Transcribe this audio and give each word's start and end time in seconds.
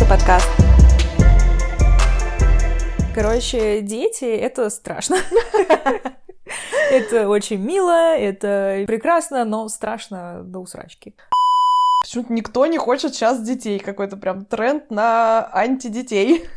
Мамочка 0.00 0.06
подкаст. 0.06 0.48
Короче, 3.14 3.80
дети— 3.80 4.24
это 4.24 4.70
страшно. 4.70 5.16
Это 6.90 7.28
очень 7.28 7.58
мило, 7.58 8.16
это 8.16 8.82
прекрасно, 8.86 9.44
но 9.44 9.68
страшно 9.68 10.42
до 10.42 10.58
усрачки. 10.58 11.14
Почему-то 12.02 12.32
никто 12.32 12.66
не 12.66 12.78
хочет 12.78 13.14
сейчас 13.14 13.40
детей. 13.42 13.78
Какой-то 13.78 14.16
прям 14.16 14.44
тренд 14.44 14.90
на 14.90 15.48
антидетей. 15.52 16.48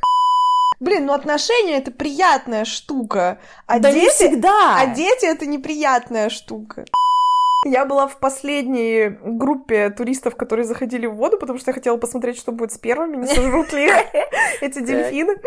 Блин, 0.79 1.05
ну 1.05 1.13
отношения 1.13 1.77
это 1.77 1.91
приятная 1.91 2.65
штука. 2.65 3.37
А 3.67 3.77
Да 3.77 3.91
дети... 3.91 4.09
всегда. 4.09 4.77
А 4.79 4.87
дети 4.87 5.25
это 5.25 5.45
неприятная 5.45 6.29
штука. 6.29 6.85
Я 7.65 7.85
была 7.85 8.07
в 8.07 8.17
последней 8.17 9.17
группе 9.21 9.89
туристов, 9.89 10.35
которые 10.35 10.65
заходили 10.65 11.05
в 11.05 11.15
воду, 11.15 11.37
потому 11.37 11.59
что 11.59 11.69
я 11.69 11.73
хотела 11.73 11.95
посмотреть, 11.95 12.37
что 12.37 12.51
будет 12.51 12.73
с 12.73 12.77
первыми, 12.77 13.15
не 13.15 13.27
сожрут 13.27 13.71
ли 13.71 13.89
эти 14.61 14.81
дельфины. 14.81 15.37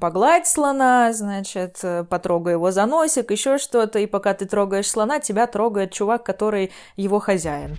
Погладь 0.00 0.46
слона, 0.46 1.12
значит, 1.12 1.80
э, 1.82 2.04
потрогай 2.04 2.54
его 2.54 2.70
за 2.70 2.86
носик, 2.86 3.30
еще 3.30 3.58
что-то, 3.58 3.98
и 3.98 4.06
пока 4.06 4.32
ты 4.32 4.46
трогаешь 4.46 4.90
слона, 4.90 5.20
тебя 5.20 5.46
трогает 5.46 5.92
чувак, 5.92 6.24
который 6.24 6.72
его 6.96 7.18
хозяин. 7.18 7.76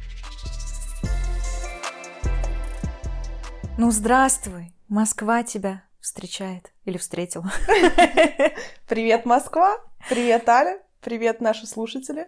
Ну, 3.79 3.89
здравствуй, 3.89 4.71
Москва 4.87 5.41
тебя 5.41 5.81
встречает 5.99 6.71
или 6.85 6.99
встретила. 6.99 7.51
Привет, 8.87 9.25
Москва! 9.25 9.77
Привет, 10.07 10.47
Аля! 10.47 10.77
Привет, 11.01 11.41
наши 11.41 11.65
слушатели! 11.65 12.27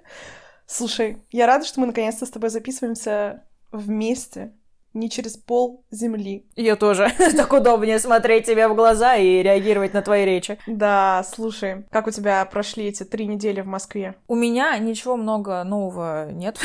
Слушай, 0.66 1.18
я 1.32 1.48
рада, 1.48 1.66
что 1.66 1.80
мы 1.80 1.88
наконец-то 1.88 2.26
с 2.26 2.30
тобой 2.30 2.50
записываемся 2.50 3.44
вместе, 3.72 4.54
не 4.94 5.10
через 5.10 5.38
пол 5.38 5.84
земли. 5.92 6.46
Я 6.56 6.76
тоже. 6.76 7.12
Так 7.36 7.52
удобнее 7.52 8.00
смотреть 8.00 8.46
тебе 8.46 8.68
в 8.68 8.76
глаза 8.76 9.16
и 9.16 9.42
реагировать 9.42 9.94
на 9.94 10.02
твои 10.02 10.26
речи. 10.26 10.58
Да, 10.68 11.26
слушай, 11.28 11.86
как 11.92 12.08
у 12.08 12.12
тебя 12.12 12.46
прошли 12.46 12.86
эти 12.86 13.04
три 13.04 13.26
недели 13.26 13.62
в 13.62 13.68
Москве? 13.68 14.16
У 14.28 14.36
меня 14.36 14.78
ничего 14.78 15.18
много 15.18 15.64
нового 15.64 16.32
нет. 16.32 16.60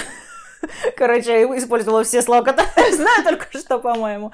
Короче, 0.97 1.41
я 1.41 1.59
использовала 1.59 2.05
все 2.05 2.23
слова, 2.23 2.43
которые 2.43 2.93
знаю 2.97 3.25
только 3.25 3.59
что, 3.59 3.79
по-моему. 3.79 4.33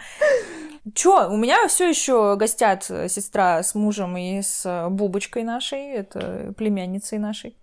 Чё, 0.95 1.31
у 1.31 1.37
меня 1.37 1.67
все 1.69 1.89
еще 1.89 2.37
гостят 2.37 2.85
сестра 2.85 3.63
с 3.63 3.75
мужем 3.75 4.17
и 4.19 4.43
с 4.43 4.89
бубочкой 4.91 5.43
нашей, 5.43 5.93
это 5.93 6.53
племянницей 6.59 7.19
нашей. 7.19 7.57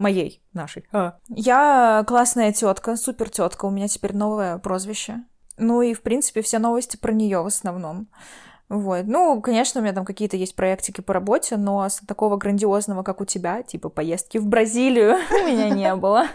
Моей, 0.00 0.42
нашей. 0.54 0.86
А. 0.92 1.18
Я 1.28 2.04
классная 2.06 2.52
тетка, 2.52 2.96
супер 2.96 3.28
тетка, 3.28 3.66
у 3.66 3.70
меня 3.70 3.86
теперь 3.86 4.16
новое 4.16 4.56
прозвище. 4.56 5.24
Ну 5.58 5.82
и, 5.82 5.92
в 5.92 6.00
принципе, 6.00 6.40
все 6.40 6.58
новости 6.58 6.96
про 6.96 7.12
нее 7.12 7.42
в 7.42 7.46
основном. 7.46 8.08
Вот. 8.70 9.04
Ну, 9.04 9.42
конечно, 9.42 9.78
у 9.78 9.84
меня 9.84 9.92
там 9.92 10.06
какие-то 10.06 10.38
есть 10.38 10.56
проектики 10.56 11.02
по 11.02 11.12
работе, 11.12 11.58
но 11.58 11.86
такого 12.08 12.38
грандиозного, 12.38 13.02
как 13.02 13.20
у 13.20 13.26
тебя, 13.26 13.62
типа 13.62 13.90
поездки 13.90 14.38
в 14.38 14.46
Бразилию, 14.46 15.16
у 15.30 15.46
меня 15.46 15.68
не 15.68 15.94
было. 15.96 16.28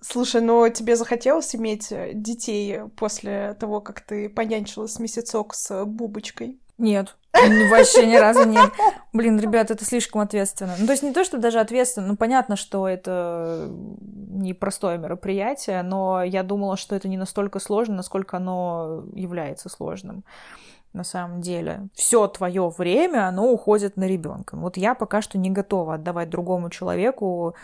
Слушай, 0.00 0.40
ну 0.40 0.66
тебе 0.70 0.96
захотелось 0.96 1.54
иметь 1.54 1.92
э, 1.92 2.12
детей 2.14 2.80
после 2.96 3.54
того, 3.60 3.82
как 3.82 4.00
ты 4.00 4.30
понянчилась 4.30 4.98
месяцок 4.98 5.52
с 5.52 5.84
бубочкой? 5.84 6.58
Нет, 6.78 7.14
вообще 7.32 8.06
ни 8.06 8.16
разу 8.16 8.44
нет. 8.44 8.70
Блин, 9.12 9.38
ребят, 9.38 9.70
это 9.70 9.84
слишком 9.84 10.20
ответственно. 10.20 10.74
Ну, 10.78 10.86
то 10.86 10.92
есть 10.92 11.02
не 11.02 11.12
то, 11.12 11.24
что 11.24 11.38
даже 11.38 11.60
ответственно, 11.60 12.08
ну, 12.08 12.16
понятно, 12.16 12.56
что 12.56 12.88
это 12.88 13.68
непростое 14.00 14.98
мероприятие, 14.98 15.82
но 15.82 16.22
я 16.22 16.42
думала, 16.42 16.76
что 16.76 16.94
это 16.94 17.08
не 17.08 17.16
настолько 17.16 17.58
сложно, 17.58 17.96
насколько 17.96 18.36
оно 18.36 19.04
является 19.14 19.68
сложным. 19.68 20.24
На 20.92 21.04
самом 21.04 21.40
деле, 21.40 21.88
все 21.94 22.26
твое 22.28 22.68
время, 22.68 23.26
оно 23.26 23.50
уходит 23.50 23.96
на 23.96 24.04
ребенка. 24.04 24.56
Вот 24.56 24.76
я 24.76 24.94
пока 24.94 25.22
что 25.22 25.38
не 25.38 25.50
готова 25.50 25.94
отдавать 25.94 26.28
другому 26.28 26.68
человеку 26.68 27.54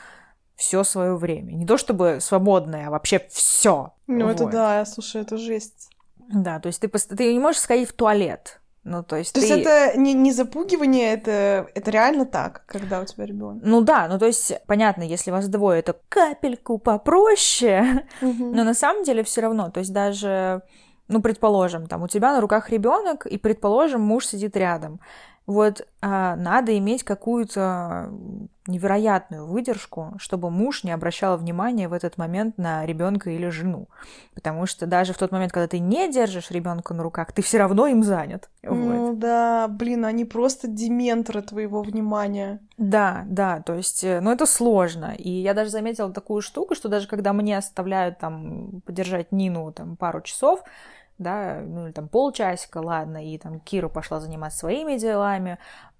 все 0.56 0.82
свое 0.82 1.14
время. 1.14 1.52
Не 1.52 1.66
то 1.66 1.76
чтобы 1.76 2.18
свободное, 2.20 2.88
а 2.88 2.90
вообще 2.90 3.26
все. 3.30 3.92
Ну, 4.06 4.24
вот. 4.24 4.32
это 4.32 4.46
да, 4.46 4.84
слушай, 4.86 5.20
это 5.20 5.36
жесть. 5.36 5.90
Да, 6.16 6.58
то 6.58 6.68
есть 6.68 6.80
ты, 6.80 6.88
ты 6.88 7.32
не 7.32 7.38
можешь 7.38 7.60
сходить 7.60 7.90
в 7.90 7.92
туалет. 7.92 8.60
Ну, 8.88 9.02
то 9.02 9.16
есть 9.16 9.34
То 9.34 9.40
ты... 9.40 9.46
есть 9.46 9.60
это 9.60 9.98
не, 9.98 10.14
не 10.14 10.32
запугивание, 10.32 11.12
это, 11.12 11.68
это 11.74 11.90
реально 11.90 12.24
так, 12.24 12.62
когда 12.66 13.00
у 13.00 13.04
тебя 13.04 13.26
ребенок. 13.26 13.62
Ну 13.62 13.82
да, 13.82 14.08
ну 14.08 14.18
то 14.18 14.26
есть, 14.26 14.54
понятно, 14.66 15.02
если 15.02 15.30
вас 15.30 15.48
двое, 15.48 15.80
это 15.80 15.96
капельку 16.08 16.78
попроще, 16.78 18.06
но 18.20 18.64
на 18.64 18.74
самом 18.74 19.04
деле 19.04 19.22
все 19.22 19.42
равно, 19.42 19.70
то 19.70 19.80
есть 19.80 19.92
даже, 19.92 20.62
ну, 21.06 21.20
предположим, 21.20 21.86
там 21.86 22.02
у 22.02 22.08
тебя 22.08 22.32
на 22.32 22.40
руках 22.40 22.70
ребенок, 22.70 23.26
и, 23.26 23.36
предположим, 23.36 24.00
муж 24.00 24.26
сидит 24.26 24.56
рядом. 24.56 25.00
Вот 25.48 25.88
а, 26.02 26.36
надо 26.36 26.76
иметь 26.76 27.04
какую-то 27.04 28.12
невероятную 28.66 29.46
выдержку, 29.46 30.12
чтобы 30.18 30.50
муж 30.50 30.84
не 30.84 30.90
обращал 30.90 31.38
внимания 31.38 31.88
в 31.88 31.94
этот 31.94 32.18
момент 32.18 32.58
на 32.58 32.84
ребенка 32.84 33.30
или 33.30 33.48
жену. 33.48 33.88
Потому 34.34 34.66
что 34.66 34.84
даже 34.84 35.14
в 35.14 35.16
тот 35.18 35.32
момент, 35.32 35.52
когда 35.52 35.66
ты 35.66 35.78
не 35.78 36.12
держишь 36.12 36.50
ребенка 36.50 36.92
на 36.92 37.02
руках, 37.02 37.32
ты 37.32 37.40
все 37.40 37.56
равно 37.56 37.86
им 37.86 38.02
занят. 38.02 38.50
Ну 38.62 39.06
Вот. 39.06 39.18
да, 39.20 39.68
блин, 39.68 40.04
они 40.04 40.26
просто 40.26 40.68
дементоры 40.68 41.40
твоего 41.40 41.80
внимания. 41.80 42.60
Да, 42.76 43.24
да, 43.26 43.62
то 43.62 43.72
есть, 43.72 44.04
э, 44.04 44.20
ну 44.20 44.30
это 44.30 44.44
сложно. 44.44 45.14
И 45.16 45.30
я 45.30 45.54
даже 45.54 45.70
заметила 45.70 46.12
такую 46.12 46.42
штуку, 46.42 46.74
что 46.74 46.90
даже 46.90 47.08
когда 47.08 47.32
мне 47.32 47.56
оставляют 47.56 48.18
там 48.18 48.82
подержать 48.84 49.32
Нину 49.32 49.72
там 49.72 49.96
пару 49.96 50.20
часов, 50.20 50.62
да, 51.18 51.60
ну 51.64 51.86
или 51.86 51.92
там 51.92 52.08
полчасика, 52.08 52.78
ладно, 52.78 53.24
и 53.24 53.36
там 53.38 53.60
Кира 53.60 53.88
пошла 53.88 54.20
заниматься 54.20 54.60
своими 54.60 54.96
делами, 54.96 55.58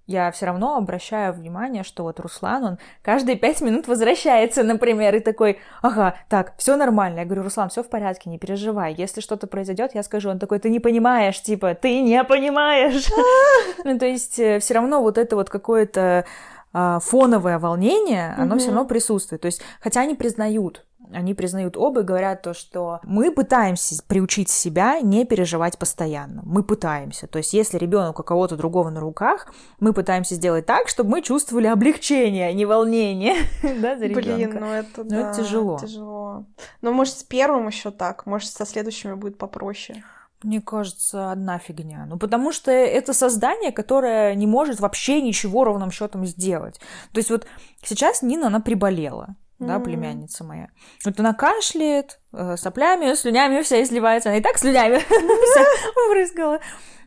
я 0.09 0.31
все 0.31 0.47
равно 0.47 0.75
обращаю 0.75 1.33
внимание, 1.33 1.83
что 1.83 2.01
вот 2.01 2.19
Руслан, 2.19 2.63
он 2.63 2.77
каждые 3.03 3.37
пять 3.37 3.61
минут 3.61 3.87
возвращается, 3.87 4.63
например, 4.63 5.15
и 5.15 5.19
такой, 5.19 5.59
ага, 5.83 6.15
так, 6.29 6.53
все 6.57 6.75
нормально. 6.75 7.19
Я 7.19 7.25
говорю, 7.25 7.43
Руслан, 7.43 7.69
все 7.69 7.83
в 7.83 7.89
порядке, 7.89 8.31
не 8.31 8.39
переживай. 8.39 8.95
Если 8.95 9.21
что-то 9.21 9.45
произойдет, 9.45 9.93
я 9.93 10.01
скажу. 10.01 10.31
Он 10.31 10.39
такой, 10.39 10.57
ты 10.57 10.71
не 10.71 10.79
понимаешь, 10.79 11.39
типа, 11.39 11.75
ты 11.75 12.01
не 12.01 12.23
понимаешь. 12.23 13.07
Ну, 13.83 13.99
то 13.99 14.05
есть, 14.07 14.33
все 14.33 14.73
равно 14.73 15.01
вот 15.01 15.19
это 15.19 15.35
вот 15.35 15.51
какое-то 15.51 16.25
а, 16.73 16.99
фоновое 16.99 17.59
волнение, 17.59 18.33
оно 18.37 18.57
все 18.57 18.67
равно 18.67 18.85
присутствует. 18.85 19.41
То 19.41 19.45
есть, 19.45 19.61
хотя 19.79 20.01
они 20.01 20.15
признают, 20.15 20.85
они 21.11 21.33
признают 21.33 21.77
оба 21.77 22.01
и 22.01 22.03
говорят 22.03 22.41
то, 22.41 22.53
что 22.53 22.99
мы 23.03 23.31
пытаемся 23.31 24.01
приучить 24.07 24.49
себя 24.49 24.99
не 25.01 25.25
переживать 25.25 25.77
постоянно. 25.77 26.41
Мы 26.45 26.63
пытаемся. 26.63 27.27
То 27.27 27.37
есть, 27.37 27.53
если 27.53 27.77
ребенок 27.77 28.19
у 28.19 28.23
кого-то 28.23 28.55
другого 28.55 28.89
на 28.89 28.99
руках, 28.99 29.51
мы 29.79 29.93
пытаемся 29.93 30.35
сделать 30.35 30.65
так, 30.65 30.87
чтобы 30.87 31.11
мы 31.11 31.21
чувствовали 31.21 31.67
облегчение, 31.67 32.47
а 32.47 32.53
не 32.53 32.65
волнение 32.65 33.35
да, 33.63 33.97
за 33.97 34.05
ребенка. 34.05 34.21
Блин, 34.21 34.57
ну 34.59 34.67
это, 34.67 35.03
Ну, 35.03 35.09
да, 35.09 35.31
это 35.31 35.43
тяжело. 35.43 35.79
тяжело. 35.79 36.45
Но 36.81 36.91
может 36.91 37.17
с 37.17 37.23
первым 37.23 37.67
еще 37.67 37.91
так, 37.91 38.25
может 38.25 38.51
со 38.51 38.65
следующими 38.65 39.13
будет 39.13 39.37
попроще. 39.37 40.03
Мне 40.41 40.61
кажется, 40.61 41.31
одна 41.31 41.57
фигня. 41.59 42.05
Ну, 42.07 42.17
потому 42.17 42.53
что 42.53 42.71
это 42.71 43.11
создание, 43.13 43.73
которое 43.73 44.35
не 44.35 44.47
может 44.47 44.79
вообще 44.79 45.21
ничего 45.21 45.65
ровным 45.65 45.91
счетом 45.91 46.25
сделать. 46.25 46.79
То 47.11 47.17
есть 47.17 47.29
вот 47.29 47.45
сейчас 47.83 48.21
Нина, 48.21 48.47
она 48.47 48.61
приболела. 48.61 49.35
Да, 49.59 49.75
Мгм. 49.75 49.83
племянница 49.83 50.43
моя. 50.43 50.69
Вот 51.05 51.19
она 51.19 51.33
кашляет, 51.33 52.19
э, 52.33 52.55
соплями, 52.57 53.13
слюнями 53.13 53.61
вся 53.61 53.81
изливается. 53.83 54.29
Она 54.29 54.37
и 54.37 54.41
так 54.41 54.57
слюнями 54.57 54.97
вся 55.07 55.65
брызгала. 56.09 56.59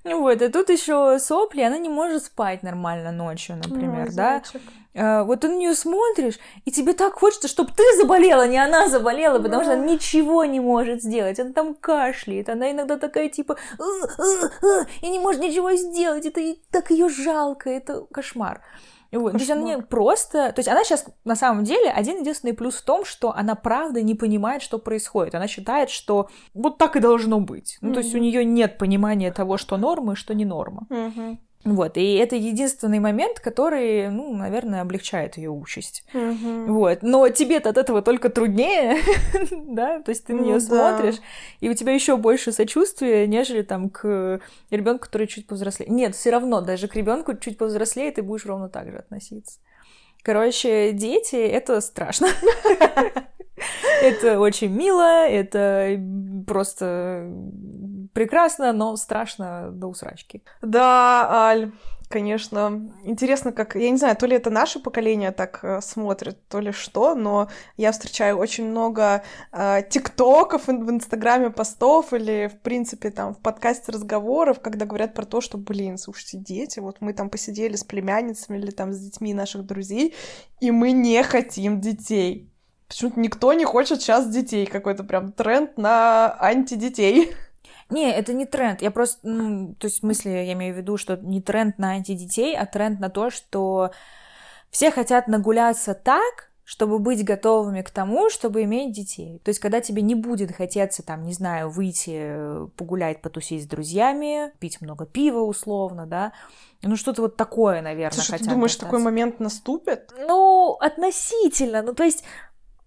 Вот, 0.05 0.43
а 0.43 0.49
тут 0.51 0.69
еще 0.69 1.19
сопли, 1.21 1.63
она 1.63 1.79
не 1.79 1.89
может 1.89 2.25
спать 2.25 2.63
нормально 2.65 3.13
ночью, 3.13 3.57
например, 3.57 4.09
Ой, 4.09 4.15
да. 4.17 4.43
А, 4.95 5.23
вот 5.23 5.41
ты 5.41 5.49
на 5.49 5.57
нее 5.57 5.75
смотришь, 5.77 6.39
и 6.65 6.73
тебе 6.73 6.93
так 6.93 7.15
хочется, 7.15 7.47
чтобы 7.49 7.71
ты 7.75 7.83
заболела, 7.97 8.47
не 8.49 8.59
она 8.59 8.89
заболела, 8.89 9.39
потому 9.39 9.63
что 9.63 9.75
она 9.75 9.85
ничего 9.87 10.45
не 10.45 10.59
может 10.61 11.03
сделать. 11.03 11.39
Она 11.41 11.53
там 11.53 11.75
кашляет, 11.75 12.49
она 12.49 12.73
иногда 12.73 12.99
такая 12.99 13.29
типа 13.29 13.57
«Э, 13.79 13.83
э, 14.19 14.49
э», 14.67 14.85
и 15.03 15.09
не 15.09 15.21
может 15.21 15.41
ничего 15.41 15.73
сделать. 15.77 16.27
Это 16.27 16.41
и- 16.41 16.59
так 16.73 16.91
ее 16.91 17.09
жалко, 17.09 17.71
это 17.71 18.05
кошмар. 18.13 18.61
Вот. 19.13 19.33
То 19.33 19.39
есть 19.39 19.51
она 19.51 19.63
не 19.63 19.79
просто... 19.79 20.53
То 20.53 20.59
есть 20.61 20.69
она 20.69 20.85
сейчас, 20.85 21.07
на 21.25 21.37
самом 21.37 21.65
деле, 21.65 21.91
один 21.91 22.21
единственный 22.21 22.55
плюс 22.55 22.77
в 22.77 22.85
том, 22.85 23.05
что 23.05 23.33
она 23.35 23.55
правда 23.55 24.03
не 24.03 24.15
понимает, 24.15 24.63
что 24.63 24.79
происходит. 24.79 25.35
Она 25.35 25.47
считает, 25.47 25.91
что 25.91 26.29
вот 26.55 26.79
так 26.79 26.97
и 26.97 27.01
должно 27.01 27.41
быть. 27.41 27.79
Ну, 27.81 27.93
то 27.93 28.01
есть 28.01 28.15
у 28.15 28.19
нее 28.19 28.45
нет 28.45 28.79
понимания 28.79 29.33
того, 29.33 29.59
что 29.59 29.77
норма 29.77 30.15
и 30.15 30.17
что 30.17 30.35
не 30.35 30.45
норма. 30.45 30.87
Мгм. 30.89 31.39
Вот, 31.65 31.97
и 31.97 32.15
это 32.17 32.35
единственный 32.35 32.99
момент, 32.99 33.39
который, 33.39 34.09
ну, 34.11 34.35
наверное, 34.35 34.81
облегчает 34.83 35.37
ее 35.37 35.51
участь. 35.51 36.05
Мгм. 36.13 36.73
Вот, 36.75 37.03
но 37.03 37.29
тебе-то 37.29 37.69
от 37.71 37.79
этого 37.79 38.03
только 38.03 38.31
труднее, 38.31 38.97
да, 39.51 40.01
то 40.01 40.09
есть 40.11 40.25
ты 40.25 40.35
на 40.35 40.41
Ну 40.41 40.45
нее 40.47 40.55
да. 40.55 40.61
смотришь, 40.61 41.21
и 41.61 41.69
у 41.71 41.75
тебя 41.75 41.93
еще 41.93 42.17
больше 42.17 42.51
сочувствия, 42.51 43.29
нежели 43.29 43.63
там 43.63 43.91
к 43.91 44.41
ребенку, 44.71 45.05
который 45.07 45.29
чуть 45.29 45.47
повзрослее. 45.47 45.89
Нет, 45.89 46.17
все 46.17 46.31
равно, 46.31 46.63
даже 46.63 46.89
к 46.89 46.97
ребенку 46.97 47.37
чуть 47.37 47.59
повзрослее 47.59 48.11
ты 48.11 48.23
будешь 48.23 48.45
ровно 48.45 48.69
так 48.69 48.91
же 48.91 48.99
относиться. 48.99 49.61
Короче, 50.23 50.93
дети 50.93 51.37
это 51.37 51.81
страшно. 51.81 52.29
Это 54.03 54.41
очень 54.41 54.73
мило, 54.73 55.29
это 55.29 55.97
просто 56.47 57.31
прекрасно, 58.13 58.73
но 58.73 58.97
страшно 58.97 59.71
до 59.73 59.87
усрачки. 59.89 60.43
Да, 60.61 61.29
Аль, 61.31 61.73
конечно. 62.13 62.93
Интересно, 63.05 63.53
как, 63.53 63.75
я 63.75 63.91
не 63.91 63.97
знаю, 63.97 64.17
то 64.17 64.27
ли 64.27 64.37
это 64.37 64.51
наше 64.51 64.79
поколение 64.79 65.33
так 65.33 65.61
э, 65.63 65.81
смотрит, 65.81 66.47
то 66.49 66.61
ли 66.61 66.71
что, 66.71 67.15
но 67.15 67.49
я 67.77 67.91
встречаю 67.91 68.37
очень 68.37 68.69
много 68.69 69.23
э, 69.51 69.83
тиктоков 69.89 70.69
в 70.69 70.91
Инстаграме 70.91 71.51
постов 71.51 72.13
или, 72.13 72.49
в 72.53 72.61
принципе, 72.61 73.11
там 73.11 73.35
в 73.35 73.39
подкасте 73.39 73.93
разговоров, 73.93 74.61
когда 74.61 74.85
говорят 74.85 75.15
про 75.15 75.25
то, 75.25 75.41
что, 75.41 75.57
блин, 75.57 75.97
слушайте, 75.97 76.37
дети, 76.37 76.81
вот 76.81 76.99
мы 77.01 77.15
там 77.15 77.31
посидели 77.31 77.77
с 77.77 77.85
племянницами 77.85 78.59
или 78.59 78.71
там 78.71 78.93
с 78.93 78.99
детьми 78.99 79.33
наших 79.33 79.65
друзей, 79.65 80.15
и 80.61 80.71
мы 80.71 80.93
не 80.93 81.23
хотим 81.23 81.81
детей. 81.81 82.53
Почему-то 82.89 83.21
никто 83.21 83.55
не 83.55 83.65
хочет 83.65 84.03
сейчас 84.03 84.29
детей, 84.29 84.67
какой-то 84.67 85.03
прям 85.03 85.33
тренд 85.33 85.79
на 85.79 86.37
антидетей. 86.39 87.33
Не, 87.93 88.13
это 88.13 88.33
не 88.33 88.47
тренд. 88.47 88.83
Я 88.83 88.91
просто, 88.91 89.19
ну, 89.27 89.75
то 89.75 89.87
есть, 89.87 89.99
в 89.99 90.01
смысле, 90.01 90.47
я 90.47 90.53
имею 90.53 90.75
в 90.75 90.79
виду, 90.79 90.97
что 90.97 91.17
не 91.17 91.41
тренд 91.41 91.79
на 91.79 91.91
антидетей, 91.91 92.57
а 92.57 92.67
тренд 92.67 93.01
на 93.01 93.11
то, 93.11 93.31
что 93.31 93.91
все 94.71 94.91
хотят 94.91 95.29
нагуляться 95.29 95.95
так, 95.95 96.51
чтобы 96.65 96.99
быть 96.99 97.25
готовыми 97.25 97.83
к 97.83 97.91
тому, 97.91 98.31
чтобы 98.31 98.63
иметь 98.63 98.93
детей. 98.93 99.41
То 99.45 99.51
есть, 99.51 99.61
когда 99.61 99.81
тебе 99.81 100.01
не 100.01 100.15
будет 100.15 100.55
хотеться, 100.55 101.03
там, 101.03 101.25
не 101.25 101.35
знаю, 101.35 101.69
выйти 101.69 102.13
э, 102.15 102.69
погулять, 102.77 103.21
потусить 103.21 103.65
с 103.65 103.67
друзьями, 103.67 104.53
пить 104.59 104.81
много 104.81 105.05
пива 105.05 105.41
условно, 105.41 106.07
да, 106.07 106.33
ну, 106.83 106.97
что-то 106.97 107.23
вот 107.23 107.37
такое, 107.37 107.81
наверное, 107.81 108.23
Слушай, 108.23 108.39
ты 108.39 108.49
думаешь, 108.49 108.75
такой 108.77 108.99
момент 108.99 109.39
наступит? 109.39 110.13
Ну, 110.19 110.77
относительно. 110.81 111.83
Ну, 111.83 111.95
то 111.95 112.03
есть, 112.03 112.25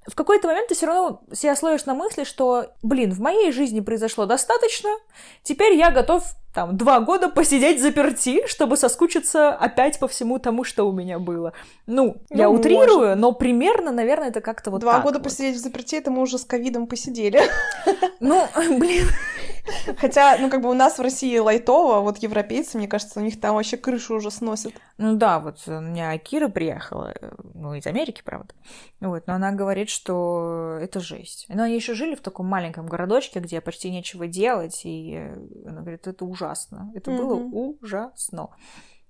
в 0.07 0.15
какой-то 0.15 0.47
момент 0.47 0.67
ты 0.67 0.75
все 0.75 0.85
равно 0.85 1.21
себя 1.33 1.55
словишь 1.55 1.85
на 1.85 1.95
мысли, 1.95 2.23
что, 2.23 2.67
блин, 2.83 3.11
в 3.11 3.19
моей 3.19 3.51
жизни 3.51 3.79
произошло 3.79 4.25
достаточно, 4.25 4.89
теперь 5.43 5.73
я 5.73 5.91
готов 5.91 6.23
там 6.55 6.77
два 6.77 7.01
года 7.01 7.27
посидеть 7.27 7.81
заперти, 7.81 8.47
чтобы 8.47 8.77
соскучиться 8.77 9.49
опять 9.49 9.99
по 9.99 10.07
всему 10.07 10.39
тому, 10.39 10.63
что 10.63 10.87
у 10.87 10.93
меня 10.93 11.19
было. 11.19 11.51
Ну, 11.85 12.15
ну 12.29 12.37
я 12.37 12.49
утрирую, 12.49 12.99
может. 12.99 13.19
но 13.19 13.33
примерно, 13.33 13.91
наверное, 13.91 14.29
это 14.29 14.39
как-то 14.39 14.71
вот 14.71 14.79
Два 14.79 15.01
года 15.01 15.19
вот. 15.19 15.25
посидеть 15.25 15.57
в 15.57 15.59
заперти, 15.59 15.95
это 15.95 16.11
мы 16.11 16.21
уже 16.21 16.37
с 16.37 16.45
ковидом 16.45 16.87
посидели. 16.87 17.41
Ну, 18.21 18.47
блин. 18.79 19.05
Хотя, 19.97 20.37
ну, 20.39 20.49
как 20.49 20.61
бы 20.61 20.69
у 20.69 20.73
нас 20.73 20.97
в 20.97 21.01
России 21.01 21.37
лайтово, 21.37 21.99
вот 21.99 22.17
европейцы, 22.19 22.77
мне 22.77 22.87
кажется, 22.87 23.19
у 23.19 23.23
них 23.23 23.39
там 23.39 23.55
вообще 23.55 23.77
крышу 23.77 24.15
уже 24.15 24.31
сносят. 24.31 24.73
Ну 24.97 25.15
да, 25.15 25.39
вот 25.39 25.57
у 25.67 25.79
меня 25.79 26.17
Кира 26.17 26.47
приехала, 26.47 27.13
ну, 27.53 27.73
из 27.73 27.85
Америки, 27.85 28.21
правда. 28.23 28.53
Вот, 29.01 29.27
но 29.27 29.33
она 29.33 29.51
говорит, 29.51 29.89
что 29.89 30.79
это 30.81 31.01
жесть. 31.01 31.45
Но 31.49 31.63
они 31.63 31.75
еще 31.75 31.93
жили 31.93 32.15
в 32.15 32.21
таком 32.21 32.47
маленьком 32.47 32.87
городочке, 32.87 33.39
где 33.39 33.59
почти 33.59 33.91
нечего 33.91 34.27
делать, 34.27 34.81
и 34.85 35.19
она 35.67 35.81
говорит, 35.81 36.07
это 36.07 36.25
ужасно 36.25 36.44
ужасно. 36.45 36.91
Это 36.93 37.11
mm-hmm. 37.11 37.17
было 37.17 37.33
ужасно. 37.35 38.49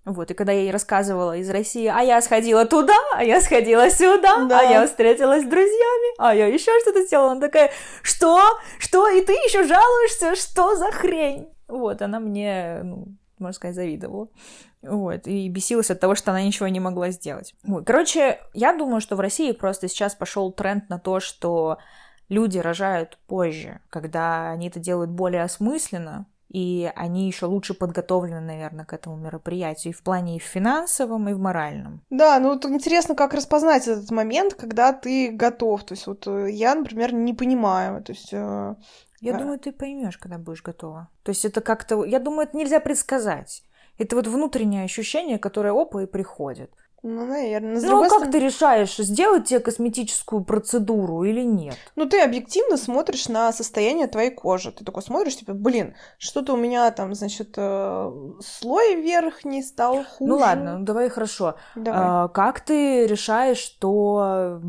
Вот, 0.05 0.29
и 0.29 0.35
когда 0.35 0.51
я 0.51 0.61
ей 0.61 0.71
рассказывала 0.71 1.35
из 1.35 1.49
России, 1.49 1.87
а 1.87 2.01
я 2.01 2.21
сходила 2.21 2.65
туда, 2.65 2.93
а 3.15 3.23
я 3.23 3.41
сходила 3.41 3.89
сюда, 3.89 4.45
да. 4.45 4.59
а 4.59 4.63
я 4.63 4.85
встретилась 4.85 5.43
с 5.43 5.47
друзьями, 5.47 6.13
а 6.19 6.35
я 6.35 6.45
еще 6.45 6.79
что-то 6.81 7.01
сделала, 7.03 7.31
она 7.31 7.41
такая, 7.41 7.71
что? 8.03 8.39
Что? 8.77 9.09
И 9.09 9.25
ты 9.25 9.33
еще 9.33 9.63
жалуешься? 9.63 10.35
Что 10.35 10.75
за 10.75 10.91
хрень? 10.91 11.47
Вот, 11.67 12.03
она 12.03 12.19
мне, 12.19 12.81
ну, 12.83 13.07
можно 13.39 13.55
сказать, 13.55 13.75
завидовала. 13.75 14.27
Вот, 14.83 15.25
и 15.25 15.49
бесилась 15.49 15.89
от 15.89 15.99
того, 15.99 16.13
что 16.13 16.29
она 16.29 16.43
ничего 16.43 16.67
не 16.67 16.79
могла 16.79 17.09
сделать. 17.09 17.55
Вот. 17.63 17.87
Короче, 17.87 18.39
я 18.53 18.77
думаю, 18.77 19.01
что 19.01 19.15
в 19.15 19.19
России 19.19 19.53
просто 19.53 19.87
сейчас 19.87 20.13
пошел 20.13 20.51
тренд 20.51 20.87
на 20.87 20.99
то, 20.99 21.19
что 21.19 21.79
люди 22.29 22.59
рожают 22.59 23.17
позже, 23.25 23.79
когда 23.89 24.51
они 24.51 24.67
это 24.67 24.79
делают 24.79 25.09
более 25.09 25.41
осмысленно, 25.41 26.27
и 26.49 26.91
они 26.95 27.27
еще 27.27 27.47
лучше 27.47 27.73
подготовлены, 27.73 28.39
наверное, 28.39 28.85
к 28.85 28.93
этому 28.93 29.17
мероприятию 29.17 29.93
и 29.93 29.95
в 29.95 30.03
плане 30.03 30.37
и 30.37 30.39
в 30.39 30.43
финансовом, 30.43 31.27
и 31.29 31.33
в 31.33 31.39
моральном. 31.39 32.01
Да, 32.09 32.39
ну 32.39 32.49
вот 32.53 32.65
интересно, 32.65 33.15
как 33.15 33.33
распознать 33.33 33.87
этот 33.87 34.11
момент, 34.11 34.53
когда 34.53 34.93
ты 34.93 35.31
готов. 35.31 35.83
То 35.83 35.93
есть 35.93 36.07
вот 36.07 36.27
э, 36.27 36.51
я, 36.51 36.75
например, 36.75 37.13
не 37.13 37.33
понимаю. 37.33 38.03
То 38.03 38.11
есть 38.13 38.29
э, 38.31 38.75
я 39.21 39.35
а... 39.35 39.39
думаю, 39.39 39.59
ты 39.59 39.71
поймешь, 39.71 40.17
когда 40.17 40.37
будешь 40.37 40.63
готова. 40.63 41.09
То 41.23 41.31
есть 41.31 41.45
это 41.45 41.61
как-то, 41.61 42.05
я 42.05 42.19
думаю, 42.19 42.47
это 42.47 42.57
нельзя 42.57 42.79
предсказать. 42.79 43.63
Это 43.97 44.15
вот 44.15 44.27
внутреннее 44.27 44.83
ощущение, 44.83 45.39
которое 45.39 45.71
опа 45.71 46.03
и 46.03 46.05
приходит. 46.05 46.71
Ну, 47.07 47.23
наверное. 47.27 47.79
С 47.79 47.83
ну, 47.83 47.99
а 47.99 48.01
как 48.01 48.13
стороны... 48.13 48.31
ты 48.31 48.39
решаешь, 48.39 48.97
сделать 48.97 49.45
тебе 49.45 49.59
косметическую 49.59 50.43
процедуру 50.43 51.23
или 51.23 51.43
нет? 51.43 51.75
Ну, 51.95 52.07
ты 52.07 52.19
объективно 52.19 52.77
смотришь 52.77 53.29
на 53.29 53.53
состояние 53.53 54.07
твоей 54.07 54.31
кожи. 54.31 54.71
Ты 54.71 54.83
такой 54.83 55.03
смотришь, 55.03 55.37
типа, 55.37 55.53
блин, 55.53 55.93
что-то 56.17 56.53
у 56.53 56.57
меня 56.57 56.89
там, 56.89 57.13
значит, 57.13 57.53
э, 57.57 58.11
слой 58.43 58.95
верхний 58.95 59.61
стал 59.61 60.03
хуже. 60.03 60.31
Ну, 60.31 60.37
ладно, 60.37 60.79
ну, 60.79 60.85
давай 60.85 61.09
хорошо. 61.09 61.57
Давай. 61.75 62.01
А, 62.03 62.27
как 62.29 62.61
ты 62.61 63.05
решаешь, 63.05 63.59
что... 63.59 64.59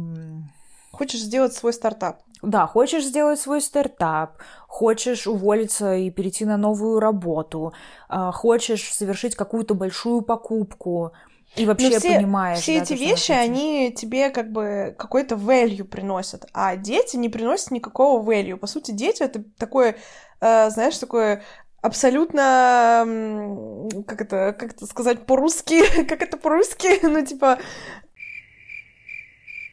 Хочешь 0.93 1.21
сделать 1.21 1.55
свой 1.55 1.73
стартап? 1.73 2.21
Да, 2.43 2.67
хочешь 2.67 3.05
сделать 3.05 3.41
свой 3.41 3.62
стартап, 3.62 4.37
хочешь 4.69 5.27
уволиться 5.27 5.94
и 5.94 6.11
перейти 6.11 6.44
на 6.44 6.59
новую 6.59 7.00
работу, 7.00 7.73
а, 8.09 8.31
хочешь 8.31 8.93
совершить 8.93 9.37
какую-то 9.37 9.75
большую 9.75 10.21
покупку, 10.21 11.12
и 11.56 11.67
вообще 11.67 11.91
Но 11.91 11.99
все, 11.99 12.17
понимаешь. 12.17 12.58
Все 12.58 12.79
да, 12.79 12.82
эти 12.85 12.93
вещи, 12.94 13.32
они 13.32 13.93
тебе 13.93 14.31
как 14.31 14.53
бы 14.53 14.94
какой-то 14.99 15.37
value 15.37 15.85
приносят, 15.85 16.47
а 16.53 16.76
дети 16.76 17.17
не 17.17 17.29
приносят 17.29 17.70
никакого 17.70 18.23
value. 18.23 18.56
По 18.56 18.67
сути, 18.67 18.91
дети 18.91 19.23
это 19.23 19.43
такое, 19.58 19.97
э, 20.41 20.70
знаешь, 20.70 20.99
такое 20.99 21.43
абсолютно, 21.81 23.06
как 24.06 24.20
это, 24.20 24.55
как 24.58 24.73
это 24.73 24.87
сказать 24.87 25.25
по-русски, 25.25 26.05
как 26.05 26.23
это 26.23 26.37
по-русски, 26.37 27.06
ну, 27.06 27.25
типа, 27.25 27.59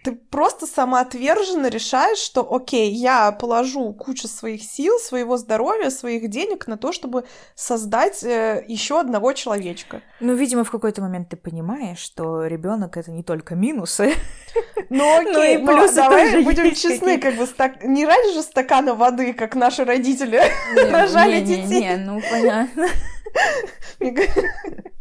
ты 0.04 0.12
просто 0.12 0.68
самоотверженно 0.68 1.68
решаешь, 1.68 2.18
что, 2.18 2.42
окей, 2.54 2.92
я 2.92 3.32
положу 3.32 3.94
кучу 3.94 4.28
своих 4.28 4.62
сил, 4.62 5.00
своего 5.00 5.38
здоровья, 5.38 5.90
своих 5.90 6.30
денег 6.30 6.68
на 6.68 6.78
то, 6.78 6.92
чтобы 6.92 7.24
создать 7.56 8.24
э, 8.24 8.66
еще 8.68 9.00
одного 9.00 9.34
человечка. 9.34 10.02
Ну, 10.20 10.34
видимо, 10.34 10.64
в 10.64 10.72
какой-то 10.72 11.02
момент 11.02 11.30
ты 11.30 11.38
понимаешь, 11.38 12.00
что 12.00 12.46
ребенок 12.46 12.98
это 12.98 13.12
не 13.12 13.24
только 13.24 13.56
минусы. 13.56 14.14
Ну, 14.90 15.18
окей, 15.20 15.58
ну, 15.58 15.64
и 15.64 15.66
плюсы 15.66 15.96
давай 15.96 16.44
будем 16.44 16.76
честны, 16.76 17.18
как 17.18 17.36
бы 17.36 17.46
стак... 17.46 17.84
не 17.84 18.06
ради 18.06 18.34
же 18.34 18.42
стакана 18.42 18.96
воды, 18.96 19.34
как 19.34 19.56
наши 19.56 19.86
родители 19.86 20.42
рожали 20.92 21.40
детей. 21.40 21.82
Не, 21.82 21.98
ну 21.98 22.22
понятно. 22.30 22.88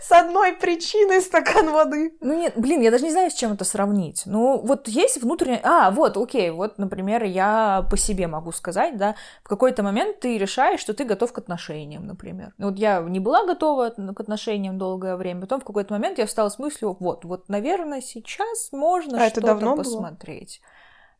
С 0.00 0.12
одной 0.12 0.54
причиной 0.54 1.20
стакан 1.20 1.70
воды. 1.70 2.16
Ну 2.20 2.38
нет, 2.38 2.54
блин, 2.56 2.80
я 2.80 2.90
даже 2.90 3.04
не 3.04 3.10
знаю, 3.10 3.30
с 3.30 3.34
чем 3.34 3.52
это 3.52 3.64
сравнить. 3.64 4.22
Ну, 4.26 4.58
вот 4.58 4.88
есть 4.88 5.20
внутреннее... 5.22 5.60
А, 5.62 5.90
вот, 5.90 6.16
окей, 6.16 6.50
вот, 6.50 6.78
например, 6.78 7.24
я 7.24 7.86
по 7.90 7.96
себе 7.96 8.26
могу 8.26 8.52
сказать, 8.52 8.96
да, 8.96 9.16
в 9.42 9.48
какой-то 9.48 9.82
момент 9.82 10.20
ты 10.20 10.38
решаешь, 10.38 10.80
что 10.80 10.94
ты 10.94 11.04
готов 11.04 11.32
к 11.32 11.38
отношениям, 11.38 12.06
например. 12.06 12.54
Вот 12.58 12.78
я 12.78 13.00
не 13.00 13.20
была 13.20 13.44
готова 13.44 13.90
к 13.90 14.20
отношениям 14.20 14.78
долгое 14.78 15.16
время, 15.16 15.42
потом 15.42 15.60
в 15.60 15.64
какой-то 15.64 15.92
момент 15.92 16.18
я 16.18 16.26
встала 16.26 16.48
с 16.48 16.58
мыслью, 16.58 16.96
вот, 16.98 17.24
вот, 17.24 17.48
наверное, 17.48 18.00
сейчас 18.00 18.72
можно 18.72 19.24
а 19.24 19.28
что-то 19.28 19.54
посмотреть. 19.76 20.60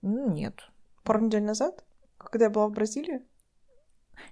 Было? 0.03 0.31
Нет. 0.31 0.55
Пару 1.03 1.21
недель 1.21 1.43
назад, 1.43 1.85
когда 2.19 2.47
я 2.47 2.51
была 2.51 2.69
в 2.69 2.73
Бразилии? 2.73 3.23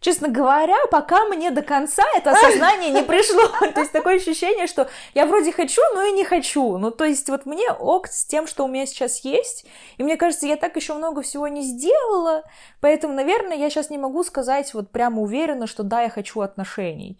Честно 0.00 0.28
говоря, 0.28 0.76
пока 0.90 1.24
мне 1.26 1.50
до 1.50 1.62
конца 1.62 2.02
это 2.16 2.30
осознание 2.32 2.90
не 2.90 3.02
пришло. 3.02 3.48
То 3.74 3.80
есть 3.80 3.92
такое 3.92 4.16
ощущение, 4.16 4.66
что 4.66 4.88
я 5.14 5.26
вроде 5.26 5.52
хочу, 5.52 5.80
но 5.94 6.02
и 6.02 6.12
не 6.12 6.24
хочу. 6.24 6.76
Ну, 6.78 6.90
то 6.90 7.04
есть 7.04 7.28
вот 7.28 7.46
мне 7.46 7.70
ок 7.72 8.08
с 8.08 8.24
тем, 8.24 8.46
что 8.46 8.64
у 8.64 8.68
меня 8.68 8.86
сейчас 8.86 9.24
есть. 9.24 9.64
И 9.96 10.02
мне 10.02 10.16
кажется, 10.16 10.46
я 10.46 10.56
так 10.56 10.76
еще 10.76 10.94
много 10.94 11.22
всего 11.22 11.48
не 11.48 11.62
сделала. 11.62 12.42
Поэтому, 12.80 13.14
наверное, 13.14 13.56
я 13.56 13.70
сейчас 13.70 13.90
не 13.90 13.98
могу 13.98 14.24
сказать 14.24 14.74
вот 14.74 14.90
прямо 14.90 15.22
уверенно, 15.22 15.66
что 15.66 15.82
да, 15.82 16.02
я 16.02 16.10
хочу 16.10 16.40
отношений. 16.40 17.18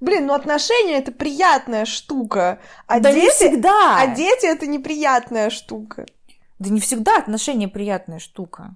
Блин, 0.00 0.26
ну 0.26 0.34
отношения 0.34 0.98
это 0.98 1.12
приятная 1.12 1.84
штука. 1.84 2.58
А 2.86 3.00
да 3.00 3.12
дети, 3.12 3.24
не 3.24 3.30
всегда. 3.30 3.96
А 3.98 4.06
дети 4.08 4.46
это 4.46 4.66
неприятная 4.66 5.50
штука. 5.50 6.06
Да 6.58 6.70
не 6.70 6.80
всегда 6.80 7.16
отношения 7.16 7.68
приятная 7.68 8.18
штука. 8.18 8.74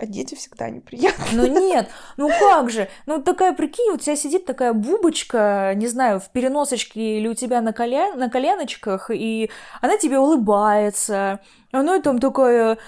А 0.00 0.06
дети 0.06 0.34
всегда 0.34 0.70
неприятные. 0.70 1.28
Ну 1.32 1.46
нет, 1.46 1.90
ну 2.16 2.30
как 2.30 2.70
же? 2.70 2.88
Ну 3.04 3.22
такая, 3.22 3.52
прикинь, 3.52 3.90
вот 3.90 4.00
у 4.00 4.02
тебя 4.02 4.16
сидит 4.16 4.46
такая 4.46 4.72
бубочка, 4.72 5.72
не 5.76 5.88
знаю, 5.88 6.20
в 6.20 6.30
переносочке 6.30 7.18
или 7.18 7.28
у 7.28 7.34
тебя 7.34 7.60
на, 7.60 7.74
колен, 7.74 8.18
на 8.18 8.30
коленочках, 8.30 9.10
и 9.12 9.50
она 9.82 9.98
тебе 9.98 10.18
улыбается. 10.18 11.40
Оно 11.70 12.00
там 12.00 12.18
такое... 12.18 12.78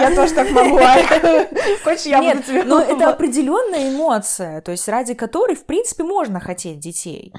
Я 0.00 0.14
тоже 0.16 0.32
так 0.32 0.50
могу. 0.50 0.78
Хочешь, 1.84 2.06
я 2.06 2.20
Нет, 2.20 2.36
буду 2.38 2.48
тебе 2.48 2.64
но 2.64 2.80
это 2.80 3.10
определенная 3.10 3.90
эмоция, 3.90 4.62
то 4.62 4.72
есть 4.72 4.88
ради 4.88 5.12
которой, 5.12 5.56
в 5.56 5.66
принципе, 5.66 6.04
можно 6.04 6.40
хотеть 6.40 6.78
детей. 6.80 7.34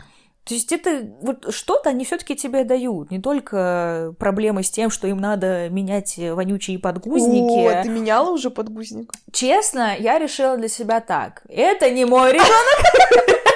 То 0.48 0.54
есть 0.54 0.72
это 0.72 1.12
вот 1.22 1.54
что-то 1.54 1.90
они 1.90 2.06
все-таки 2.06 2.36
тебе 2.36 2.64
дают, 2.64 3.12
не 3.12 3.20
только 3.20 4.16
проблемы 4.18 4.64
с 4.64 4.70
тем, 4.70 4.90
что 4.90 5.08
им 5.08 5.18
надо 5.18 5.70
менять 5.70 6.18
вонючие 6.18 6.80
подгузники. 6.80 7.68
О, 7.68 7.84
ты 7.84 7.90
меняла 7.90 8.32
уже 8.32 8.50
подгузник? 8.50 9.12
Честно, 9.32 9.96
я 9.98 10.20
решила 10.20 10.58
для 10.58 10.70
себя 10.70 11.02
так: 11.02 11.44
это 11.50 11.90
не 11.92 12.06
мой 12.06 12.32
ребенок. 12.32 13.47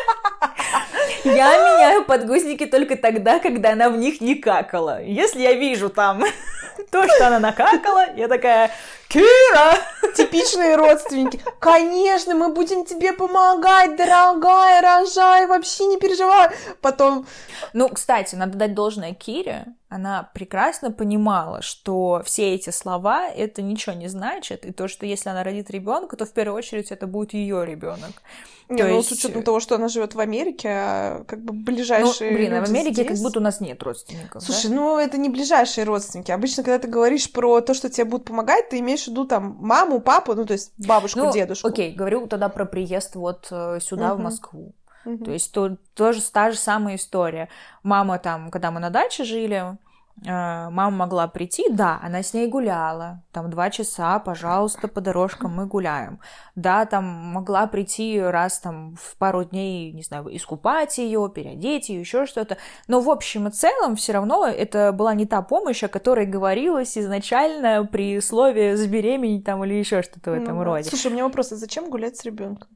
Я 1.23 1.57
меняю 1.57 2.05
подгузники 2.05 2.65
только 2.65 2.95
тогда, 2.95 3.39
когда 3.39 3.71
она 3.71 3.89
в 3.89 3.97
них 3.97 4.21
не 4.21 4.35
какала. 4.35 5.01
Если 5.01 5.41
я 5.41 5.53
вижу 5.53 5.89
там 5.89 6.23
то, 6.91 7.07
что 7.07 7.27
она 7.27 7.39
накакала, 7.39 8.13
я 8.15 8.27
такая, 8.27 8.71
Кира! 9.07 9.77
Типичные 10.15 10.75
родственники. 10.75 11.39
Конечно, 11.59 12.33
мы 12.33 12.49
будем 12.49 12.85
тебе 12.85 13.13
помогать, 13.13 13.95
дорогая, 13.95 14.81
рожай, 14.81 15.47
вообще 15.47 15.85
не 15.85 15.97
переживай. 15.97 16.49
Потом... 16.81 17.27
Ну, 17.73 17.89
кстати, 17.89 18.35
надо 18.35 18.57
дать 18.57 18.73
должное 18.73 19.13
Кире. 19.13 19.65
Она 19.91 20.29
прекрасно 20.33 20.89
понимала, 20.89 21.61
что 21.61 22.21
все 22.23 22.55
эти 22.55 22.69
слова 22.69 23.27
это 23.27 23.61
ничего 23.61 23.93
не 23.93 24.07
значит, 24.07 24.65
и 24.65 24.71
то, 24.71 24.87
что 24.87 25.05
если 25.05 25.27
она 25.27 25.43
родит 25.43 25.69
ребенка, 25.69 26.15
то 26.15 26.25
в 26.25 26.31
первую 26.31 26.57
очередь 26.57 26.91
это 26.91 27.07
будет 27.07 27.33
ее 27.33 27.65
ребенок. 27.65 28.23
Не, 28.69 28.83
ну, 28.83 28.95
есть... 28.95 29.09
с 29.09 29.11
учетом 29.11 29.43
того, 29.43 29.59
что 29.59 29.75
она 29.75 29.89
живет 29.89 30.15
в 30.15 30.19
Америке, 30.21 30.69
а 30.69 31.23
как 31.27 31.43
бы 31.43 31.51
ближайшие. 31.51 32.31
Ну, 32.31 32.37
блин, 32.37 32.53
а 32.53 32.65
в 32.65 32.69
Америке 32.69 33.03
здесь... 33.03 33.07
как 33.07 33.17
будто 33.17 33.39
у 33.39 33.43
нас 33.43 33.59
нет 33.59 33.83
родственников. 33.83 34.41
Слушай, 34.41 34.69
да? 34.69 34.75
ну 34.77 34.97
это 34.97 35.17
не 35.17 35.27
ближайшие 35.27 35.83
родственники. 35.83 36.31
Обычно, 36.31 36.63
когда 36.63 36.79
ты 36.79 36.87
говоришь 36.87 37.29
про 37.29 37.59
то, 37.59 37.73
что 37.73 37.89
тебе 37.89 38.05
будут 38.05 38.27
помогать, 38.27 38.69
ты 38.69 38.79
имеешь 38.79 39.03
в 39.03 39.07
виду 39.09 39.25
там 39.25 39.57
маму, 39.59 39.99
папу, 39.99 40.35
ну 40.35 40.45
то 40.45 40.53
есть 40.53 40.71
бабушку, 40.77 41.19
ну, 41.19 41.33
дедушку. 41.33 41.67
Окей, 41.67 41.93
говорю 41.93 42.27
тогда 42.27 42.47
про 42.47 42.63
приезд 42.63 43.15
вот 43.15 43.49
э, 43.51 43.79
сюда, 43.81 44.13
Мгм. 44.13 44.21
в 44.21 44.23
Москву. 44.23 44.73
Мгм. 45.05 45.25
То 45.25 45.31
есть 45.31 45.51
то, 45.53 45.77
тоже 45.95 46.21
та 46.31 46.51
же 46.51 46.57
самая 46.57 46.95
история. 46.95 47.49
Мама 47.83 48.19
там, 48.19 48.51
когда 48.51 48.71
мы 48.71 48.79
на 48.79 48.89
даче 48.89 49.23
жили, 49.23 49.77
э, 50.23 50.29
мама 50.69 50.91
могла 50.91 51.27
прийти, 51.27 51.65
да, 51.71 51.99
она 52.03 52.21
с 52.21 52.33
ней 52.35 52.47
гуляла, 52.47 53.23
там 53.31 53.49
два 53.49 53.71
часа, 53.71 54.19
пожалуйста, 54.19 54.87
по 54.87 55.01
дорожкам 55.01 55.55
мы 55.55 55.65
гуляем. 55.65 56.19
Да, 56.55 56.85
там 56.85 57.03
могла 57.05 57.65
прийти 57.65 58.21
раз 58.21 58.59
там 58.59 58.95
в 58.95 59.17
пару 59.17 59.43
дней, 59.43 59.91
не 59.93 60.03
знаю, 60.03 60.27
искупать 60.35 60.97
ее, 60.99 61.31
переодеть 61.33 61.89
ее, 61.89 62.01
еще 62.01 62.27
что-то. 62.27 62.57
Но 62.87 62.99
в 62.99 63.09
общем 63.09 63.47
и 63.47 63.51
целом 63.51 63.95
все 63.95 64.13
равно 64.13 64.45
это 64.45 64.91
была 64.91 65.15
не 65.15 65.25
та 65.25 65.41
помощь, 65.41 65.83
о 65.83 65.87
которой 65.87 66.27
говорилось 66.27 66.95
изначально 66.97 67.83
при 67.91 68.21
слове 68.21 68.77
забеременеть 68.77 69.45
там 69.45 69.63
или 69.65 69.73
еще 69.73 70.03
что-то 70.03 70.31
в 70.31 70.35
Ну 70.35 70.43
этом 70.43 70.57
да. 70.59 70.63
роде. 70.63 70.89
Слушай, 70.89 71.07
у 71.07 71.13
меня 71.13 71.23
вопрос, 71.23 71.51
а 71.53 71.55
зачем 71.55 71.89
гулять 71.89 72.17
с 72.17 72.23
ребенком? 72.23 72.69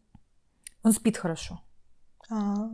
Он 0.83 0.91
спит 0.91 1.17
хорошо. 1.17 1.59
А. 2.29 2.69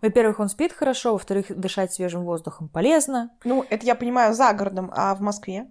Во-первых, 0.00 0.40
он 0.40 0.48
спит 0.48 0.72
хорошо, 0.72 1.12
во-вторых, 1.12 1.46
дышать 1.48 1.92
свежим 1.92 2.24
воздухом 2.24 2.68
полезно. 2.68 3.30
Ну, 3.44 3.64
это 3.70 3.86
я 3.86 3.94
понимаю 3.94 4.34
за 4.34 4.52
городом, 4.52 4.90
а 4.94 5.14
в 5.14 5.20
Москве? 5.20 5.70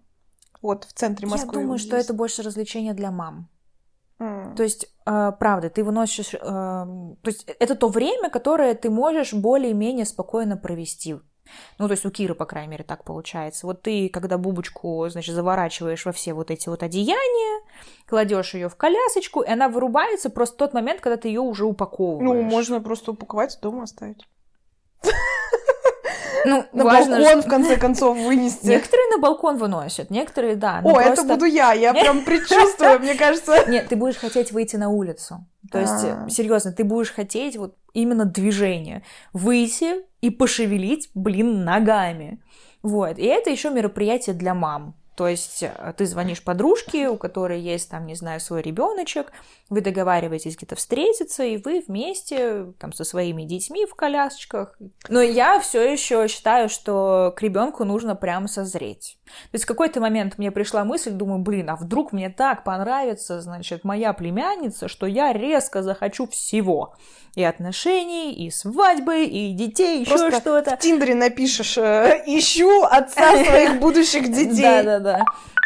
Вот 0.61 0.85
в 0.85 0.93
центре 0.93 1.27
Москвы. 1.27 1.53
Я 1.55 1.61
думаю, 1.61 1.79
что 1.79 1.95
это 1.95 2.13
больше 2.13 2.41
развлечение 2.41 2.93
для 2.93 3.11
мам. 3.11 3.49
М. 4.19 4.55
То 4.55 4.63
есть, 4.63 4.87
э, 5.05 5.31
правда, 5.39 5.69
ты 5.69 5.83
выносишь... 5.83 6.33
э, 6.33 6.39
то 6.39 7.17
есть, 7.25 7.45
это 7.59 7.75
то 7.75 7.89
время, 7.89 8.29
которое 8.29 8.75
ты 8.75 8.89
можешь 8.89 9.33
более-менее 9.33 10.05
спокойно 10.05 10.57
провести. 10.57 11.15
Ну, 11.77 11.87
то 11.87 11.93
есть 11.93 12.05
у 12.05 12.11
Киры, 12.11 12.35
по 12.35 12.45
крайней 12.45 12.69
мере, 12.69 12.83
так 12.83 13.03
получается. 13.03 13.65
Вот 13.65 13.81
ты, 13.81 14.09
когда 14.09 14.37
бубочку, 14.37 15.07
значит, 15.09 15.35
заворачиваешь 15.35 16.05
во 16.05 16.11
все 16.11 16.33
вот 16.33 16.51
эти 16.51 16.69
вот 16.69 16.83
одеяния, 16.83 17.61
кладешь 18.07 18.53
ее 18.53 18.69
в 18.69 18.75
колясочку, 18.75 19.41
и 19.41 19.49
она 19.49 19.69
вырубается 19.69 20.29
просто 20.29 20.55
в 20.55 20.57
тот 20.57 20.73
момент, 20.73 21.01
когда 21.01 21.17
ты 21.17 21.27
ее 21.27 21.41
уже 21.41 21.65
упаковываешь. 21.65 22.23
Ну, 22.23 22.41
можно 22.41 22.81
просто 22.81 23.11
упаковать 23.11 23.55
и 23.55 23.61
дома 23.61 23.83
оставить. 23.83 24.27
Ну, 26.45 26.65
На 26.73 26.83
важно, 26.83 27.17
балкон, 27.19 27.41
в 27.41 27.47
конце 27.47 27.77
концов, 27.77 28.17
вынести. 28.17 28.67
Некоторые 28.67 29.09
на 29.09 29.17
балкон 29.19 29.57
выносят, 29.57 30.09
некоторые 30.09 30.55
да. 30.55 30.81
ну 30.83 30.95
О, 30.95 30.99
это 30.99 31.07
просто- 31.15 31.33
буду 31.33 31.45
я, 31.45 31.73
я 31.73 31.93
прям 31.93 32.21
предчувствую, 32.25 32.99
мне 32.99 33.15
кажется. 33.15 33.65
Нет, 33.69 33.87
ты 33.89 33.95
будешь 33.95 34.17
хотеть 34.17 34.51
выйти 34.51 34.75
на 34.75 34.89
улицу. 34.89 35.45
То 35.71 35.79
есть, 35.79 36.03
А. 36.03 36.27
серьезно, 36.29 36.71
ты 36.71 36.83
будешь 36.83 37.11
хотеть 37.13 37.55
вот 37.57 37.75
именно 37.93 38.25
движение. 38.25 39.03
Выйти 39.33 39.95
и 40.21 40.29
пошевелить, 40.29 41.09
блин, 41.13 41.63
ногами. 41.63 42.41
Вот. 42.83 43.17
И 43.19 43.25
это 43.25 43.49
еще 43.49 43.69
мероприятие 43.69 44.35
для 44.35 44.53
мам. 44.53 44.95
То 45.21 45.27
есть 45.27 45.61
э, 45.61 45.93
ты 45.95 46.07
звонишь 46.07 46.43
подружке, 46.43 47.07
у 47.07 47.15
которой 47.15 47.61
есть 47.61 47.91
там, 47.91 48.07
не 48.07 48.15
знаю, 48.15 48.39
свой 48.39 48.63
ребеночек, 48.63 49.31
вы 49.69 49.81
договариваетесь 49.81 50.57
где-то 50.57 50.75
встретиться, 50.75 51.43
и 51.43 51.57
вы 51.57 51.83
вместе 51.87 52.73
там 52.79 52.91
со 52.91 53.03
своими 53.03 53.43
детьми 53.43 53.85
в 53.85 53.93
колясочках. 53.93 54.75
Но 55.09 55.21
я 55.21 55.59
все 55.59 55.83
еще 55.93 56.27
считаю, 56.27 56.69
что 56.69 57.35
к 57.37 57.41
ребенку 57.43 57.83
нужно 57.83 58.15
прям 58.15 58.47
созреть. 58.47 59.19
То 59.51 59.55
есть 59.55 59.65
в 59.65 59.67
какой-то 59.67 59.99
момент 59.99 60.37
мне 60.37 60.51
пришла 60.51 60.83
мысль, 60.83 61.11
думаю, 61.11 61.39
блин, 61.39 61.69
а 61.69 61.75
вдруг 61.75 62.11
мне 62.11 62.29
так 62.29 62.63
понравится, 62.63 63.41
значит, 63.41 63.83
моя 63.83 64.13
племянница, 64.13 64.87
что 64.87 65.05
я 65.05 65.33
резко 65.33 65.83
захочу 65.83 66.27
всего. 66.27 66.95
И 67.35 67.43
отношений, 67.43 68.33
и 68.33 68.51
свадьбы, 68.51 69.23
и 69.23 69.53
детей, 69.53 70.01
еще 70.01 70.17
Просто 70.17 70.41
что-то. 70.41 70.75
В 70.75 70.79
Тиндере 70.79 71.15
напишешь 71.15 71.77
э, 71.77 72.23
«Ищу 72.25 72.83
отца 72.83 73.43
своих 73.43 73.79
будущих 73.79 74.31
детей». 74.31 74.61
Да-да-да. 74.83 75.23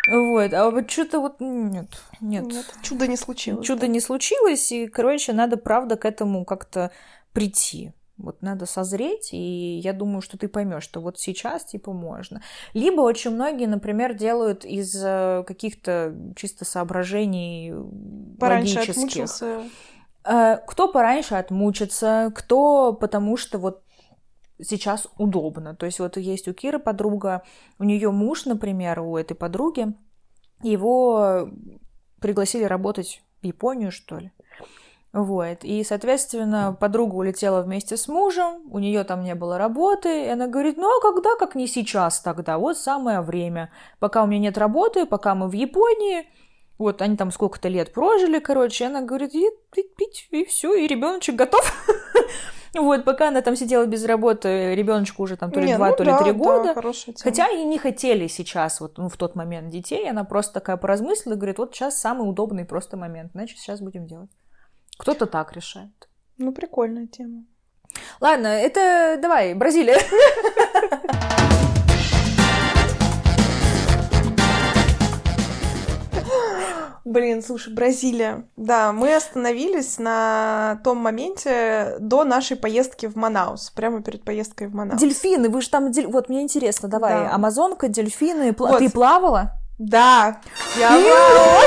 Вот, 0.07 0.53
а 0.53 0.69
вот 0.69 0.91
что-то 0.91 1.19
вот 1.19 1.37
нет, 1.39 1.87
нет. 2.21 2.45
Нет, 2.45 2.65
чудо 2.83 3.07
не 3.07 3.17
случилось. 3.17 3.65
Чудо 3.65 3.87
не 3.87 3.99
случилось, 3.99 4.71
и, 4.71 4.87
короче, 4.87 5.33
надо, 5.33 5.57
правда, 5.57 5.95
к 5.95 6.05
этому 6.05 6.45
как-то 6.45 6.91
прийти. 7.33 7.91
Вот 8.17 8.41
надо 8.41 8.65
созреть, 8.65 9.33
и 9.33 9.77
я 9.83 9.91
думаю, 9.91 10.21
что 10.21 10.37
ты 10.37 10.47
поймешь, 10.47 10.83
что 10.83 11.01
вот 11.01 11.19
сейчас 11.19 11.65
типа 11.65 11.91
можно. 11.91 12.41
Либо 12.73 13.01
очень 13.01 13.31
многие, 13.31 13.67
например, 13.67 14.13
делают 14.13 14.63
из 14.63 14.95
э, 15.03 15.43
каких-то 15.45 16.15
чисто 16.35 16.63
соображений 16.63 17.73
Пораньше 18.39 18.75
логических. 18.75 18.97
отмучился. 18.97 19.63
Э, 20.23 20.57
Кто 20.65 20.87
пораньше 20.87 21.35
отмучится, 21.35 22.31
кто 22.33 22.93
потому 22.93 23.35
что 23.35 23.59
вот 23.59 23.83
сейчас 24.61 25.07
удобно. 25.17 25.75
То 25.75 25.85
есть 25.85 25.99
вот 25.99 26.15
есть 26.15 26.47
у 26.47 26.53
Киры 26.53 26.79
подруга, 26.79 27.43
у 27.79 27.83
нее 27.83 28.11
муж, 28.11 28.45
например, 28.45 29.01
у 29.01 29.17
этой 29.17 29.35
подруги, 29.35 29.93
его 30.63 31.49
пригласили 32.21 32.63
работать 32.63 33.21
в 33.41 33.45
Японию, 33.45 33.91
что 33.91 34.19
ли. 34.19 34.31
Вот. 35.15 35.63
И, 35.63 35.81
соответственно, 35.85 36.75
подруга 36.77 37.15
улетела 37.15 37.61
вместе 37.61 37.95
с 37.95 38.09
мужем, 38.09 38.63
у 38.69 38.79
нее 38.79 39.05
там 39.05 39.23
не 39.23 39.33
было 39.33 39.57
работы, 39.57 40.25
и 40.25 40.27
она 40.27 40.47
говорит, 40.47 40.75
ну 40.75 40.89
а 40.89 41.01
когда, 41.01 41.37
как 41.39 41.55
не 41.55 41.67
сейчас 41.67 42.19
тогда, 42.19 42.57
вот 42.57 42.77
самое 42.77 43.21
время, 43.21 43.71
пока 43.99 44.23
у 44.23 44.27
меня 44.27 44.41
нет 44.41 44.57
работы, 44.57 45.05
пока 45.05 45.33
мы 45.33 45.47
в 45.47 45.53
Японии, 45.53 46.27
вот 46.77 47.01
они 47.01 47.15
там 47.15 47.31
сколько-то 47.31 47.69
лет 47.69 47.93
прожили, 47.93 48.39
короче, 48.39 48.83
и 48.83 48.87
она 48.87 49.03
говорит, 49.03 49.33
и 49.33 49.49
пить, 49.71 49.95
пить, 49.95 50.27
и 50.31 50.43
все, 50.43 50.73
и 50.73 50.85
ребеночек 50.85 51.35
готов. 51.35 51.87
Вот, 52.77 53.05
пока 53.05 53.29
она 53.29 53.39
там 53.39 53.55
сидела 53.55 53.85
без 53.85 54.03
работы, 54.03 54.75
ребеночку 54.75 55.23
уже 55.23 55.37
там 55.37 55.49
то 55.49 55.61
ли 55.61 55.73
два, 55.73 55.91
ну 55.91 55.95
то 55.95 56.03
ли 56.03 56.11
три 56.21 56.33
да, 56.33 56.37
года. 56.37 56.75
Хотя 57.21 57.47
и 57.47 57.63
не 57.63 57.77
хотели 57.77 58.27
сейчас, 58.27 58.81
вот 58.81 58.97
ну, 58.97 59.07
в 59.07 59.15
тот 59.15 59.33
момент 59.33 59.69
детей, 59.69 60.09
она 60.09 60.25
просто 60.25 60.55
такая 60.55 60.75
поразмыслила, 60.75 61.35
говорит, 61.35 61.57
вот 61.57 61.73
сейчас 61.73 61.97
самый 61.97 62.29
удобный 62.29 62.65
просто 62.65 62.97
момент, 62.97 63.31
значит, 63.31 63.59
сейчас 63.59 63.79
будем 63.79 64.07
делать. 64.07 64.29
Кто-то 64.97 65.25
так 65.25 65.53
решает. 65.53 66.09
Ну, 66.37 66.51
прикольная 66.51 67.07
тема. 67.07 67.43
Ладно, 68.19 68.47
это 68.47 69.17
давай, 69.21 69.53
Бразилия. 69.53 69.97
Блин, 77.03 77.43
слушай, 77.43 77.71
Бразилия. 77.71 78.47
Да, 78.57 78.91
мы 78.91 79.13
остановились 79.15 79.99
на 79.99 80.79
том 80.83 80.97
моменте 80.97 81.97
до 81.99 82.23
нашей 82.23 82.57
поездки 82.57 83.05
в 83.05 83.15
Манаус. 83.15 83.69
Прямо 83.75 84.01
перед 84.01 84.23
поездкой 84.23 84.67
в 84.67 84.73
Манаус. 84.75 84.99
Дельфины, 84.99 85.49
вы 85.49 85.61
же 85.61 85.69
там... 85.69 85.91
дель- 85.91 86.07
Вот, 86.07 86.29
мне 86.29 86.41
интересно, 86.41 86.89
давай, 86.89 87.13
Да. 87.13 87.33
Амазонка, 87.35 87.89
дельфины, 87.89 88.49
пла- 88.51 88.69
Вот. 88.71 88.79
ты 88.79 88.89
плавала? 88.89 89.51
Да, 89.77 90.41
я 90.79 90.89
плавала. 90.89 91.61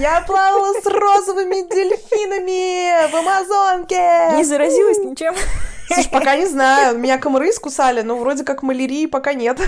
Я 0.00 0.22
плавала 0.22 0.80
с 0.80 0.86
розовыми 0.86 1.68
дельфинами 1.68 3.06
в 3.10 3.16
Амазонке. 3.16 4.34
Не 4.34 4.44
заразилась 4.44 4.96
ничем? 4.96 5.34
Слушай, 5.88 6.08
пока 6.10 6.36
не 6.36 6.46
знаю. 6.46 6.96
Меня 6.96 7.18
комары 7.18 7.50
искусали, 7.50 8.00
но 8.00 8.16
вроде 8.16 8.44
как 8.44 8.62
малярии 8.62 9.04
пока 9.04 9.34
нет. 9.34 9.60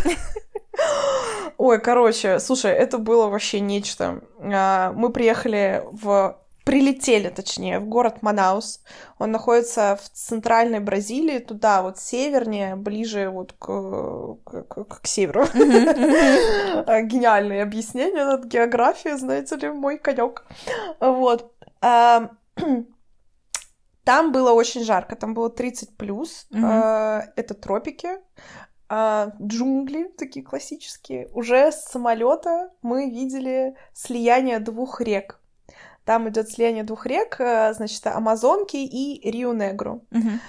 Ой, 1.58 1.78
короче, 1.78 2.40
слушай, 2.40 2.72
это 2.72 2.96
было 2.96 3.28
вообще 3.28 3.60
нечто. 3.60 4.22
А, 4.40 4.92
Мы 4.92 5.10
приехали 5.10 5.84
в... 5.92 6.38
Прилетели, 6.64 7.28
точнее, 7.28 7.80
в 7.80 7.86
город 7.86 8.22
Манаус. 8.22 8.80
Он 9.18 9.30
находится 9.32 9.98
в 10.02 10.08
центральной 10.10 10.80
Бразилии, 10.80 11.38
туда 11.38 11.82
вот 11.82 11.98
севернее, 11.98 12.76
ближе 12.76 13.28
вот 13.30 13.52
к, 13.54 14.36
к, 14.44 14.62
к- 14.68 15.00
к 15.00 15.06
северу. 15.06 15.44
А, 16.86 17.02
Гениальные 17.02 17.62
объяснения 17.62 18.24
над 18.24 18.44
географией, 18.44 19.16
знаете 19.16 19.56
ли, 19.56 19.68
мой 19.70 19.98
конек. 19.98 20.44
Вот. 21.00 21.52
А, 21.80 22.30
Там 24.04 24.32
было 24.32 24.52
очень 24.52 24.82
жарко, 24.82 25.14
там 25.14 25.32
было 25.32 25.48
30 25.48 25.96
плюс. 25.96 26.46
Э, 26.52 27.20
Это 27.36 27.54
тропики, 27.54 28.08
а, 28.88 29.30
джунгли 29.40 30.04
такие 30.18 30.44
классические. 30.44 31.28
Уже 31.32 31.70
с 31.70 31.84
самолета 31.84 32.70
мы 32.82 33.08
видели 33.10 33.76
слияние 33.94 34.58
двух 34.58 35.00
рек. 35.00 35.38
Там 36.04 36.28
идет 36.28 36.50
слияние 36.50 36.84
двух 36.84 37.06
рек, 37.06 37.36
э, 37.40 37.72
значит, 37.74 38.06
Амазонки 38.06 38.76
и 38.76 39.30
Рио-Негру. 39.30 40.04
Мгм. 40.10 40.40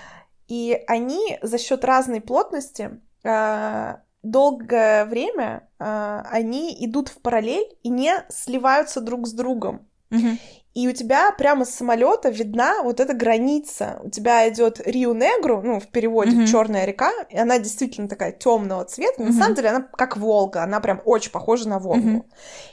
И 0.47 0.83
они 0.87 1.39
за 1.41 1.57
счет 1.57 1.85
разной 1.85 2.21
плотности 2.21 3.01
э, 3.23 3.95
долгое 4.23 5.05
время 5.05 5.69
э, 5.79 6.21
они 6.25 6.75
идут 6.85 7.09
в 7.09 7.21
параллель 7.21 7.67
и 7.83 7.89
не 7.89 8.25
сливаются 8.29 9.01
друг 9.01 9.27
с 9.27 9.33
другом. 9.33 9.87
Мгм. 10.09 10.39
И 10.73 10.87
у 10.87 10.91
тебя 10.91 11.31
прямо 11.37 11.65
с 11.65 11.69
самолета 11.69 12.29
видна 12.29 12.81
вот 12.81 12.99
эта 12.99 13.13
граница. 13.13 13.99
У 14.03 14.09
тебя 14.09 14.49
идет 14.49 14.79
Рио-Негру, 14.79 15.61
ну, 15.61 15.79
в 15.79 15.87
переводе 15.87 16.31
Мгм. 16.35 16.47
Черная 16.47 16.85
река, 16.85 17.11
и 17.29 17.37
она 17.37 17.59
действительно 17.59 18.07
такая 18.07 18.31
темного 18.31 18.83
цвета. 18.85 19.21
На 19.21 19.29
Мгм. 19.29 19.39
самом 19.39 19.55
деле 19.55 19.69
она 19.69 19.81
как 19.81 20.17
Волга, 20.17 20.63
она 20.63 20.79
прям 20.79 20.99
очень 21.05 21.31
похожа 21.31 21.69
на 21.69 21.77
Волгу. 21.77 21.99
Мгм. 21.99 22.25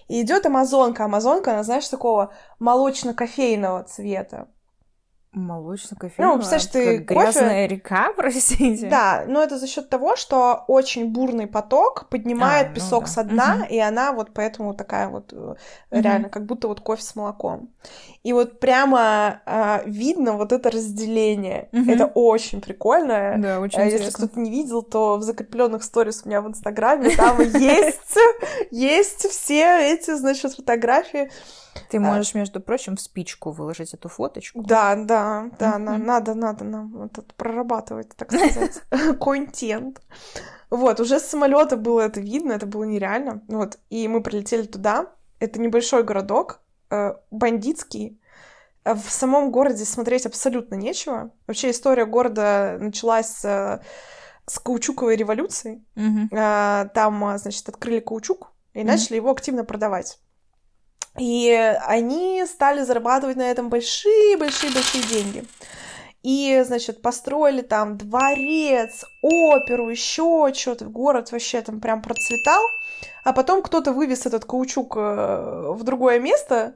И 0.08 0.22
идет 0.22 0.46
Амазонка. 0.46 1.04
Амазонка, 1.04 1.52
она, 1.52 1.62
знаешь, 1.62 1.88
такого 1.88 2.32
молочно-кофейного 2.58 3.84
цвета. 3.84 4.48
Молочно-кофейного. 5.32 6.32
Ну, 6.32 6.38
представляешь, 6.38 6.66
ты 6.66 6.98
как 6.98 7.06
грязная 7.16 7.66
река, 7.66 8.12
простите. 8.16 8.88
Да, 8.88 9.24
но 9.28 9.40
это 9.42 9.58
за 9.58 9.68
счет 9.68 9.88
того, 9.88 10.16
что 10.16 10.64
очень 10.66 11.06
бурный 11.12 11.46
поток 11.46 12.08
поднимает 12.08 12.66
А, 12.66 12.68
ну 12.70 12.74
песок 12.74 13.04
да. 13.04 13.10
со 13.10 13.22
дна, 13.24 13.54
Мгм. 13.58 13.64
и 13.66 13.78
она 13.78 14.12
вот 14.12 14.30
поэтому 14.34 14.74
такая 14.74 15.08
вот 15.08 15.32
э, 15.32 15.36
Мгм. 15.36 16.02
реально, 16.02 16.28
как 16.30 16.46
будто 16.46 16.66
вот 16.66 16.80
кофе 16.80 17.02
с 17.04 17.14
молоком. 17.14 17.70
И 18.24 18.32
вот 18.32 18.58
прямо 18.58 19.40
а, 19.46 19.82
видно 19.86 20.32
вот 20.32 20.50
это 20.52 20.68
разделение. 20.68 21.68
Мгм. 21.70 21.90
Это 21.90 22.06
очень 22.06 22.60
прикольно. 22.60 23.36
Да, 23.38 23.60
очень 23.60 23.78
А 23.78 23.84
Если 23.84 23.98
интересно. 23.98 24.26
кто-то 24.26 24.40
не 24.40 24.50
видел, 24.50 24.82
то 24.82 25.16
в 25.16 25.22
закрепленных 25.22 25.84
сторис 25.84 26.22
у 26.24 26.28
меня 26.28 26.42
в 26.42 26.48
Инстаграме 26.48 27.14
там 27.16 27.40
есть, 27.40 28.16
есть 28.72 29.28
все 29.30 29.92
эти, 29.92 30.12
значит, 30.16 30.54
фотографии. 30.54 31.30
Ты 31.88 31.98
можешь, 32.00 32.34
между 32.34 32.60
прочим, 32.60 32.96
в 32.96 33.00
спичку 33.00 33.50
выложить 33.52 33.94
эту 33.94 34.08
фоточку. 34.08 34.62
Да, 34.62 34.96
да, 34.96 35.19
да, 35.58 35.78
на- 35.78 35.96
Мгм. 35.96 36.06
надо, 36.06 36.34
надо 36.34 36.64
нам 36.64 36.92
вот 36.92 37.18
это 37.18 37.34
прорабатывать, 37.36 38.08
так 38.16 38.30
сказать, 38.32 38.82
контент. 39.20 40.00
Вот, 40.70 41.00
уже 41.00 41.18
с 41.18 41.26
самолета 41.26 41.76
было 41.76 42.00
это 42.02 42.20
видно, 42.20 42.52
это 42.52 42.66
было 42.66 42.84
нереально. 42.84 43.42
Вот, 43.48 43.78
и 43.90 44.06
мы 44.08 44.22
прилетели 44.22 44.62
туда. 44.66 45.06
Это 45.40 45.60
небольшой 45.60 46.02
городок, 46.04 46.60
э, 46.90 47.14
бандитский. 47.30 48.20
В 48.84 49.10
самом 49.10 49.50
городе 49.50 49.84
смотреть 49.84 50.26
абсолютно 50.26 50.74
нечего. 50.74 51.30
Вообще 51.46 51.70
история 51.70 52.06
города 52.06 52.76
началась 52.80 53.44
э, 53.44 53.80
с 54.46 54.58
каучуковой 54.58 55.16
революции. 55.16 55.84
А, 56.32 56.86
Там, 56.94 57.24
а, 57.24 57.38
значит, 57.38 57.68
открыли 57.68 58.00
каучук 58.00 58.52
и 58.74 58.78
Мгм. 58.80 58.86
начали 58.88 59.16
его 59.16 59.30
активно 59.30 59.64
продавать. 59.64 60.18
И 61.18 61.50
они 61.86 62.44
стали 62.46 62.82
зарабатывать 62.82 63.36
на 63.36 63.50
этом 63.50 63.68
большие-большие-большие 63.68 65.02
деньги. 65.04 65.44
И, 66.22 66.62
значит, 66.66 67.00
построили 67.02 67.62
там 67.62 67.96
дворец, 67.96 69.04
оперу, 69.22 69.88
еще 69.88 70.52
что-то. 70.54 70.84
Город 70.86 71.32
вообще 71.32 71.62
там 71.62 71.80
прям 71.80 72.02
процветал. 72.02 72.62
А 73.24 73.32
потом 73.32 73.62
кто-то 73.62 73.92
вывез 73.92 74.26
этот 74.26 74.44
каучук 74.44 74.96
э, 74.96 75.72
в 75.72 75.82
другое 75.82 76.20
место, 76.20 76.74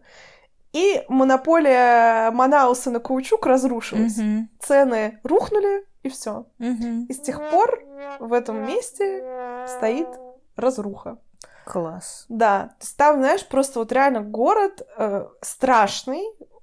и 0.73 1.05
монополия 1.09 2.31
Манауса 2.33 2.91
на 2.91 2.99
каучук 2.99 3.47
разрушилась. 3.47 4.17
Мгм. 4.17 4.51
Цены 4.61 5.21
рухнули, 5.23 5.87
и 6.03 6.09
все. 6.09 6.47
Мгм. 6.59 7.05
И 7.05 7.13
с 7.13 7.21
тех 7.21 7.41
пор 7.51 7.81
в 8.19 8.33
этом 8.33 8.67
месте 8.67 9.25
стоит 9.69 10.09
разруха. 10.57 11.19
Класс. 11.65 12.27
Да, 12.29 12.75
там, 12.97 13.19
знаешь, 13.19 13.47
просто 13.47 13.79
вот 13.79 13.93
реально 13.93 14.21
город 14.21 14.87
э, 14.97 15.27
страшный, 15.41 16.23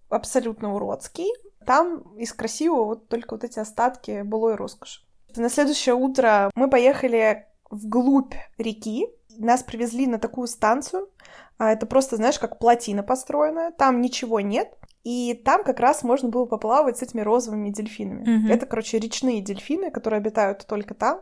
абсолютно 0.10 0.75
уродский. 0.75 1.31
Там 1.65 2.01
из 2.17 2.34
красивого 2.34 2.86
вот 2.86 3.08
только 3.08 3.34
вот 3.34 3.43
эти 3.43 3.60
остатки 3.60 4.21
былой 4.23 4.56
роскоши. 4.56 5.02
На 5.36 5.49
следующее 5.49 5.95
утро 5.95 6.52
мы 6.56 6.69
поехали 6.69 7.45
вглубь 7.69 8.34
реки. 8.58 9.08
Нас 9.38 9.63
привезли 9.63 10.08
на 10.08 10.19
такую 10.19 10.47
станцию. 10.47 11.10
А 11.58 11.71
Это 11.71 11.86
просто, 11.86 12.17
знаешь, 12.17 12.39
как 12.39 12.60
плотина 12.60 13.04
построенная. 13.04 13.71
Там 13.71 14.02
ничего 14.02 14.39
нет. 14.39 14.73
И 15.04 15.34
там 15.45 15.63
как 15.63 15.80
раз 15.80 16.04
можно 16.04 16.30
было 16.30 16.45
поплавать 16.45 16.97
с 16.97 17.02
этими 17.02 17.21
розовыми 17.21 17.69
дельфинами. 17.69 18.30
Мгм. 18.30 18.52
Это, 18.52 18.65
короче, 18.65 18.99
речные 18.99 19.41
дельфины, 19.41 19.89
которые 19.89 20.19
обитают 20.19 20.65
только 20.67 20.93
там. 20.93 21.21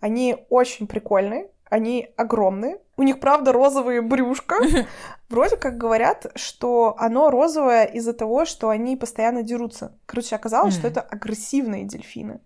Они 0.00 0.46
очень 0.48 0.86
прикольные, 0.86 1.50
они 1.70 2.12
огромные. 2.16 2.78
У 2.96 3.02
них, 3.02 3.18
правда, 3.20 3.52
розовые 3.52 4.02
брюшка. 4.02 4.56
Вроде 5.30 5.56
как 5.56 5.78
говорят, 5.78 6.26
что 6.34 6.94
оно 6.98 7.30
розовое 7.30 7.84
из-за 7.84 8.12
того, 8.12 8.44
что 8.44 8.68
они 8.68 8.96
постоянно 8.96 9.42
дерутся. 9.42 9.96
Короче, 10.04 10.36
оказалось, 10.36 10.74
что 10.74 10.88
это 10.88 11.00
агрессивные 11.00 11.84
дельфины. 11.84 12.40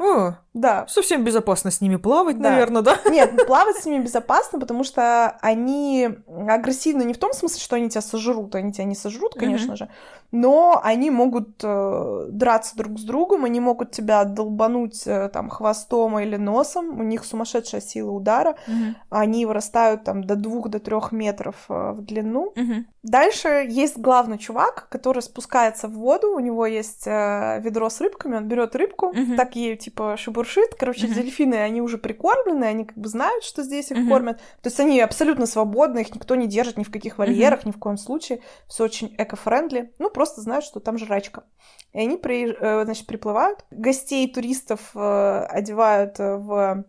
О, 0.00 0.34
Да. 0.54 0.86
совсем 0.86 1.24
безопасно 1.24 1.72
с 1.72 1.80
ними 1.80 1.96
плавать, 1.96 2.38
Да. 2.40 2.50
наверное, 2.50 2.82
да? 2.82 2.98
Нет, 3.10 3.32
ну, 3.36 3.44
плавать 3.44 3.78
с 3.78 3.84
ними 3.84 4.02
безопасно, 4.04 4.60
потому 4.60 4.84
что 4.84 5.36
они 5.42 6.08
агрессивны 6.48 7.02
не 7.02 7.14
в 7.14 7.18
том 7.18 7.32
смысле, 7.32 7.60
что 7.60 7.74
они 7.74 7.90
тебя 7.90 8.00
сожрут, 8.00 8.54
они 8.54 8.72
тебя 8.72 8.84
не 8.84 8.94
сожрут, 8.94 9.34
конечно 9.34 9.74
же, 9.74 9.88
но 10.30 10.80
они 10.82 11.10
могут 11.10 11.60
э, 11.62 12.26
драться 12.30 12.76
друг 12.76 12.98
с 12.98 13.02
другом, 13.04 13.44
они 13.44 13.60
могут 13.60 13.92
тебя 13.92 14.24
долбануть 14.24 15.06
э, 15.06 15.28
там 15.32 15.48
хвостом 15.48 16.18
или 16.18 16.36
носом, 16.36 17.00
у 17.00 17.02
них 17.02 17.24
сумасшедшая 17.24 17.80
сила 17.80 18.10
удара, 18.10 18.56
Мгм. 18.66 18.96
они 19.10 19.46
вырастают 19.46 20.04
там 20.04 20.24
до 20.24 20.36
двух 20.36 20.68
до 20.68 20.80
трех 20.80 21.12
метров 21.12 21.56
э, 21.68 21.92
в 21.92 22.02
длину. 22.02 22.52
Мгм. 22.56 22.86
Дальше 23.02 23.66
есть 23.68 23.96
главный 23.96 24.36
чувак, 24.38 24.88
который 24.90 25.22
спускается 25.22 25.88
в 25.88 25.92
воду, 25.92 26.34
у 26.34 26.40
него 26.40 26.66
есть 26.66 27.06
э, 27.06 27.60
ведро 27.62 27.88
с 27.88 28.00
рыбками, 28.00 28.36
он 28.36 28.48
берет 28.48 28.76
рыбку, 28.76 29.12
Мгм. 29.12 29.36
так 29.36 29.56
ею 29.56 29.76
типа 29.78 30.16
шебуршит. 30.18 30.74
Короче, 30.78 31.06
Мгм. 31.06 31.14
дельфины, 31.14 31.54
они 31.54 31.80
уже 31.80 31.96
прикормлены, 31.96 32.64
они 32.64 32.84
как 32.84 32.98
бы 32.98 33.08
знают, 33.08 33.44
что 33.44 33.62
здесь 33.62 33.90
их 33.90 33.96
Мгм. 33.98 34.08
кормят. 34.08 34.38
То 34.62 34.66
есть 34.68 34.78
они 34.80 35.00
абсолютно 35.00 35.46
свободны, 35.46 36.00
их 36.00 36.14
никто 36.14 36.34
не 36.34 36.46
держит 36.46 36.76
ни 36.76 36.82
в 36.84 36.90
каких 36.90 37.16
вольерах, 37.18 37.64
ни 37.64 37.70
в 37.70 37.78
коем 37.78 37.96
случае. 37.96 38.40
Все 38.66 38.84
очень 38.84 39.14
эко-френдли. 39.16 39.92
Ну, 39.98 40.10
просто 40.18 40.40
знают, 40.40 40.64
что 40.64 40.80
там 40.80 40.98
жрачка. 40.98 41.44
И 41.92 42.00
они, 42.00 42.16
при, 42.16 42.52
э, 42.52 42.84
значит, 42.84 43.06
приплывают. 43.06 43.64
Гостей, 43.70 44.28
туристов 44.28 44.80
э, 44.96 45.46
одевают 45.48 46.18
в 46.18 46.84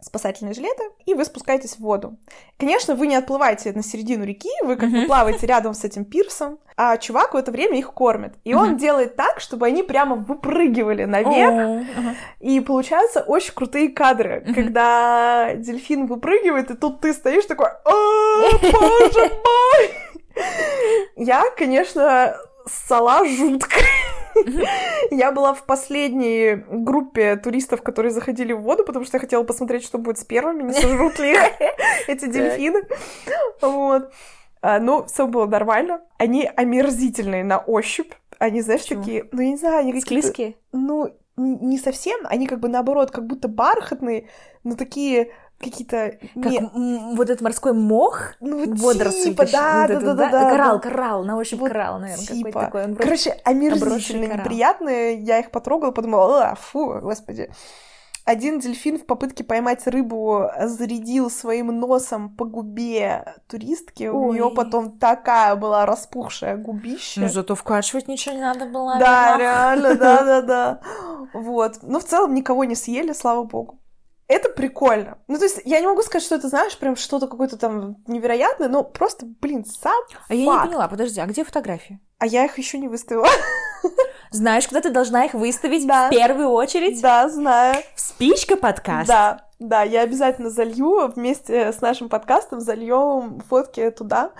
спасательные 0.00 0.54
жилеты, 0.54 0.84
и 1.06 1.14
вы 1.14 1.24
спускаетесь 1.24 1.74
в 1.74 1.80
воду. 1.80 2.16
Конечно, 2.56 2.94
вы 2.94 3.08
не 3.08 3.16
отплываете 3.16 3.72
на 3.72 3.82
середину 3.82 4.24
реки, 4.24 4.50
вы 4.62 4.76
как 4.76 4.90
бы 4.90 5.06
плаваете 5.06 5.46
рядом 5.46 5.74
с 5.74 5.84
этим 5.84 6.04
пирсом, 6.04 6.60
а 6.76 6.96
чувак 6.96 7.34
в 7.34 7.36
это 7.36 7.50
время 7.50 7.76
их 7.76 7.92
кормит. 7.92 8.34
И 8.44 8.54
он 8.54 8.76
делает 8.76 9.16
так, 9.16 9.40
чтобы 9.40 9.66
они 9.66 9.82
прямо 9.82 10.14
выпрыгивали 10.14 11.04
наверх, 11.04 11.84
и 12.38 12.60
получаются 12.60 13.22
очень 13.22 13.52
крутые 13.52 13.88
кадры, 13.88 14.46
когда 14.54 15.54
дельфин 15.54 16.06
выпрыгивает, 16.06 16.70
и 16.70 16.76
тут 16.76 17.00
ты 17.00 17.12
стоишь 17.12 17.46
такой, 17.46 17.70
«О, 17.84 18.52
боже 18.62 19.30
мой! 19.44 19.90
Я, 21.16 21.44
конечно, 21.56 22.36
ссала 22.66 23.24
жутко. 23.26 23.76
Я 25.10 25.32
была 25.32 25.52
в 25.54 25.64
последней 25.64 26.54
группе 26.70 27.36
туристов, 27.36 27.82
которые 27.82 28.12
заходили 28.12 28.52
в 28.52 28.60
воду, 28.60 28.84
потому 28.84 29.04
что 29.04 29.16
я 29.16 29.20
хотела 29.20 29.42
посмотреть, 29.42 29.84
что 29.84 29.98
будет 29.98 30.18
с 30.18 30.24
первыми, 30.24 30.62
не 30.62 30.72
сожрут 30.72 31.18
ли 31.18 31.36
эти 32.06 32.26
дельфины. 32.26 32.82
Вот. 33.60 34.12
А, 34.60 34.78
Ну, 34.78 35.04
все 35.06 35.26
было 35.26 35.46
нормально. 35.46 36.02
Они 36.18 36.48
омерзительные 36.56 37.44
на 37.44 37.58
ощупь. 37.58 38.12
Они, 38.38 38.60
знаешь, 38.60 38.84
такие, 38.84 39.28
ну, 39.32 39.40
я 39.42 39.48
не 39.48 39.56
знаю, 39.56 39.78
они 39.78 39.92
какие-то... 39.92 40.28
Склизкие? 40.28 40.54
Ну, 40.72 41.12
не 41.36 41.78
совсем, 41.78 42.20
они 42.24 42.46
как 42.46 42.60
бы 42.60 42.68
наоборот, 42.68 43.10
как 43.10 43.26
будто 43.26 43.48
бархатные, 43.48 44.28
но 44.64 44.74
такие 44.74 45.30
какие-то... 45.58 46.18
Как 46.34 46.52
не- 46.52 46.58
м, 46.58 47.16
вот 47.16 47.28
этот 47.30 47.40
морской 47.42 47.72
мох, 47.72 48.34
ну, 48.40 48.58
вот 48.64 48.78
водоросль. 48.78 49.24
типа, 49.24 49.44
да, 49.50 49.86
да, 49.88 50.00
да, 50.00 50.14
да, 50.14 50.28
да, 50.30 50.50
Коралл, 50.50 50.80
коралл, 50.80 51.24
на 51.24 51.36
ощупь 51.36 51.58
Вот 51.58 51.68
коралл, 51.68 51.98
наверное, 51.98 52.26
какой-то 52.26 52.48
типа. 52.48 52.60
такой. 52.60 52.84
Он 52.84 52.94
Короче, 52.96 53.30
омерзительно 53.44 54.34
неприятные. 54.34 55.18
Я 55.20 55.38
их 55.40 55.50
потрогала, 55.50 55.90
подумала, 55.90 56.50
а, 56.50 56.54
фу, 56.54 57.00
господи. 57.02 57.50
Один 58.24 58.60
дельфин 58.60 58.98
в 58.98 59.06
попытке 59.06 59.42
поймать 59.42 59.86
рыбу 59.86 60.50
зарядил 60.62 61.30
своим 61.30 61.68
носом 61.68 62.28
по 62.36 62.44
губе 62.44 63.24
туристки. 63.46 64.06
У 64.06 64.28
Ой. 64.28 64.34
нее 64.34 64.50
потом 64.54 64.98
такая 64.98 65.56
была 65.56 65.86
распухшая 65.86 66.58
губища. 66.58 67.22
Ну, 67.22 67.28
зато 67.30 67.54
вкачивать 67.54 68.06
ничего 68.06 68.34
не 68.34 68.42
надо 68.42 68.66
было. 68.66 68.96
Да, 68.98 69.38
реально, 69.38 69.94
да, 69.94 70.22
да, 70.24 70.42
да. 70.42 70.80
Вот. 71.32 71.78
Но 71.80 72.00
в 72.00 72.04
целом 72.04 72.34
никого 72.34 72.64
не 72.64 72.74
съели, 72.74 73.14
слава 73.14 73.44
богу. 73.44 73.80
Это 74.28 74.50
прикольно. 74.50 75.16
Ну, 75.26 75.38
то 75.38 75.44
есть, 75.44 75.62
я 75.64 75.80
не 75.80 75.86
могу 75.86 76.02
сказать, 76.02 76.22
что 76.22 76.34
это, 76.34 76.48
знаешь, 76.48 76.76
прям 76.78 76.96
что-то 76.96 77.26
какое-то 77.28 77.56
там 77.56 77.96
невероятное, 78.06 78.68
но 78.68 78.84
просто, 78.84 79.24
блин, 79.40 79.64
сам 79.64 79.96
А 80.28 80.34
я 80.34 80.44
факт. 80.44 80.64
не 80.64 80.68
поняла, 80.70 80.86
подожди, 80.88 81.18
а 81.20 81.26
где 81.26 81.44
фотографии? 81.44 81.98
А 82.18 82.26
я 82.26 82.44
их 82.44 82.58
еще 82.58 82.78
не 82.78 82.88
выставила. 82.88 83.26
Знаешь, 84.30 84.68
куда 84.68 84.82
ты 84.82 84.90
должна 84.90 85.24
их 85.24 85.32
выставить 85.32 85.86
Да. 85.86 86.08
в 86.08 86.10
первую 86.10 86.50
очередь? 86.50 87.00
Да, 87.00 87.28
знаю. 87.30 87.82
В 87.94 88.00
спичка 88.00 88.56
подкаст. 88.56 89.08
Да, 89.08 89.46
да, 89.58 89.82
я 89.82 90.02
обязательно 90.02 90.50
залью 90.50 91.08
вместе 91.08 91.72
с 91.72 91.80
нашим 91.80 92.08
подкастом, 92.10 92.60
зальем 92.60 93.40
фотки 93.48 93.90
туда. 93.90 94.32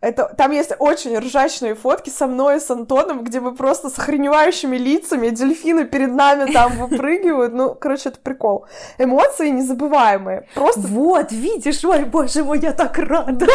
Это, 0.00 0.32
там 0.36 0.52
есть 0.52 0.72
очень 0.78 1.18
ржачные 1.18 1.74
фотки 1.74 2.08
со 2.08 2.28
мной 2.28 2.58
и 2.58 2.60
с 2.60 2.70
Антоном, 2.70 3.24
где 3.24 3.40
мы 3.40 3.52
просто 3.52 3.90
с 3.90 3.98
охреневающими 3.98 4.76
лицами, 4.76 5.30
дельфины 5.30 5.86
перед 5.86 6.12
нами 6.14 6.52
там 6.52 6.76
выпрыгивают. 6.78 7.52
Ну, 7.52 7.74
короче, 7.74 8.10
это 8.10 8.20
прикол. 8.20 8.66
Эмоции 8.98 9.48
незабываемые. 9.48 10.46
Просто, 10.54 10.82
Вот, 10.82 11.32
видишь, 11.32 11.84
ой, 11.84 12.04
боже 12.04 12.44
мой, 12.44 12.60
я 12.60 12.72
так 12.72 12.96
рада. 12.98 13.46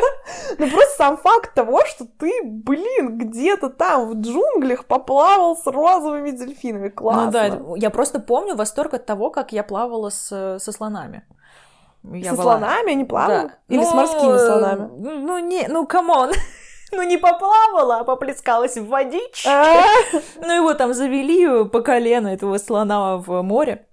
ну, 0.58 0.70
просто 0.70 0.96
сам 0.96 1.16
факт 1.18 1.52
того, 1.52 1.84
что 1.84 2.06
ты, 2.06 2.40
блин, 2.42 3.18
где-то 3.18 3.68
там 3.68 4.08
в 4.08 4.14
джунглях 4.14 4.86
поплавал 4.86 5.56
с 5.56 5.66
розовыми 5.66 6.30
дельфинами. 6.30 6.88
Классно. 6.88 7.24
Ну 7.26 7.30
да, 7.30 7.76
я 7.76 7.90
просто 7.90 8.18
помню 8.18 8.56
восторг 8.56 8.94
от 8.94 9.04
того, 9.04 9.28
как 9.28 9.52
я 9.52 9.62
плавала 9.62 10.08
с, 10.08 10.58
со 10.58 10.72
слонами. 10.72 11.22
Я 12.04 12.30
Со 12.30 12.36
была- 12.36 12.58
слонами 12.58 12.92
они 12.92 13.04
плавают? 13.04 13.52
Да. 13.68 13.74
Или 13.74 13.84
с 13.84 13.90
Ну, 13.90 13.96
морскими 13.96 14.34
э, 14.34 14.38
слонами? 14.38 14.90
Ну, 14.98 15.38
не, 15.38 15.66
ну, 15.68 15.86
come 15.86 16.12
on. 16.12 16.32
Ну, 16.94 17.02
не 17.04 17.16
поплавала, 17.16 18.00
а 18.00 18.04
поплескалась 18.04 18.76
в 18.76 18.86
водичке. 18.86 19.48
А, 19.48 19.82
Ну, 20.36 20.52
его 20.54 20.74
там 20.74 20.92
завели 20.92 21.64
по 21.64 21.80
колено, 21.80 22.28
этого 22.28 22.58
слона 22.58 23.16
в 23.16 23.40
море. 23.42 23.86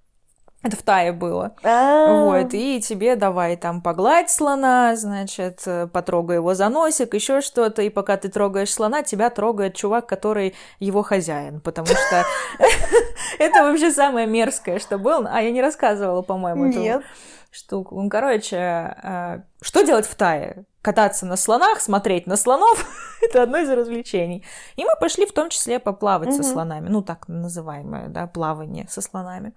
Это 0.62 0.76
в 0.76 0.82
Тае 0.82 1.14
было. 1.14 1.56
а. 1.64 2.26
Вот, 2.26 2.54
и 2.54 2.82
тебе 2.82 3.16
давай 3.16 3.56
там 3.56 3.82
погладь 3.82 4.30
слона, 4.30 4.98
значит, 4.98 5.62
э, 5.66 5.88
потрогай 5.88 6.36
его 6.36 6.54
за 6.54 6.68
носик, 6.68 7.14
еще 7.14 7.40
что-то, 7.40 7.82
и 7.84 7.90
пока 7.90 8.18
ты 8.18 8.28
трогаешь 8.28 8.74
слона, 8.74 9.02
тебя 9.02 9.30
трогает 9.30 9.76
чувак, 9.76 10.06
который 10.06 10.54
его 10.80 11.02
хозяин, 11.02 11.62
потому 11.62 11.88
что 11.88 12.26
это 13.40 13.64
вообще 13.64 13.92
самое 13.92 14.28
мерзкое, 14.28 14.80
что 14.80 14.98
было. 14.98 15.30
А 15.32 15.42
я 15.42 15.52
не 15.52 15.62
рассказывала, 15.62 16.22
по-моему, 16.22 16.66
эту 16.70 17.04
Нет. 17.52 17.56
штуку. 17.56 18.02
Ну, 18.02 18.10
короче, 18.10 18.58
э, 18.58 19.42
что 19.62 19.82
делать 19.84 20.06
в 20.06 20.16
Тае? 20.16 20.66
Кататься 20.82 21.26
на 21.26 21.36
слонах, 21.36 21.82
смотреть 21.82 22.28
на 22.28 22.38
слонов— 22.38 22.86
это 23.22 23.44
одно 23.44 23.58
из 23.58 23.70
развлечений. 23.70 24.44
И 24.76 24.84
мы 24.84 24.92
пошли 25.00 25.26
в 25.26 25.34
том 25.34 25.50
числе 25.50 25.80
поплавать 25.80 26.34
со 26.34 26.44
слонами, 26.44 26.90
ну, 26.90 27.02
так 27.02 27.28
называемое, 27.28 28.08
да, 28.08 28.28
плавание 28.28 28.88
со 28.90 29.02
слонами. 29.02 29.54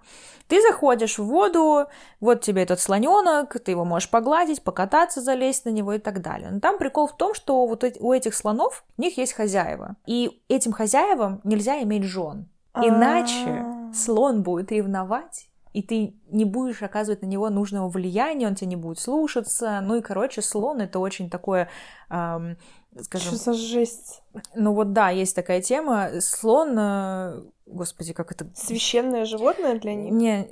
Ты 0.47 0.61
заходишь 0.61 1.17
в 1.17 1.25
воду, 1.25 1.85
вот 2.19 2.41
тебе 2.41 2.63
этот 2.63 2.79
слоненок, 2.79 3.59
ты 3.59 3.71
его 3.71 3.85
можешь 3.85 4.09
погладить, 4.09 4.63
покататься, 4.63 5.21
залезть 5.21 5.65
на 5.65 5.69
него 5.69 5.93
и 5.93 5.99
так 5.99 6.21
далее. 6.21 6.49
Но 6.51 6.59
там 6.59 6.77
прикол 6.77 7.07
в 7.07 7.15
том, 7.15 7.33
что 7.33 7.65
вот 7.65 7.83
у 7.99 8.13
этих 8.13 8.35
слонов, 8.35 8.83
у 8.97 9.01
них 9.01 9.17
есть 9.17 9.33
хозяева. 9.33 9.95
И 10.05 10.43
этим 10.49 10.71
хозяевам 10.71 11.41
нельзя 11.43 11.81
иметь 11.83 12.03
жен. 12.03 12.49
Иначе 12.75 13.49
А. 13.49 13.91
слон 13.93 14.41
будет 14.41 14.71
ревновать, 14.71 15.47
и 15.73 15.81
ты 15.81 16.13
не 16.29 16.45
будешь 16.45 16.83
оказывать 16.83 17.21
на 17.21 17.25
него 17.25 17.49
нужного 17.49 17.89
влияния, 17.89 18.47
он 18.47 18.55
тебя 18.55 18.69
не 18.69 18.75
будет 18.75 18.99
слушаться. 18.99 19.81
Ну 19.81 19.95
и, 19.95 20.01
короче, 20.01 20.41
слон 20.41 20.81
это 20.81 20.99
очень 20.99 21.29
такое, 21.29 21.69
ам, 22.09 22.57
скажем, 23.01 23.33
Что 23.33 23.37
за 23.37 23.53
жесть? 23.53 24.21
ну 24.55 24.73
вот 24.73 24.93
да, 24.93 25.09
есть 25.09 25.35
такая 25.35 25.61
тема. 25.61 26.21
Слон, 26.21 26.75
э, 26.77 27.43
господи, 27.65 28.13
как 28.13 28.31
это... 28.31 28.47
Священное 28.55 29.25
животное 29.25 29.79
для 29.79 29.95
них? 29.95 30.13
Не, 30.13 30.47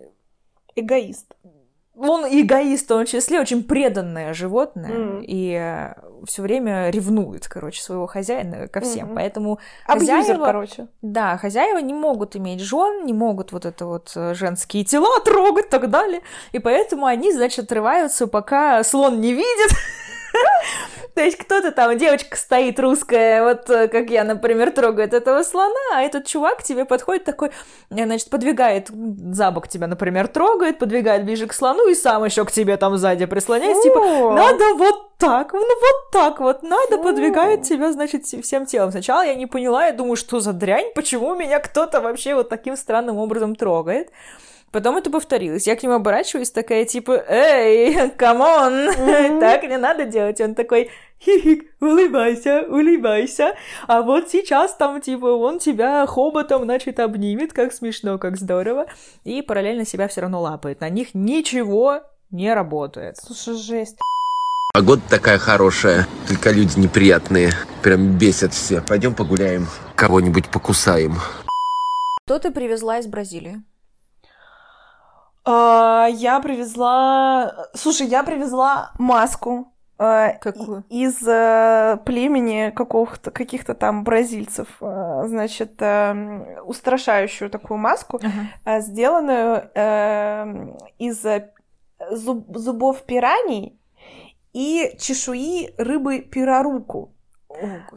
Эгоист. 0.75 1.35
Он 2.09 2.25
эгоист 2.25 2.85
в 2.85 2.87
том 2.87 3.05
числе, 3.05 3.39
очень 3.39 3.63
преданное 3.63 4.33
животное, 4.33 4.89
Мгм. 4.91 5.23
и 5.27 5.89
все 6.25 6.41
время 6.43 6.89
ревнует, 6.89 7.47
короче, 7.47 7.81
своего 7.81 8.05
хозяина 8.07 8.67
ко 8.67 8.79
всем. 8.81 9.07
Мгм. 9.07 9.15
Поэтому 9.15 9.59
Абьюзер, 9.87 10.15
Хозяева- 10.35 10.45
короче. 10.45 10.87
Да, 11.01 11.37
хозяева 11.37 11.79
не 11.79 11.93
могут 11.93 12.35
иметь 12.35 12.59
жен, 12.61 13.05
не 13.05 13.13
могут 13.13 13.51
вот 13.51 13.65
это 13.65 13.85
вот 13.85 14.11
э, 14.15 14.33
женские 14.35 14.83
тела 14.83 15.19
трогать 15.25 15.65
и 15.65 15.69
так 15.69 15.89
далее. 15.89 16.21
И 16.51 16.59
поэтому 16.59 17.05
они, 17.07 17.31
значит, 17.33 17.65
отрываются, 17.65 18.27
пока 18.27 18.83
слон 18.83 19.19
не 19.19 19.33
видит. 19.33 19.71
То 21.13 21.21
есть 21.21 21.37
кто-то 21.37 21.71
там, 21.71 21.97
девочка 21.97 22.37
стоит 22.37 22.79
русская, 22.79 23.43
вот 23.43 23.69
э, 23.69 23.87
как 23.87 24.09
я, 24.09 24.23
например, 24.23 24.71
трогает 24.71 25.13
этого 25.13 25.43
слона, 25.43 25.75
а 25.93 26.01
этот 26.01 26.25
чувак 26.25 26.63
тебе 26.63 26.85
подходит 26.85 27.25
такой, 27.25 27.49
э, 27.89 28.05
значит, 28.05 28.29
подвигает 28.29 28.89
за 28.89 29.51
бок 29.51 29.67
тебя, 29.67 29.87
например, 29.87 30.27
трогает, 30.27 30.79
подвигает 30.79 31.25
ближе 31.25 31.47
к 31.47 31.53
слону 31.53 31.87
и 31.89 31.95
сам 31.95 32.23
еще 32.23 32.45
к 32.45 32.51
тебе 32.51 32.77
там 32.77 32.97
сзади 32.97 33.25
прислоняется, 33.25 33.83
типа, 33.83 33.99
надо 34.35 34.73
вот 34.75 35.17
так, 35.17 35.53
ну 35.53 35.59
вот 35.59 36.11
так 36.11 36.39
вот, 36.39 36.63
надо, 36.63 36.97
подвигает 36.97 37.63
тебя, 37.63 37.91
значит, 37.91 38.25
всем 38.25 38.65
телом. 38.65 38.91
Сначала 38.91 39.23
я 39.25 39.35
не 39.35 39.45
поняла, 39.45 39.85
я 39.87 39.91
думаю, 39.93 40.15
что 40.15 40.39
за 40.39 40.53
дрянь, 40.53 40.93
почему 40.95 41.35
меня 41.35 41.59
кто-то 41.59 42.01
вообще 42.01 42.35
вот 42.35 42.49
таким 42.49 42.77
странным 42.77 43.17
образом 43.17 43.55
трогает. 43.55 44.11
Потом 44.71 44.95
это 44.95 45.09
повторилось. 45.09 45.67
Я 45.67 45.75
к 45.75 45.83
нему 45.83 45.95
оборачиваюсь, 45.95 46.49
такая 46.49 46.85
типа, 46.85 47.23
эй, 47.27 48.09
come 48.17 48.57
on, 48.57 48.87
так 49.39 49.63
не 49.63 49.77
надо 49.77 50.05
делать. 50.05 50.39
Он 50.39 50.55
такой, 50.55 50.89
хихик, 51.19 51.65
улыбайся, 51.81 52.63
улыбайся. 52.67 53.55
А 53.87 54.01
вот 54.01 54.29
сейчас 54.29 54.73
там, 54.75 55.01
типа, 55.01 55.25
он 55.25 55.59
тебя 55.59 56.05
хоботом, 56.07 56.63
значит, 56.63 56.99
обнимет, 56.99 57.51
как 57.51 57.73
смешно, 57.73 58.17
как 58.17 58.37
здорово. 58.37 58.85
И 59.25 59.41
параллельно 59.41 59.85
тебя 59.85 60.07
все 60.07 60.21
равно 60.21 60.41
лапает. 60.41 60.79
На 60.79 60.89
них 60.89 61.13
ничего 61.13 62.01
не 62.31 62.53
работает. 62.53 63.17
Слушай, 63.17 63.55
жесть. 63.55 63.97
Погода 64.73 65.01
такая 65.09 65.37
хорошая, 65.37 66.07
только 66.29 66.51
люди 66.51 66.79
неприятные. 66.79 67.51
Прям 67.83 68.17
бесят 68.17 68.53
все. 68.53 68.81
Пойдем 68.81 69.13
погуляем. 69.13 69.67
Кого-нибудь 69.95 70.49
покусаем. 70.49 71.15
Что 72.25 72.39
ты 72.39 72.51
привезла 72.51 72.99
из 72.99 73.07
Бразилии? 73.07 73.61
А, 75.43 76.07
я 76.11 76.39
привезла... 76.39 77.67
Слушай, 77.73 78.07
я 78.07 78.23
привезла 78.23 78.91
маску. 78.99 79.73
э, 79.97 80.37
Какую? 80.39 80.83
Из 80.89 81.21
э, 81.27 81.97
племени 82.05 82.71
каких-то 83.31 83.73
там 83.73 84.03
бразильцев. 84.03 84.67
Э, 84.81 85.23
Значит, 85.27 85.81
устрашающую 86.65 87.49
такую 87.49 87.77
маску. 87.79 88.19
э, 88.65 88.81
сделанную 88.81 89.69
из 90.99 91.25
зуб- 92.11 92.57
зубов 92.57 93.01
пираний 93.03 93.79
и 94.53 94.95
чешуи 94.99 95.73
рыбы 95.77 96.19
пироруку. 96.19 97.13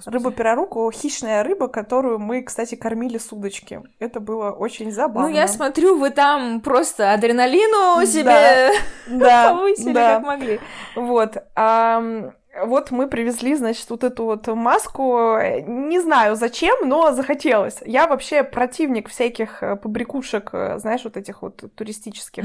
Рыба 0.07 0.33
пироруку— 0.33 0.91
хищная 0.93 1.43
рыба, 1.43 1.69
которую 1.69 2.19
мы, 2.19 2.43
кстати, 2.43 2.75
кормили 2.75 3.19
с 3.19 3.33
удочки. 3.33 3.83
Это 3.99 4.21
было 4.21 4.51
очень 4.51 4.93
забавно. 4.93 5.29
Ну, 5.29 5.35
я 5.35 5.49
смотрю, 5.49 5.99
вы 5.99 6.11
там 6.11 6.61
просто 6.61 7.13
адреналину 7.13 8.05
себе 8.07 8.71
да, 9.07 9.53
повысили, 9.55 9.93
да. 9.93 10.17
как 10.17 10.25
могли. 10.25 10.61
Вот. 10.97 11.37
ам, 11.55 12.33
вот 12.63 12.91
мы 12.91 13.07
привезли, 13.07 13.55
значит, 13.55 13.89
вот 13.91 14.05
эту 14.05 14.25
вот 14.25 14.47
маску. 14.49 15.39
Не 15.67 16.01
знаю 16.01 16.37
зачем, 16.37 16.89
но 16.89 17.13
захотелось. 17.13 17.79
Я 17.85 18.07
вообще 18.07 18.43
противник 18.43 19.09
всяких 19.09 19.63
э, 19.63 19.77
побрякушек, 19.77 20.51
э, 20.53 20.79
знаешь, 20.79 21.03
вот 21.05 21.17
этих 21.17 21.43
вот 21.43 21.65
туристических, 21.75 22.45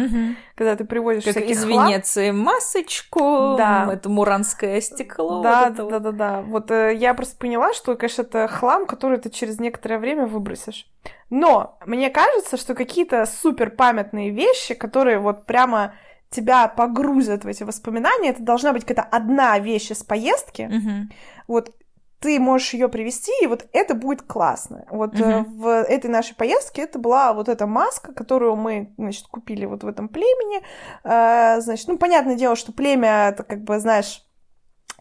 когда 0.56 0.76
ты 0.76 0.86
привозишь 0.86 1.24
Как 1.24 1.38
из 1.38 1.64
хлам. 1.64 1.88
Венеции 1.88 2.32
масочку, 2.32 3.56
Да. 3.58 3.90
это 3.92 4.10
муранское 4.10 4.82
стекло. 4.82 5.42
Да, 5.42 5.66
вот 5.66 5.76
да, 5.76 5.84
вот. 5.84 5.92
да, 5.92 6.00
да, 6.00 6.12
да. 6.12 6.42
Вот 6.42 6.72
э, 6.72 6.96
я 6.96 7.14
просто 7.14 7.38
поняла, 7.38 7.74
что, 7.74 7.96
конечно, 7.96 8.24
это 8.24 8.48
хлам, 8.48 8.86
который 8.86 9.18
ты 9.20 9.30
через 9.30 9.60
некоторое 9.60 10.00
время 10.00 10.26
выбросишь. 10.26 10.88
Но 11.30 11.78
мне 11.86 12.10
кажется, 12.10 12.58
что 12.58 12.74
какие-то 12.74 13.26
супер 13.26 13.70
памятные 13.70 14.32
вещи, 14.32 14.74
которые 14.74 15.20
вот 15.20 15.46
прямо 15.46 15.94
тебя 16.30 16.68
погрузят 16.68 17.44
в 17.44 17.48
эти 17.48 17.64
воспоминания, 17.64 18.30
это 18.30 18.44
должна 18.44 18.74
быть 18.74 18.86
какая-то 18.86 19.10
одна 19.10 19.58
вещь 19.60 19.92
из 19.92 20.04
поездки. 20.04 20.70
Мгм. 20.72 21.10
Вот 21.48 21.76
ты 22.20 22.40
можешь 22.40 22.74
ее 22.74 22.90
привести, 22.90 23.32
и 23.42 23.48
вот 23.48 23.66
это 23.72 23.96
будет 23.96 24.24
классно. 24.24 24.86
Вот 24.92 25.20
э, 25.20 25.40
Мгм. 25.40 25.60
в 25.60 25.68
этой 25.84 26.10
нашей 26.10 26.36
поездке 26.36 26.82
это 26.82 27.00
была 27.00 27.34
вот 27.34 27.48
эта 27.48 27.66
маска, 27.66 28.14
которую 28.14 28.58
мы, 28.58 28.94
значит, 28.98 29.26
купили 29.28 29.66
вот 29.66 29.84
в 29.84 29.88
этом 29.88 30.10
племени. 30.10 30.62
Э, 31.04 31.62
значит, 31.62 31.88
ну, 31.88 31.98
понятное 31.98 32.36
дело, 32.36 32.56
что 32.56 32.74
племя, 32.74 33.30
это 33.30 33.44
как 33.44 33.64
бы, 33.64 33.80
знаешь, 33.80 34.26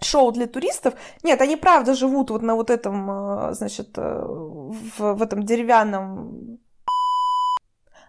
шоу 0.01 0.31
для 0.31 0.47
туристов. 0.47 0.95
Нет, 1.25 1.41
они 1.41 1.57
правда 1.57 1.95
живут 1.95 2.31
вот 2.31 2.43
на 2.43 2.55
вот 2.55 2.71
этом, 2.71 3.11
э, 3.11 3.53
значит, 3.55 3.97
в, 3.99 5.15
в 5.15 5.23
этом 5.23 5.43
деревянном... 5.43 6.61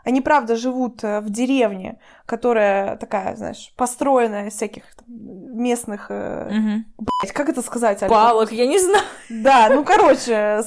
Они 0.09 0.21
правда 0.21 0.55
живут 0.55 1.03
э, 1.03 1.19
в 1.21 1.29
деревне, 1.29 1.99
которая 2.25 2.95
такая, 2.97 3.35
знаешь, 3.35 3.71
построенная 3.77 4.47
из 4.47 4.53
всяких 4.55 4.81
там 4.95 5.05
местных... 5.07 6.07
э, 6.09 6.49
Мгм. 6.49 6.85
блядь, 6.97 7.31
как 7.33 7.47
это 7.49 7.61
сказать? 7.61 8.01
Аля? 8.01 8.09
Палок, 8.09 8.51
я 8.51 8.65
не 8.65 8.79
знаю. 8.79 9.03
Да, 9.29 9.69
ну, 9.69 9.83
короче, 9.83 10.63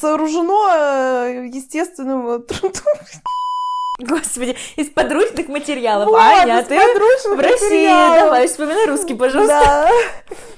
сооружено 0.00 0.68
э, 0.72 1.48
естественным 1.52 2.28
э, 2.28 2.38
трудом. 2.38 2.94
Господи, 3.98 4.54
из 4.76 4.88
подручных 4.90 5.48
материалов. 5.48 6.06
Вот, 6.08 6.20
Аня, 6.20 6.58
а 6.58 6.60
из 6.60 6.66
ты 6.66 6.78
подручных 6.78 7.36
в 7.36 7.40
России. 7.40 7.64
материалов. 7.64 8.20
Давай, 8.20 8.46
вспоминай 8.46 8.86
русский, 8.86 9.14
пожалуйста. 9.14 9.60
Да. 9.64 9.90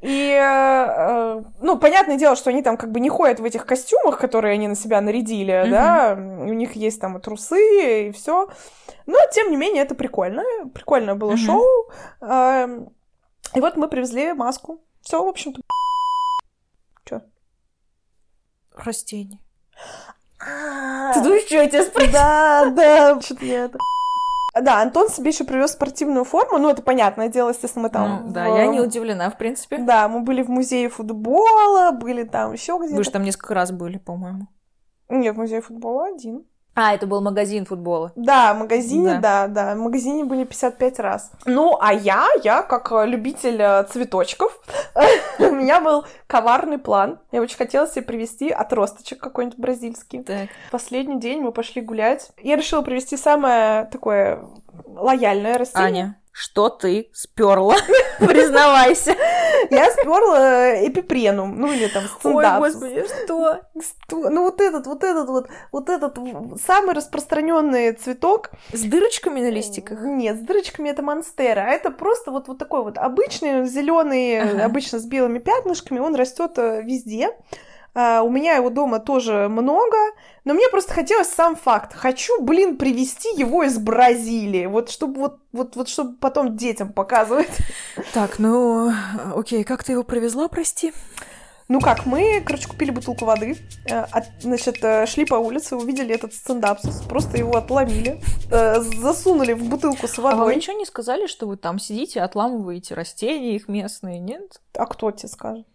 И, 0.00 0.30
э, 0.32 1.42
ну, 1.60 1.78
понятное 1.78 2.16
дело, 2.16 2.36
что 2.36 2.50
они 2.50 2.62
там 2.62 2.76
как 2.76 2.92
бы 2.92 3.00
не 3.00 3.08
ходят 3.08 3.40
в 3.40 3.44
этих 3.44 3.66
костюмах, 3.66 4.18
которые 4.18 4.54
они 4.54 4.68
на 4.68 4.76
себя 4.76 5.00
нарядили, 5.00 5.66
да, 5.70 6.14
у 6.16 6.52
них 6.52 6.72
есть 6.72 7.00
там 7.00 7.18
и 7.18 7.20
трусы, 7.20 8.08
и 8.08 8.12
все. 8.12 8.48
Но, 9.06 9.16
тем 9.32 9.50
не 9.50 9.56
менее, 9.56 9.82
это 9.82 9.94
прикольно. 9.94 10.42
Прикольное 10.74 11.14
было 11.14 11.36
шоу. 11.36 11.64
Эм, 12.20 12.90
и 13.54 13.60
вот 13.60 13.76
мы 13.76 13.88
привезли 13.88 14.32
маску. 14.34 14.80
Все, 15.00 15.24
в 15.24 15.28
общем-то. 15.28 15.60
Чё? 17.04 17.22
Растение. 18.76 19.40
А, 20.40 21.12
Ты 21.14 21.22
думаешь, 21.22 21.44
что 21.46 21.56
я 21.56 21.68
тебя 21.68 21.84
спросила? 21.84 22.12
Да, 22.12 22.70
да, 22.70 23.20
что-то 23.22 23.44
я 23.44 23.64
это... 23.64 23.78
Да, 24.62 24.80
Антон 24.82 25.08
себе 25.08 25.30
еще 25.30 25.44
привез 25.44 25.72
спортивную 25.72 26.24
форму, 26.24 26.58
ну, 26.58 26.68
это 26.70 26.82
понятное 26.82 27.28
дело, 27.28 27.50
естественно, 27.50 27.84
мы 27.84 27.90
там... 27.90 28.26
Ну, 28.26 28.32
да, 28.32 28.48
в- 28.48 28.56
я 28.56 28.66
не 28.66 28.80
удивлена, 28.80 29.30
в 29.30 29.38
принципе. 29.38 29.78
Да, 29.78 30.08
мы 30.08 30.20
были 30.20 30.42
в 30.42 30.48
музее 30.48 30.88
футбола, 30.88 31.92
были 31.92 32.24
там 32.24 32.52
еще 32.52 32.78
где-то. 32.78 32.96
Вы 32.96 33.04
же 33.04 33.10
там 33.10 33.22
несколько 33.22 33.54
раз 33.54 33.70
были, 33.72 33.98
по-моему. 33.98 34.48
Нет, 35.08 35.34
в 35.34 35.38
музее 35.38 35.60
футбола 35.62 36.06
один. 36.08 36.44
А, 36.80 36.94
это 36.94 37.08
был 37.08 37.20
магазин 37.20 37.66
футбола. 37.66 38.12
Да, 38.14 38.54
в 38.54 38.58
магазине, 38.58 39.14
Да. 39.14 39.48
да, 39.48 39.48
да, 39.48 39.74
в 39.74 39.78
магазине 39.78 40.24
были 40.24 40.44
55 40.44 41.00
раз. 41.00 41.32
Ну, 41.44 41.76
а 41.80 41.92
я, 41.92 42.28
я 42.44 42.62
как 42.62 42.92
э, 42.92 43.04
любитель 43.04 43.60
э, 43.60 43.82
цветочков, 43.82 44.56
у 45.40 45.50
меня 45.50 45.80
был 45.80 46.04
коварный 46.28 46.78
план. 46.78 47.18
Я 47.32 47.42
очень 47.42 47.56
хотела 47.56 47.88
себе 47.88 48.02
привезти 48.02 48.50
отросточек 48.50 49.18
какой-нибудь 49.18 49.58
бразильский. 49.58 50.22
Так. 50.22 50.50
Последний 50.70 51.18
день 51.18 51.40
мы 51.40 51.50
пошли 51.50 51.82
гулять. 51.82 52.30
Я 52.40 52.54
решила 52.54 52.82
привезти 52.82 53.16
самое 53.16 53.86
такое 53.86 54.44
лояльное 54.86 55.58
растение. 55.58 56.04
Аня, 56.04 56.17
что 56.38 56.68
ты 56.68 57.10
сперла? 57.12 57.74
Признавайся. 58.20 59.16
Я 59.70 59.90
сперла 59.90 60.86
эпипренум, 60.86 61.58
ну 61.60 61.72
или 61.72 61.88
там 61.88 62.04
Ой, 62.04 62.08
сциндапсус. 62.08 62.74
господи, 62.74 63.04
что? 63.24 63.60
Ну 64.30 64.42
вот 64.44 64.60
этот, 64.60 64.86
вот 64.86 65.02
этот 65.02 65.28
вот, 65.28 65.48
вот 65.72 65.88
этот 65.88 66.16
самый 66.64 66.94
распространенный 66.94 67.92
цветок. 67.92 68.50
С 68.72 68.82
дырочками 68.82 69.40
на 69.40 69.50
листиках? 69.50 69.98
Нет, 70.02 70.36
с 70.36 70.40
дырочками 70.40 70.88
это 70.90 71.02
монстера, 71.02 71.62
а 71.62 71.70
это 71.70 71.90
просто 71.90 72.30
вот, 72.30 72.46
вот 72.46 72.58
такой 72.58 72.84
вот 72.84 72.98
обычный, 72.98 73.66
зеленый, 73.66 74.40
Ага. 74.40 74.64
обычно 74.64 75.00
с 75.00 75.06
белыми 75.06 75.40
пятнышками, 75.40 75.98
он 75.98 76.14
растет 76.14 76.52
э, 76.58 76.82
везде. 76.82 77.30
А, 77.94 78.22
у 78.22 78.30
меня 78.30 78.54
его 78.54 78.70
дома 78.70 79.00
тоже 79.00 79.48
много, 79.48 79.96
но 80.44 80.54
мне 80.54 80.68
просто 80.70 80.94
хотелось 80.94 81.28
сам 81.28 81.56
факт. 81.56 81.94
Хочу, 81.94 82.40
блин, 82.42 82.76
привезти 82.76 83.28
его 83.36 83.62
из 83.64 83.78
Бразилии, 83.78 84.66
вот 84.66 84.90
чтобы 84.90 85.20
вот, 85.20 85.38
вот, 85.52 85.76
вот 85.76 85.88
чтобы 85.88 86.16
потом 86.16 86.56
детям 86.56 86.92
показывать. 86.92 87.50
Так, 88.14 88.38
ну, 88.38 88.92
окей, 89.34 89.64
как 89.64 89.82
ты 89.84 89.92
его 89.92 90.04
привезла, 90.04 90.48
прости? 90.48 90.92
Ну 91.70 91.80
как, 91.82 92.06
мы, 92.06 92.42
короче, 92.46 92.66
купили 92.66 92.90
бутылку 92.90 93.26
воды, 93.26 93.58
э, 93.90 93.98
от- 94.00 94.40
значит, 94.40 94.78
э, 94.82 95.04
шли 95.04 95.26
по 95.26 95.34
улице, 95.34 95.76
увидели 95.76 96.14
этот 96.14 96.32
стендапсус, 96.32 97.02
просто 97.02 97.36
его 97.36 97.56
отломили, 97.58 98.22
э, 98.50 98.80
засунули 98.80 99.52
в 99.52 99.64
бутылку 99.64 100.08
с 100.08 100.18
А 100.18 100.22
вам 100.22 100.38
водой. 100.38 100.56
ничего 100.56 100.78
не 100.78 100.86
сказали, 100.86 101.26
что 101.26 101.46
вы 101.46 101.58
там 101.58 101.78
сидите, 101.78 102.22
отламываете 102.22 102.94
растения 102.94 103.54
их 103.54 103.68
местные, 103.68 104.18
нет? 104.18 104.62
А 104.78 104.86
кто 104.86 105.10
тебе 105.10 105.28
скажет? 105.28 105.66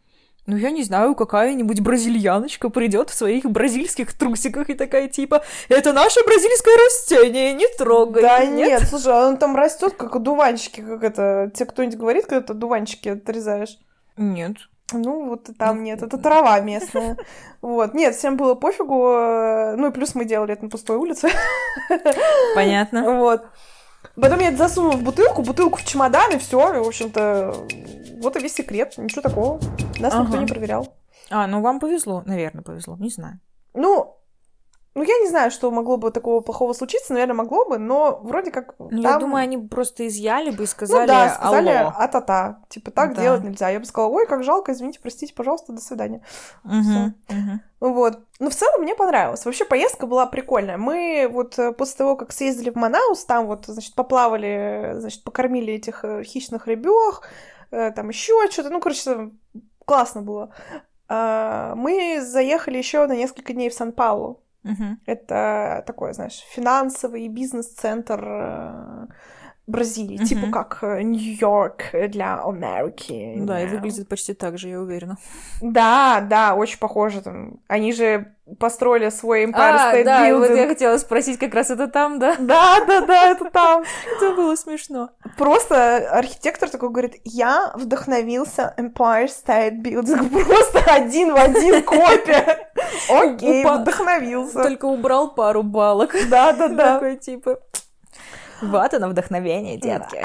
Ну, 0.46 0.58
я 0.58 0.72
не 0.72 0.84
знаю, 0.84 1.16
какая-нибудь 1.16 1.80
бразильяночка 1.80 2.70
придет 2.70 3.10
в 3.10 3.14
своих 3.14 3.46
бразильских 3.46 4.12
трусиках 4.14 4.70
и 4.70 4.74
такая 4.74 5.08
типа, 5.08 5.44
это 5.70 5.94
наше 5.94 6.20
бразильское 6.26 6.76
растение, 6.86 7.54
не 7.54 7.66
трогай. 7.78 8.22
Да 8.22 8.46
нет, 8.46 8.84
слушай, 8.90 9.14
он 9.14 9.38
там 9.38 9.56
растет 9.56 9.94
как 9.94 10.16
одуванчики, 10.18 10.82
как 10.82 11.04
это. 11.04 11.50
Тебе 11.54 11.66
кто-нибудь 11.68 11.98
говорит, 11.98 12.26
когда 12.26 12.42
ты 12.48 12.54
одуванчики 12.54 13.10
отрезаешь? 13.10 13.78
Нет. 14.18 14.58
Ну, 14.92 15.30
вот 15.30 15.50
там 15.58 15.82
нет, 15.84 16.04
это 16.04 16.18
трава 16.18 16.60
местная. 16.60 17.18
Вот, 17.62 17.94
нет, 17.94 18.14
всем 18.14 18.36
было 18.36 18.54
пофигу. 18.54 19.14
э, 19.16 19.76
Ну 19.78 19.88
и 19.88 19.92
плюс 19.92 20.14
мы 20.14 20.26
делали 20.26 20.54
это 20.54 20.66
на 20.66 20.70
пустой 20.70 20.98
улице. 20.98 21.30
Понятно. 22.56 23.18
Вот. 23.18 23.46
Потом 24.16 24.40
я 24.40 24.50
это 24.50 24.58
засунула 24.58 24.94
в 24.98 25.04
бутылку, 25.04 25.42
бутылку 25.42 25.80
в 25.80 25.86
чемодан, 25.86 26.34
и 26.34 26.38
все. 26.38 26.58
В 26.84 26.88
общем-то, 26.88 27.54
вот 28.22 28.36
и 28.36 28.40
весь 28.40 28.54
секрет. 28.54 28.94
Ничего 28.98 29.22
такого. 29.22 29.60
Нас 30.00 30.14
никто 30.14 30.34
Ага. 30.34 30.38
не 30.38 30.46
проверял. 30.46 30.94
А, 31.30 31.48
ну 31.48 31.62
вам 31.62 31.80
повезло, 31.80 32.22
наверное, 32.26 32.64
повезло, 32.64 32.96
не 32.98 33.10
знаю. 33.10 33.40
Ну, 33.74 34.18
ну, 34.96 35.02
я 35.04 35.18
не 35.20 35.28
знаю, 35.28 35.50
что 35.50 35.72
могло 35.72 35.98
бы 35.98 36.12
такого 36.12 36.42
плохого 36.42 36.74
случиться, 36.74 37.14
наверное, 37.14 37.36
могло 37.36 37.66
бы, 37.66 37.80
но 37.80 38.20
вроде 38.22 38.52
как 38.52 38.76
Ну, 38.78 39.02
я 39.02 39.18
думаю, 39.18 39.44
они 39.44 39.58
просто 39.58 40.08
изъяли 40.08 40.52
бы 40.52 40.64
и 40.64 40.68
сказали, 40.68 41.02
ну 41.02 41.08
да, 41.08 41.30
сказали 41.30 41.70
а-та-та. 41.98 42.60
Типа, 42.70 42.92
так 42.92 43.16
Да. 43.16 43.22
делать 43.22 43.44
нельзя. 43.44 43.70
Я 43.70 43.80
бы 43.80 43.86
сказала, 43.86 44.12
ой, 44.12 44.28
как 44.28 44.44
жалко, 44.44 44.72
извините, 44.72 45.00
простите, 45.02 45.34
пожалуйста, 45.34 45.74
до 45.74 45.82
свидания. 45.82 46.22
Мгм, 46.64 47.16
мгм. 47.28 47.62
Вот. 47.80 48.20
Но 48.40 48.50
в 48.50 48.56
целом 48.56 48.82
мне 48.84 48.94
понравилось. 48.94 49.44
Вообще 49.46 49.66
поездка 49.66 50.06
была 50.06 50.28
прикольная. 50.28 50.78
Мы 50.78 51.28
вот 51.32 51.58
э, 51.58 51.72
после 51.72 51.98
того, 51.98 52.16
как 52.16 52.32
съездили 52.32 52.70
в 52.70 52.76
Манаус, 52.76 53.26
там 53.26 53.48
вот, 53.48 53.66
значит, 53.66 53.96
поплавали, 53.96 54.94
значит, 54.98 55.24
покормили 55.24 55.74
этих 55.74 56.06
э, 56.06 56.24
хищных 56.24 56.68
рыбёх, 56.68 57.24
э, 57.72 57.92
там 57.92 58.10
еще 58.10 58.48
что-то. 58.52 58.70
Ну, 58.70 58.80
короче, 58.80 59.04
там 59.04 59.40
классно 59.86 60.22
было. 60.22 60.54
А, 61.10 61.74
Мы 61.76 62.22
заехали 62.22 62.78
еще 62.78 63.06
на 63.08 63.14
несколько 63.14 63.54
дней 63.54 63.70
в 63.70 63.74
Сан-Паулу. 63.74 64.43
Мгм. 64.64 65.00
Это 65.06 65.84
такой, 65.88 66.14
знаешь, 66.14 66.44
финансовый 66.52 67.28
бизнес-центр 67.28 68.24
э, 68.26 69.06
Бразилии, 69.66 70.18
Мгм. 70.18 70.26
типа 70.26 70.48
как 70.52 70.80
э, 70.82 71.02
Нью-Йорк 71.04 71.84
для 72.10 72.42
Америки. 72.44 73.36
Да, 73.38 73.62
и 73.62 73.68
выглядит 73.68 74.10
почти 74.10 74.34
так 74.34 74.58
же, 74.58 74.68
я 74.70 74.80
уверена. 74.82 75.18
Да, 75.62 76.20
да, 76.22 76.54
очень 76.56 76.80
похоже 76.80 77.22
там. 77.22 77.60
Они 77.70 77.94
же 77.94 78.34
построили 78.60 79.08
свой 79.10 79.46
Empire 79.46 79.54
А, 79.56 79.94
State 79.96 80.04
да, 80.04 80.28
и 80.28 80.34
вот 80.34 80.50
Building. 80.52 80.58
я 80.58 80.68
хотела 80.68 80.98
спросить, 80.98 81.40
как 81.40 81.54
раз 81.54 81.70
это 81.70 81.88
там, 81.88 82.20
да? 82.20 82.36
Да, 82.40 82.84
да, 82.86 83.06
да, 83.06 83.32
это 83.32 83.50
там. 83.50 83.84
Это 84.18 84.36
было 84.36 84.54
смешно. 84.58 85.12
Просто 85.38 86.10
архитектор 86.12 86.70
такой 86.70 86.90
говорит, 86.90 87.16
я 87.24 87.72
вдохновился 87.76 88.74
Empire 88.78 89.30
State 89.30 89.82
Building. 89.82 90.30
Просто 90.46 90.80
один 90.94 91.32
в 91.34 91.38
один 91.38 91.84
копия. 91.84 92.68
Окей, 93.10 93.64
Упа- 93.64 93.82
вдохновился. 93.82 94.62
Только 94.62 94.86
убрал 94.86 95.34
пару 95.34 95.64
балок. 95.64 96.16
Да, 96.30 96.54
да, 96.54 96.68
да. 96.68 96.94
Такой, 96.96 97.18
типа... 97.18 97.60
Вот 98.62 98.94
оно, 98.94 99.10
вдохновение, 99.10 99.78
детки. 99.78 100.24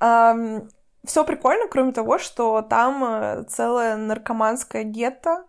Все 1.04 1.24
прикольно, 1.24 1.68
кроме 1.68 1.92
того, 1.92 2.18
что 2.18 2.62
там 2.62 3.04
э, 3.04 3.44
целая 3.44 3.96
наркоманская 3.96 4.82
гетто. 4.82 5.44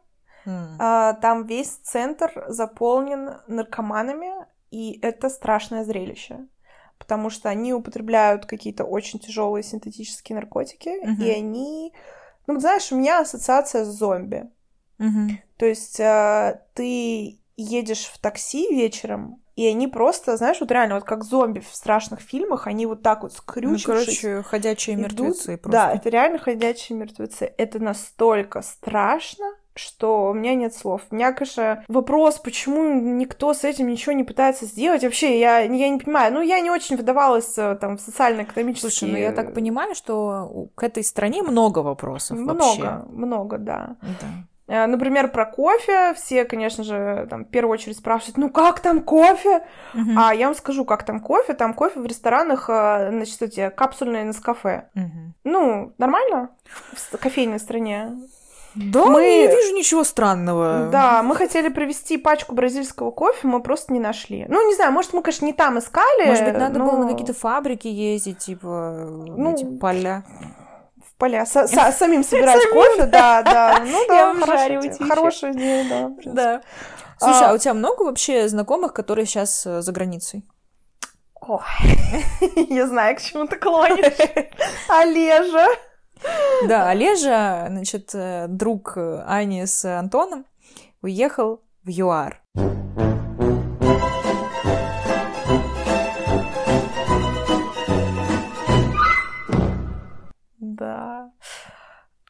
А, 0.80 1.14
Там 1.14 1.46
весь 1.46 1.72
центр 1.84 2.46
заполнен 2.48 3.38
наркоманами, 3.48 4.32
и 4.72 4.98
это 5.02 5.30
страшное 5.30 5.84
зрелище. 5.84 6.48
Потому 7.00 7.30
что 7.30 7.50
они 7.50 7.74
употребляют 7.74 8.46
какие-то 8.46 8.86
очень 8.86 9.20
тяжелые 9.20 9.64
синтетические 9.64 10.36
наркотики, 10.38 10.90
и 11.22 11.30
они. 11.32 11.94
Ну, 12.46 12.60
знаешь, 12.60 12.92
у 12.92 12.96
меня 12.96 13.20
ассоциация 13.20 13.84
с 13.84 13.90
зомби. 13.90 14.50
Мгм. 14.98 15.40
То 15.58 15.66
есть 15.66 16.00
а, 16.00 16.62
ты 16.74 17.40
едешь 17.56 18.06
в 18.14 18.20
такси 18.20 18.74
вечером, 18.74 19.42
и 19.56 19.66
они 19.66 19.88
просто, 19.88 20.38
знаешь, 20.38 20.60
вот 20.60 20.72
реально, 20.72 20.96
вот 20.96 21.04
как 21.04 21.24
зомби 21.24 21.60
в 21.60 21.76
страшных 21.76 22.20
фильмах, 22.20 22.68
они 22.68 22.86
вот 22.86 23.02
так 23.02 23.24
вот 23.24 23.32
Ну, 23.32 23.38
скрючившись. 23.38 23.86
короче, 23.86 24.44
ходячие 24.44 24.96
идут. 24.96 25.06
мертвецы 25.06 25.58
просто. 25.58 25.72
Да, 25.72 25.92
это 25.92 26.10
реально 26.10 26.38
ходячие 26.38 26.98
мертвецы. 26.98 27.52
Это 27.58 27.80
настолько 27.80 28.62
страшно, 28.62 29.46
что 29.74 30.28
у 30.30 30.34
меня 30.34 30.54
нет 30.54 30.76
слов. 30.76 31.02
У 31.10 31.16
меня, 31.16 31.32
конечно, 31.32 31.84
вопрос, 31.88 32.38
почему 32.38 33.00
никто 33.00 33.54
с 33.54 33.64
этим 33.64 33.88
ничего 33.88 34.12
не 34.14 34.24
пытается 34.24 34.66
сделать. 34.66 35.04
Вообще, 35.04 35.40
я, 35.40 35.60
я 35.62 35.90
не 35.90 36.00
понимаю. 36.00 36.34
Ну, 36.34 36.42
я 36.42 36.60
не 36.60 36.70
очень 36.70 36.96
вдавалась 36.98 37.58
э, 37.58 37.76
там 37.82 37.98
в 37.98 38.02
социально-экономические... 38.02 38.92
Слушай, 38.92 39.12
ну 39.12 39.18
я 39.18 39.32
так 39.32 39.56
понимаю, 39.56 39.96
что 39.96 40.70
к 40.76 40.84
этой 40.84 41.04
стране 41.04 41.42
много 41.42 41.80
вопросов 41.80 42.38
Много, 42.38 42.58
вообще. 42.60 43.06
много, 43.10 43.58
да. 43.58 43.96
Да. 44.02 44.28
Э, 44.68 44.86
Например, 44.86 45.30
про 45.30 45.46
кофе. 45.46 46.14
Все, 46.16 46.46
конечно 46.46 46.84
же, 46.84 47.28
там, 47.30 47.46
в 47.46 47.50
первую 47.50 47.74
очередь 47.74 47.98
спрашивают, 47.98 48.38
ну 48.38 48.50
как 48.50 48.80
там 48.82 49.02
кофе? 49.02 49.64
Мгм. 49.94 50.18
А 50.20 50.34
я 50.34 50.48
вам 50.48 50.56
скажу, 50.56 50.86
как 50.86 51.04
там 51.04 51.20
кофе. 51.20 51.54
Там 51.54 51.74
кофе 51.74 52.00
в 52.00 52.06
ресторанах, 52.06 52.70
э, 52.70 53.10
значит, 53.12 53.42
эти 53.42 53.70
капсульные 53.70 54.24
Нескафе. 54.26 54.90
Мгм. 54.94 55.34
Ну, 55.44 55.94
нормально 55.98 56.50
в 56.94 57.18
кофейной 57.18 57.60
стране. 57.60 58.12
Да, 58.76 59.06
Мы- 59.06 59.22
не 59.24 59.48
вижу 59.48 59.74
ничего 59.76 60.04
странного. 60.04 60.90
Да, 60.92 61.24
мы 61.24 61.36
хотели 61.36 61.70
привезти 61.70 62.18
пачку 62.18 62.54
бразильского 62.54 63.10
кофе, 63.10 63.48
мы 63.48 63.60
просто 63.62 63.92
не 63.92 64.00
нашли. 64.00 64.46
Ну, 64.48 64.68
не 64.68 64.76
знаю, 64.76 64.92
может, 64.92 65.14
мы, 65.14 65.24
конечно, 65.24 65.46
не 65.46 65.54
там 65.54 65.80
искали. 65.80 66.28
Может 66.28 66.44
быть, 66.44 66.54
надо 66.58 66.80
было 66.80 66.92
на 66.98 67.06
но 67.06 67.10
какие-то 67.10 67.34
фабрики 67.34 67.88
ездить, 67.88 68.38
типа, 68.38 69.08
Ну, 69.36 69.54
эти 69.54 69.66
поля. 69.66 70.24
Поля 71.18 71.46
Са- 71.46 71.68
са- 71.68 71.92
самим 71.98 72.24
собирать 72.24 72.70
кофе, 72.74 73.06
да, 73.06 73.42
да. 73.44 73.80
Ну 73.86 73.98
да, 74.08 74.34
хорошая 75.08 75.52
идея, 75.54 75.86
да. 75.90 76.10
Да. 76.34 76.62
Слушай, 77.20 77.46
А- 77.48 77.50
а 77.50 77.54
у 77.54 77.58
тебя 77.58 77.74
много 77.74 78.04
вообще 78.04 78.48
знакомых, 78.48 78.94
которые 78.94 79.26
сейчас 79.26 79.64
за 79.64 79.92
границей? 79.92 80.44
Ой, 81.42 81.60
я 82.70 82.88
знаю, 82.88 83.16
к 83.16 83.22
чему 83.22 83.46
ты 83.48 83.56
клонишь. 83.58 84.14
Олежа. 84.90 85.68
Да, 86.68 86.90
Олежа, 86.90 87.68
значит, 87.70 88.10
э, 88.14 88.48
друг 88.50 88.98
Ани 89.28 89.66
с 89.66 89.86
Антоном, 89.86 90.46
уехал 91.02 91.62
в 91.84 91.90
ЮАР. 91.90 92.42
Да. 100.78 101.32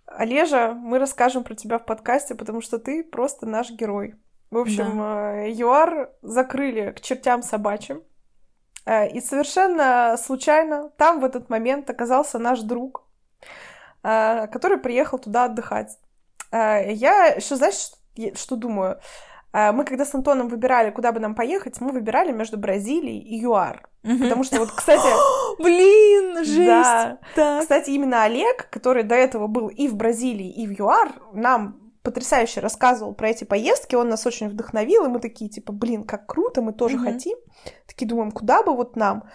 Олежа, 0.06 0.74
мы 0.74 1.00
расскажем 1.00 1.44
про 1.44 1.54
тебя 1.54 1.80
в 1.80 1.86
подкасте, 1.86 2.34
потому 2.34 2.62
что 2.62 2.80
ты 2.80 3.04
просто 3.04 3.46
наш 3.46 3.72
герой. 3.72 4.16
В 4.50 4.58
общем, 4.58 4.98
да. 4.98 5.46
Э, 5.46 5.52
ЮАР 5.52 6.12
закрыли 6.22 6.92
к 6.92 7.02
чертям 7.02 7.44
собачьим. 7.44 8.02
Э, 8.86 9.10
и 9.10 9.20
совершенно 9.20 10.16
случайно 10.18 10.90
там 10.98 11.20
в 11.20 11.26
этот 11.26 11.50
момент 11.50 11.90
оказался 11.90 12.40
наш 12.40 12.62
друг, 12.62 13.06
э, 14.04 14.48
который 14.48 14.78
приехал 14.78 15.20
туда 15.20 15.46
отдыхать. 15.46 15.98
Я 16.50 17.34
еще, 17.36 17.58
знаешь, 17.58 17.92
что 18.36 18.56
думаю? 18.56 19.02
Мы 19.74 19.86
когда 19.86 20.06
с 20.06 20.14
Антоном 20.14 20.50
выбирали, 20.50 20.92
куда 20.92 21.12
бы 21.12 21.20
нам 21.20 21.34
поехать, 21.34 21.82
мы 21.82 21.92
выбирали 21.92 22.32
между 22.32 22.58
Бразилией 22.58 23.20
и 23.20 23.42
ЮАР. 23.42 23.88
Угу. 24.04 24.18
Потому 24.20 24.44
что 24.44 24.60
вот, 24.60 24.72
кстати... 24.72 25.08
Блин, 25.60 26.44
жесть! 26.44 26.66
Да. 26.66 27.18
Так. 27.36 27.62
Кстати, 27.62 27.90
именно 27.90 28.24
Олег, 28.24 28.70
который 28.70 29.04
до 29.04 29.16
этого 29.16 29.48
был 29.48 29.68
и 29.68 29.88
в 29.88 29.96
Бразилии, 29.96 30.50
и 30.50 30.68
в 30.68 30.80
ЮАР, 30.80 31.12
нам 31.34 31.88
потрясающе 32.04 32.62
рассказывал 32.62 33.14
про 33.14 33.30
эти 33.30 33.44
поездки, 33.44 33.96
он 33.96 34.08
нас 34.08 34.26
очень 34.26 34.48
вдохновил, 34.48 35.06
и 35.06 35.10
мы 35.10 35.20
такие, 35.20 35.50
типа, 35.50 35.74
блин, 35.74 36.04
как 36.04 36.26
круто, 36.26 36.62
мы 36.62 36.72
тоже 36.72 36.98
mm-hmm. 36.98 37.14
хотим. 37.14 37.38
Такие 37.86 38.08
думаем, 38.08 38.32
куда 38.32 38.64
бы 38.64 38.74
вот 38.74 38.96
нам. 38.96 39.26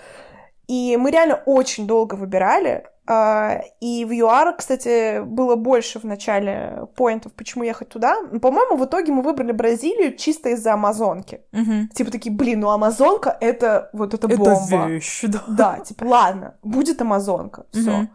И 0.68 0.96
мы 0.96 1.11
реально 1.11 1.42
очень 1.44 1.87
долго 1.87 2.14
выбирали. 2.14 2.87
А, 3.04 3.60
и 3.80 4.04
в 4.04 4.12
ЮАР, 4.12 4.56
кстати, 4.56 5.20
было 5.22 5.56
больше 5.56 5.98
в 5.98 6.04
начале 6.04 6.86
поинтов, 6.94 7.32
почему 7.32 7.64
ехать 7.64 7.88
туда. 7.88 8.16
По-моему, 8.40 8.76
в 8.76 8.84
итоге 8.84 9.12
мы 9.12 9.22
выбрали 9.22 9.50
Бразилию 9.50 10.16
чисто 10.16 10.50
из-за 10.50 10.74
Амазонки. 10.74 11.40
Угу. 11.52 11.88
Типа 11.94 12.12
такие, 12.12 12.32
блин, 12.32 12.60
ну 12.60 12.70
Амазонка 12.70 13.36
это 13.40 13.90
вот 13.92 14.14
это 14.14 14.28
бомба. 14.28 14.52
Это 14.52 14.86
вещь, 14.88 15.24
да. 15.24 15.42
Да, 15.48 15.78
типа, 15.80 16.04
ладно, 16.04 16.54
будет 16.62 17.02
Амазонка, 17.02 17.66
все. 17.72 17.90
Угу. 17.90 18.08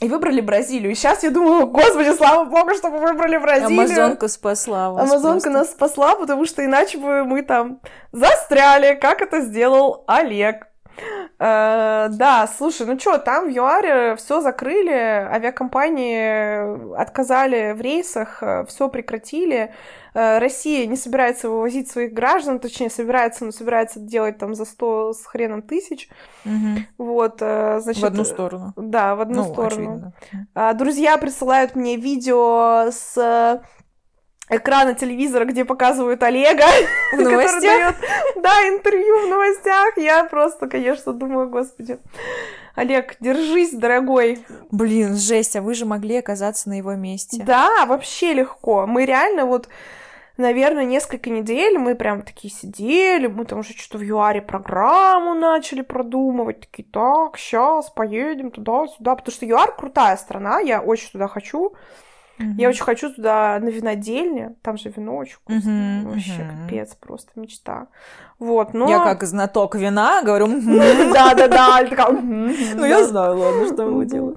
И 0.00 0.08
выбрали 0.08 0.40
Бразилию. 0.40 0.92
И 0.92 0.94
сейчас 0.94 1.24
я 1.24 1.30
думаю, 1.30 1.66
господи, 1.66 2.16
слава 2.16 2.44
богу, 2.44 2.74
что 2.74 2.88
мы 2.88 3.00
выбрали 3.00 3.36
Бразилию. 3.36 3.84
Амазонка 3.84 4.28
спасла 4.28 4.90
вас 4.90 5.02
Амазонка 5.10 5.50
просто. 5.50 5.50
нас 5.50 5.70
спасла, 5.70 6.14
потому 6.14 6.46
что 6.46 6.64
иначе 6.64 6.98
бы 6.98 7.24
мы 7.24 7.42
там 7.42 7.80
застряли, 8.12 8.94
как 8.94 9.22
это 9.22 9.40
сделал 9.40 10.04
Олег. 10.06 10.67
Э, 11.40 12.08
да, 12.10 12.48
слушай, 12.48 12.86
ну 12.86 12.98
что, 12.98 13.18
там 13.18 13.46
в 13.46 13.50
ЮАРе 13.50 14.16
все 14.16 14.40
закрыли, 14.40 14.90
авиакомпании 14.90 16.96
отказали 16.96 17.72
в 17.72 17.80
рейсах, 17.80 18.42
э, 18.42 18.64
все 18.66 18.88
прекратили. 18.88 19.72
Э, 20.14 20.38
Россия 20.38 20.86
не 20.86 20.96
собирается 20.96 21.48
вывозить 21.48 21.88
своих 21.88 22.12
граждан, 22.12 22.58
точнее, 22.58 22.90
собирается, 22.90 23.44
но 23.44 23.52
собирается 23.52 24.00
делать 24.00 24.38
там 24.38 24.54
за 24.54 24.64
100 24.64 25.12
с 25.12 25.26
хреном 25.26 25.62
тысяч. 25.62 26.08
Угу. 26.44 27.06
Вот, 27.06 27.38
значит... 27.38 28.02
В 28.02 28.06
одну 28.06 28.24
сторону. 28.24 28.72
Да, 28.76 29.14
в 29.14 29.20
одну 29.20 29.44
ну, 29.44 29.52
сторону. 29.52 30.12
Очевидно. 30.32 30.74
Друзья 30.74 31.16
присылают 31.18 31.76
мне 31.76 31.96
видео 31.96 32.90
с 32.90 33.62
экрана 34.50 34.94
телевизора, 34.94 35.44
где 35.44 35.64
показывают 35.64 36.22
Олега, 36.22 36.64
который 37.10 37.60
дает, 37.60 37.94
да, 38.36 38.68
интервью 38.68 39.26
в 39.26 39.28
новостях. 39.28 39.96
Я 39.96 40.24
просто, 40.24 40.68
конечно, 40.68 41.12
думаю, 41.12 41.48
господи, 41.48 41.98
Олег, 42.74 43.16
держись, 43.20 43.72
дорогой. 43.72 44.44
Блин, 44.70 45.16
жесть, 45.16 45.56
а 45.56 45.62
вы 45.62 45.74
же 45.74 45.84
могли 45.84 46.16
оказаться 46.16 46.68
на 46.68 46.78
его 46.78 46.94
месте. 46.94 47.42
Да, 47.44 47.86
вообще 47.86 48.34
легко. 48.34 48.86
Мы 48.86 49.04
реально 49.04 49.46
вот 49.46 49.68
наверное, 50.38 50.84
несколько 50.84 51.28
недель 51.28 51.78
мы 51.78 51.94
прям 51.94 52.22
такие 52.22 52.52
сидели, 52.54 53.26
мы 53.26 53.44
там 53.44 53.58
уже 53.58 53.74
что-то 53.74 53.98
в 53.98 54.02
ЮАРе 54.02 54.40
программу 54.40 55.34
начали 55.34 55.82
продумывать, 55.82 56.60
такие, 56.60 56.88
так, 56.88 57.36
сейчас 57.36 57.90
поедем 57.90 58.50
туда-сюда, 58.50 59.16
потому 59.16 59.34
что 59.34 59.44
ЮАР 59.44 59.76
крутая 59.76 60.16
страна, 60.16 60.60
я 60.60 60.80
очень 60.80 61.10
туда 61.10 61.28
хочу, 61.28 61.74
Угу. 62.38 62.54
Я 62.56 62.68
очень 62.68 62.84
хочу 62.84 63.12
туда 63.12 63.58
на 63.60 63.68
винодельне, 63.68 64.54
там 64.62 64.76
же 64.76 64.90
вино 64.90 65.16
очень 65.16 65.34
вкусное, 65.36 66.02
угу, 66.02 66.10
вообще 66.10 66.32
угу. 66.32 66.62
капец, 66.64 66.94
просто 66.94 67.30
мечта. 67.36 67.88
Вот, 68.38 68.74
но... 68.74 68.88
Я 68.88 69.00
как 69.00 69.24
знаток 69.24 69.74
вина 69.74 70.22
говорю... 70.22 70.46
Да-да-да, 71.12 71.80
Ну, 72.12 72.84
я 72.84 73.04
знаю, 73.04 73.36
ладно, 73.36 73.66
что 73.66 73.86
мы 73.86 74.06
делаем. 74.06 74.36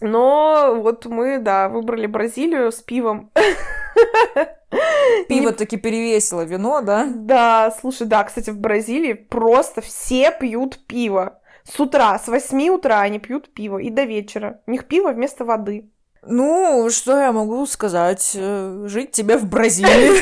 Но 0.00 0.78
вот 0.80 1.06
мы, 1.06 1.38
да, 1.38 1.68
выбрали 1.68 2.06
Бразилию 2.06 2.72
с 2.72 2.82
пивом. 2.82 3.30
Пиво 5.28 5.52
таки 5.52 5.76
перевесило 5.76 6.42
вино, 6.42 6.80
да? 6.80 7.06
Да, 7.14 7.74
слушай, 7.80 8.06
да, 8.06 8.24
кстати, 8.24 8.50
в 8.50 8.58
Бразилии 8.58 9.12
просто 9.12 9.80
все 9.80 10.30
пьют 10.30 10.78
пиво. 10.86 11.38
С 11.64 11.80
утра, 11.80 12.18
с 12.18 12.28
8 12.28 12.68
утра 12.68 13.00
они 13.00 13.18
пьют 13.18 13.52
пиво 13.52 13.78
и 13.78 13.90
до 13.90 14.04
вечера. 14.04 14.60
У 14.66 14.70
них 14.70 14.86
пиво 14.86 15.10
вместо 15.10 15.44
воды. 15.44 15.90
Ну, 16.26 16.88
что 16.90 17.18
я 17.18 17.32
могу 17.32 17.64
сказать? 17.66 18.32
Э, 18.34 18.84
жить 18.86 19.12
тебе 19.12 19.36
в 19.38 19.46
Бразилии. 19.46 20.20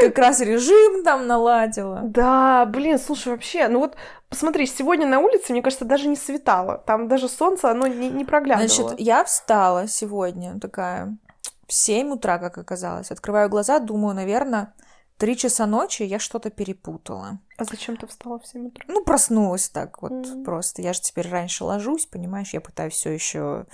Как 0.00 0.18
раз 0.18 0.40
режим 0.40 1.04
там 1.04 1.26
наладила. 1.26 2.00
Да, 2.04 2.64
блин, 2.66 2.98
слушай, 2.98 3.28
вообще, 3.28 3.68
ну 3.68 3.80
вот 3.80 3.96
посмотри, 4.30 4.66
сегодня 4.66 5.06
на 5.06 5.18
улице, 5.18 5.52
мне 5.52 5.62
кажется, 5.62 5.84
даже 5.84 6.08
не 6.08 6.16
светало. 6.16 6.78
Там 6.86 7.06
даже 7.06 7.28
солнце, 7.28 7.70
оно 7.70 7.86
не, 7.86 8.08
не 8.08 8.24
проглядывало. 8.24 8.68
Значит, 8.68 8.98
я 8.98 9.22
встала 9.24 9.86
сегодня 9.88 10.58
такая 10.58 11.16
в 11.66 11.72
7 11.72 12.12
утра, 12.12 12.38
как 12.38 12.56
оказалось. 12.58 13.10
Открываю 13.10 13.48
глаза, 13.50 13.78
думаю, 13.78 14.14
наверное, 14.14 14.72
Три 15.20 15.36
часа 15.36 15.66
ночи 15.66 16.02
я 16.02 16.18
что-то 16.18 16.48
перепутала. 16.48 17.40
А 17.58 17.64
зачем 17.64 17.98
ты 17.98 18.06
встала 18.06 18.38
в 18.38 18.46
7 18.46 18.68
утра? 18.68 18.86
Ну, 18.88 19.04
проснулась 19.04 19.68
так 19.68 20.00
вот 20.00 20.12
mm-hmm. 20.12 20.44
просто. 20.44 20.80
Я 20.80 20.94
же 20.94 21.02
теперь 21.02 21.28
раньше 21.28 21.62
ложусь, 21.62 22.06
понимаешь, 22.06 22.54
я 22.54 22.62
пытаюсь 22.62 22.94
все 22.94 23.10
еще 23.10 23.66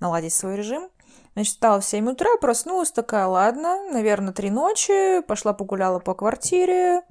наладить 0.00 0.32
свой 0.32 0.56
режим. 0.56 0.88
Значит, 1.34 1.52
встала 1.52 1.80
в 1.82 1.84
7 1.84 2.08
утра, 2.08 2.30
проснулась 2.40 2.90
такая, 2.90 3.26
ладно, 3.26 3.82
наверное, 3.92 4.32
три 4.32 4.48
ночи, 4.48 5.20
пошла 5.20 5.52
погуляла 5.52 5.98
по 5.98 6.14
квартире, 6.14 7.02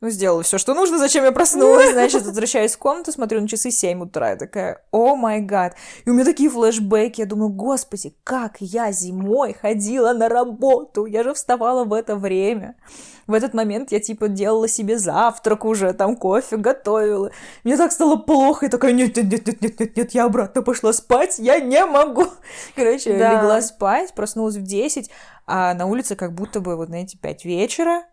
ну, 0.00 0.08
сделала 0.08 0.42
все, 0.42 0.56
что 0.56 0.72
нужно, 0.72 0.98
зачем 0.98 1.24
я 1.24 1.32
проснулась, 1.32 1.90
значит, 1.92 2.24
возвращаюсь 2.24 2.74
в 2.74 2.78
комнату, 2.78 3.12
смотрю 3.12 3.42
на 3.42 3.48
часы 3.48 3.70
7 3.70 4.04
утра, 4.04 4.30
я 4.30 4.36
такая, 4.36 4.82
о 4.90 5.16
май 5.16 5.40
гад. 5.40 5.74
И 6.06 6.10
у 6.10 6.14
меня 6.14 6.24
такие 6.24 6.48
флешбеки, 6.48 7.20
я 7.20 7.26
думаю, 7.26 7.50
господи, 7.50 8.16
как 8.24 8.56
я 8.60 8.90
зимой 8.90 9.52
ходила 9.52 10.14
на 10.14 10.30
работу, 10.30 11.04
я 11.04 11.22
же 11.22 11.34
вставала 11.34 11.84
в 11.84 11.92
это 11.92 12.16
время. 12.16 12.76
В 13.26 13.32
этот 13.32 13.54
момент 13.54 13.92
я, 13.92 14.00
типа, 14.00 14.28
делала 14.28 14.68
себе 14.68 14.98
завтрак 14.98 15.64
уже, 15.64 15.92
там 15.92 16.16
кофе 16.16 16.56
готовила. 16.56 17.30
Мне 17.64 17.76
так 17.76 17.92
стало 17.92 18.16
плохо, 18.16 18.66
и 18.66 18.68
такая, 18.68 18.92
нет, 18.92 19.16
нет, 19.16 19.30
нет, 19.30 19.60
нет, 19.60 19.80
нет, 19.80 19.96
нет, 19.96 20.14
я 20.14 20.24
обратно 20.24 20.62
пошла 20.62 20.92
спать, 20.92 21.38
я 21.38 21.58
не 21.60 21.84
могу. 21.86 22.26
Короче, 22.76 23.18
да. 23.18 23.34
легла 23.34 23.60
спать, 23.62 24.14
проснулась 24.14 24.56
в 24.56 24.62
10, 24.62 25.10
а 25.46 25.74
на 25.74 25.86
улице 25.86 26.16
как 26.16 26.34
будто 26.34 26.60
бы, 26.60 26.76
вот, 26.76 26.88
знаете, 26.88 27.18
5 27.18 27.44
вечера, 27.44 28.04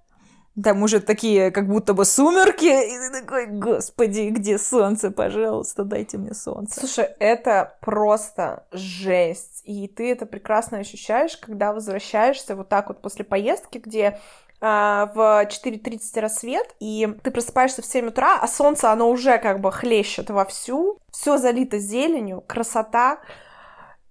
там 0.62 0.84
уже 0.84 1.00
такие, 1.00 1.50
как 1.52 1.67
будто 1.67 1.93
бы 1.93 2.04
сумерки, 2.04 2.65
и 2.65 2.97
ты 2.97 3.21
такой, 3.21 3.47
господи, 3.47 4.30
где 4.30 4.58
солнце, 4.58 5.10
пожалуйста, 5.10 5.84
дайте 5.86 6.17
мне 6.17 6.34
солнце. 6.34 6.80
Слушай, 6.80 7.10
это 7.19 7.78
просто 7.80 8.65
жесть, 8.71 9.62
и 9.63 9.88
ты 9.88 10.12
это 10.12 10.26
прекрасно 10.26 10.80
ощущаешь, 10.80 11.38
когда 11.38 11.71
возвращаешься 11.71 12.56
вот 12.56 12.67
так 12.67 12.89
вот 12.89 13.02
после 13.02 13.24
поездки, 13.24 13.78
где 13.78 14.19
в 14.62 15.47
4.30 15.47 16.19
рассвет, 16.21 16.76
и 16.80 17.17
ты 17.24 17.32
просыпаешься 17.32 17.82
в 17.82 17.86
7 17.86 18.08
утра, 18.08 18.38
а 18.39 18.47
солнце, 18.47 18.91
оно 18.91 19.10
уже 19.10 19.39
как 19.39 19.60
бы 19.60 19.71
хлещет 19.71 20.30
вовсю, 20.30 21.00
все 21.12 21.38
залито 21.38 21.80
зеленью, 21.80 22.41
красота, 22.41 23.19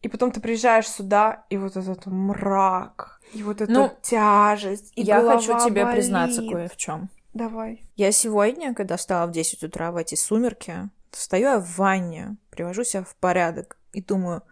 и 0.03 0.09
потом 0.09 0.33
ты 0.33 0.41
приезжаешь 0.41 0.89
сюда, 0.89 1.45
и 1.51 1.57
вот 1.57 1.77
этот 1.77 2.07
мрак, 2.07 3.21
и 3.33 3.45
вот 3.45 3.61
эта 3.61 3.71
ну, 3.71 3.93
тяжесть, 4.03 4.93
и 4.97 5.03
Я 5.03 5.23
хочу 5.23 5.57
тебе 5.65 5.85
болит. 5.85 5.99
признаться 5.99 6.43
кое 6.43 6.69
в 6.69 6.77
чем. 6.77 7.11
Давай. 7.33 7.85
Я 7.95 8.11
сегодня, 8.11 8.75
когда 8.75 8.97
встала 8.97 9.29
в 9.29 9.31
10 9.31 9.63
утра 9.63 9.93
в 9.93 9.97
эти 9.97 10.17
сумерки, 10.17 10.91
стою 11.13 11.45
я 11.45 11.59
в 11.61 11.77
ванне, 11.77 12.37
привожу 12.51 12.83
себя 12.83 13.05
в 13.05 13.15
порядок 13.17 13.79
и 13.93 14.03
думаю, 14.03 14.43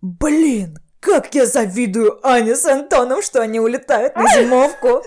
блин, 0.00 0.78
как 1.02 1.34
я 1.34 1.46
завидую 1.46 2.24
Ане 2.26 2.54
с 2.54 2.64
Антоном, 2.64 3.22
что 3.22 3.42
они 3.42 3.58
улетают 3.58 4.14
на 4.14 4.26
зимовку. 4.28 5.02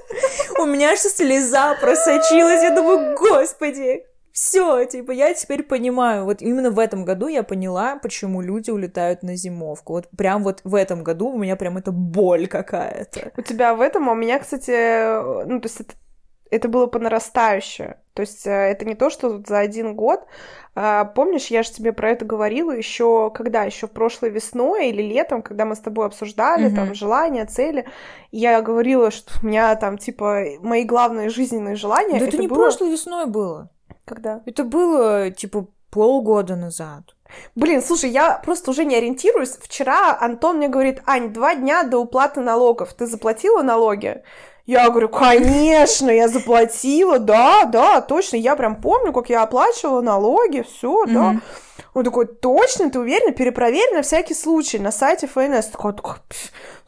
У 0.59 0.65
меня 0.65 0.91
аж 0.91 0.99
слеза 0.99 1.75
просочилась. 1.79 2.61
Я 2.61 2.75
думаю, 2.75 3.15
господи, 3.17 4.03
все, 4.33 4.83
типа, 4.83 5.11
я 5.11 5.33
теперь 5.33 5.63
понимаю. 5.63 6.25
Вот 6.25 6.41
именно 6.41 6.69
в 6.69 6.79
этом 6.79 7.05
году 7.05 7.29
я 7.29 7.43
поняла, 7.43 7.95
почему 7.95 8.41
люди 8.41 8.69
улетают 8.71 9.23
на 9.23 9.37
зимовку. 9.37 9.93
Вот 9.93 10.09
прям 10.09 10.43
вот 10.43 10.59
в 10.65 10.75
этом 10.75 11.01
году 11.01 11.29
у 11.29 11.37
меня 11.37 11.55
прям 11.55 11.77
это 11.77 11.93
боль 11.93 12.47
какая-то. 12.47 13.31
У 13.37 13.41
тебя 13.41 13.73
в 13.73 13.79
этом, 13.79 14.09
а 14.09 14.11
у 14.11 14.15
меня, 14.15 14.37
кстати, 14.39 15.45
ну, 15.45 15.61
то 15.61 15.67
есть 15.67 15.79
это 15.79 15.93
это 16.51 16.67
было 16.67 16.87
по 16.87 16.99
нарастающей. 16.99 17.95
То 18.13 18.21
есть 18.21 18.45
э, 18.47 18.51
это 18.51 18.85
не 18.85 18.95
то, 18.95 19.09
что 19.09 19.41
за 19.45 19.59
один 19.59 19.95
год. 19.95 20.25
А, 20.73 21.05
помнишь, 21.05 21.47
я 21.47 21.63
же 21.63 21.71
тебе 21.71 21.91
про 21.93 22.11
это 22.11 22.25
говорила 22.25 22.71
еще 22.71 23.31
когда? 23.31 23.63
Еще 23.63 23.87
прошлой 23.87 24.29
весной 24.29 24.89
или 24.89 25.01
летом, 25.01 25.41
когда 25.41 25.65
мы 25.65 25.75
с 25.75 25.79
тобой 25.79 26.05
обсуждали 26.05 26.69
mm-hmm. 26.69 26.75
там 26.75 26.95
желания, 26.95 27.45
цели. 27.45 27.85
Я 28.31 28.61
говорила, 28.61 29.11
что 29.11 29.33
у 29.41 29.45
меня 29.45 29.75
там 29.75 29.97
типа 29.97 30.43
мои 30.61 30.83
главные 30.83 31.29
жизненные 31.29 31.75
желания. 31.75 32.19
Да 32.19 32.25
это, 32.25 32.35
это 32.35 32.37
не 32.37 32.47
было... 32.47 32.57
прошлой 32.57 32.91
весной 32.91 33.25
было. 33.25 33.69
Когда? 34.05 34.41
Это 34.45 34.63
было 34.63 35.31
типа 35.31 35.67
полгода 35.89 36.55
назад. 36.55 37.15
Блин, 37.55 37.81
слушай, 37.81 38.09
я 38.09 38.37
просто 38.37 38.71
уже 38.71 38.85
не 38.85 38.95
ориентируюсь. 38.95 39.57
Вчера 39.61 40.17
Антон 40.19 40.57
мне 40.57 40.67
говорит, 40.67 41.01
Ань, 41.05 41.33
два 41.33 41.55
дня 41.55 41.83
до 41.83 41.97
уплаты 41.99 42.41
налогов. 42.41 42.93
Ты 42.93 43.07
заплатила 43.07 43.61
налоги? 43.61 44.21
Я 44.65 44.89
говорю, 44.89 45.09
конечно, 45.09 46.09
я 46.09 46.27
заплатила, 46.27 47.19
да, 47.19 47.65
да, 47.65 48.01
точно. 48.01 48.37
Я 48.37 48.55
прям 48.55 48.81
помню, 48.81 49.13
как 49.13 49.29
я 49.29 49.43
оплачивала 49.43 50.01
налоги, 50.01 50.65
все, 50.67 51.03
mm-hmm. 51.03 51.13
да. 51.13 51.35
Он 51.93 52.03
такой, 52.03 52.25
точно, 52.25 52.89
ты 52.89 52.99
уверена? 52.99 53.31
Перепроверь 53.31 53.93
на 53.93 54.01
всякий 54.01 54.33
случай 54.33 54.79
на 54.79 54.91
сайте 54.91 55.27
ФНС. 55.27 55.67
Такой, 55.67 55.93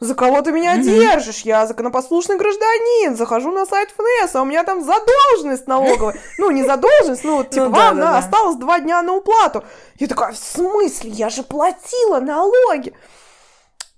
за 0.00 0.14
кого 0.14 0.42
ты 0.42 0.50
меня 0.50 0.76
mm-hmm. 0.76 0.82
держишь? 0.82 1.42
Я 1.42 1.66
законопослушный 1.66 2.36
гражданин, 2.36 3.16
захожу 3.16 3.52
на 3.52 3.64
сайт 3.64 3.90
ФНС, 3.96 4.34
а 4.34 4.42
у 4.42 4.44
меня 4.44 4.64
там 4.64 4.82
задолженность 4.82 5.68
налоговая. 5.68 6.16
Ну, 6.36 6.50
не 6.50 6.64
задолженность, 6.64 7.24
ну, 7.24 7.36
вот, 7.36 7.50
типа, 7.50 7.66
ну, 7.66 7.70
вам 7.70 7.96
да, 7.96 8.12
да, 8.12 8.18
осталось 8.18 8.56
два 8.56 8.80
дня 8.80 9.00
на 9.02 9.14
уплату. 9.14 9.62
Я 9.96 10.08
такая, 10.08 10.32
в 10.32 10.38
смысле? 10.38 11.10
Я 11.10 11.30
же 11.30 11.44
платила 11.44 12.18
налоги. 12.18 12.92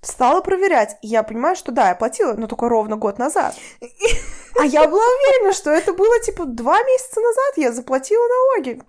Стала 0.02 0.40
проверять. 0.40 0.96
И 1.02 1.08
я 1.08 1.22
понимаю, 1.22 1.56
что 1.56 1.72
да, 1.72 1.90
я 1.90 1.94
платила, 1.94 2.32
но 2.32 2.46
только 2.46 2.68
ровно 2.68 2.96
год 2.96 3.18
назад. 3.18 3.54
А 4.58 4.64
я 4.64 4.88
была 4.88 5.02
уверена, 5.02 5.52
что 5.52 5.70
это 5.70 5.92
было 5.92 6.20
типа 6.20 6.44
два 6.44 6.82
месяца 6.82 7.20
назад, 7.20 7.56
я 7.56 7.72
заплатила 7.72 8.22
налоги. 8.28 8.82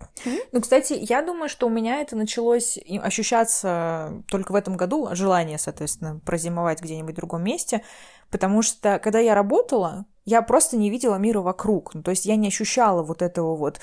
Ну, 0.51 0.61
кстати, 0.61 0.93
я 0.93 1.21
думаю, 1.21 1.49
что 1.49 1.67
у 1.67 1.69
меня 1.69 2.01
это 2.01 2.15
началось 2.15 2.77
ощущаться 3.01 4.23
только 4.27 4.51
в 4.51 4.55
этом 4.55 4.75
году, 4.75 5.07
желание, 5.13 5.57
соответственно, 5.57 6.19
прозимовать 6.25 6.81
где-нибудь 6.81 7.13
в 7.13 7.17
другом 7.17 7.43
месте, 7.43 7.83
потому 8.29 8.61
что 8.61 8.99
когда 8.99 9.19
я 9.19 9.35
работала, 9.35 10.05
я 10.25 10.41
просто 10.41 10.77
не 10.77 10.89
видела 10.89 11.15
мира 11.15 11.41
вокруг. 11.41 11.93
Ну, 11.93 12.03
то 12.03 12.11
есть 12.11 12.25
я 12.25 12.35
не 12.35 12.47
ощущала 12.47 13.03
вот 13.03 13.21
этого 13.21 13.55
вот 13.55 13.79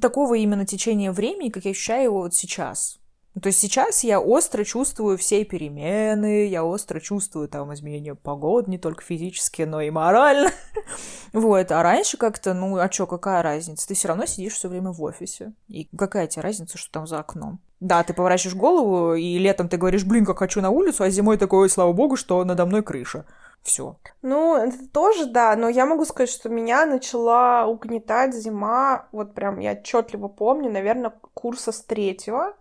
такого 0.00 0.34
именно 0.34 0.66
течения 0.66 1.12
времени, 1.12 1.50
как 1.50 1.64
я 1.64 1.72
ощущаю 1.72 2.04
его 2.04 2.18
вот 2.22 2.34
сейчас. 2.34 2.98
Ну, 3.34 3.40
то 3.40 3.48
есть 3.48 3.58
сейчас 3.58 4.04
я 4.04 4.20
остро 4.20 4.62
чувствую 4.62 5.18
все 5.18 5.44
перемены, 5.44 6.46
я 6.46 6.64
остро 6.64 7.00
чувствую 7.00 7.48
там 7.48 7.74
изменения 7.74 8.14
погоды, 8.14 8.70
не 8.70 8.78
только 8.78 9.02
физически, 9.02 9.62
но 9.62 9.80
и 9.80 9.90
морально. 9.90 10.50
вот, 11.32 11.72
а 11.72 11.82
раньше 11.82 12.16
как-то, 12.16 12.54
ну, 12.54 12.76
а 12.78 12.88
чё, 12.88 13.08
какая 13.08 13.42
разница? 13.42 13.88
Ты 13.88 13.94
все 13.94 14.06
равно 14.06 14.26
сидишь 14.26 14.54
все 14.54 14.68
время 14.68 14.92
в 14.92 15.02
офисе. 15.02 15.52
И 15.66 15.88
какая 15.96 16.28
тебе 16.28 16.42
разница, 16.42 16.78
что 16.78 16.92
там 16.92 17.08
за 17.08 17.18
окном? 17.18 17.58
Да, 17.80 18.04
ты 18.04 18.14
поворачиваешь 18.14 18.56
голову, 18.56 19.14
и 19.14 19.36
летом 19.38 19.68
ты 19.68 19.78
говоришь, 19.78 20.04
блин, 20.04 20.24
как 20.24 20.38
хочу 20.38 20.60
на 20.60 20.70
улицу, 20.70 21.02
а 21.02 21.10
зимой 21.10 21.36
такой, 21.36 21.68
слава 21.68 21.92
богу, 21.92 22.14
что 22.16 22.44
надо 22.44 22.66
мной 22.66 22.82
крыша. 22.82 23.26
Все. 23.64 23.96
Ну, 24.22 24.56
это 24.56 24.86
тоже, 24.88 25.26
да, 25.26 25.56
но 25.56 25.68
я 25.68 25.86
могу 25.86 26.04
сказать, 26.04 26.30
что 26.30 26.50
меня 26.50 26.86
начала 26.86 27.66
угнетать 27.66 28.34
зима, 28.34 29.08
вот 29.10 29.34
прям 29.34 29.58
я 29.58 29.72
отчетливо 29.72 30.28
помню, 30.28 30.70
наверное, 30.70 31.12
курса 31.32 31.72
с 31.72 31.80
третьего, 31.80 32.54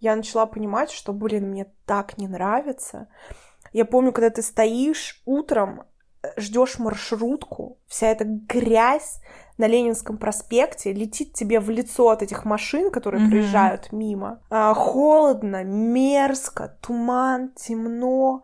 я 0.00 0.16
начала 0.16 0.46
понимать, 0.46 0.90
что, 0.90 1.12
блин, 1.12 1.50
мне 1.50 1.66
так 1.84 2.18
не 2.18 2.28
нравится. 2.28 3.08
Я 3.72 3.84
помню, 3.84 4.12
когда 4.12 4.30
ты 4.30 4.42
стоишь 4.42 5.22
утром, 5.24 5.82
э, 6.22 6.28
ждешь 6.36 6.78
маршрутку, 6.78 7.78
вся 7.86 8.08
эта 8.08 8.24
грязь 8.24 9.20
на 9.58 9.66
Ленинском 9.66 10.18
проспекте 10.18 10.92
летит 10.92 11.32
тебе 11.32 11.60
в 11.60 11.70
лицо 11.70 12.10
от 12.10 12.22
этих 12.22 12.44
машин, 12.44 12.90
которые 12.90 13.24
mm-hmm. 13.24 13.30
проезжают 13.30 13.92
мимо. 13.92 14.40
А, 14.50 14.74
холодно, 14.74 15.64
мерзко, 15.64 16.76
туман, 16.80 17.52
темно 17.56 18.42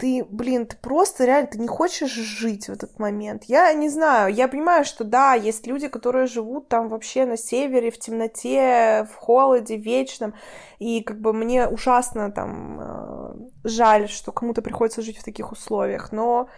ты, 0.00 0.24
блин, 0.24 0.66
ты 0.66 0.76
просто 0.76 1.26
реально, 1.26 1.48
ты 1.48 1.58
не 1.58 1.68
хочешь 1.68 2.10
жить 2.10 2.68
в 2.68 2.72
этот 2.72 2.98
момент. 2.98 3.44
Я 3.44 3.72
не 3.74 3.90
знаю, 3.90 4.32
я 4.32 4.48
понимаю, 4.48 4.86
что 4.86 5.04
да, 5.04 5.34
есть 5.34 5.66
люди, 5.66 5.88
которые 5.88 6.26
живут 6.26 6.68
там 6.68 6.88
вообще 6.88 7.26
на 7.26 7.36
севере, 7.36 7.90
в 7.90 7.98
темноте, 7.98 9.06
в 9.12 9.14
холоде 9.16 9.76
вечном, 9.76 10.34
и 10.78 11.02
как 11.02 11.20
бы 11.20 11.34
мне 11.34 11.68
ужасно 11.68 12.32
там 12.32 12.80
э, 12.80 13.34
жаль, 13.64 14.08
что 14.08 14.32
кому-то 14.32 14.62
приходится 14.62 15.02
жить 15.02 15.18
в 15.18 15.24
таких 15.24 15.52
условиях, 15.52 16.12
но 16.12 16.48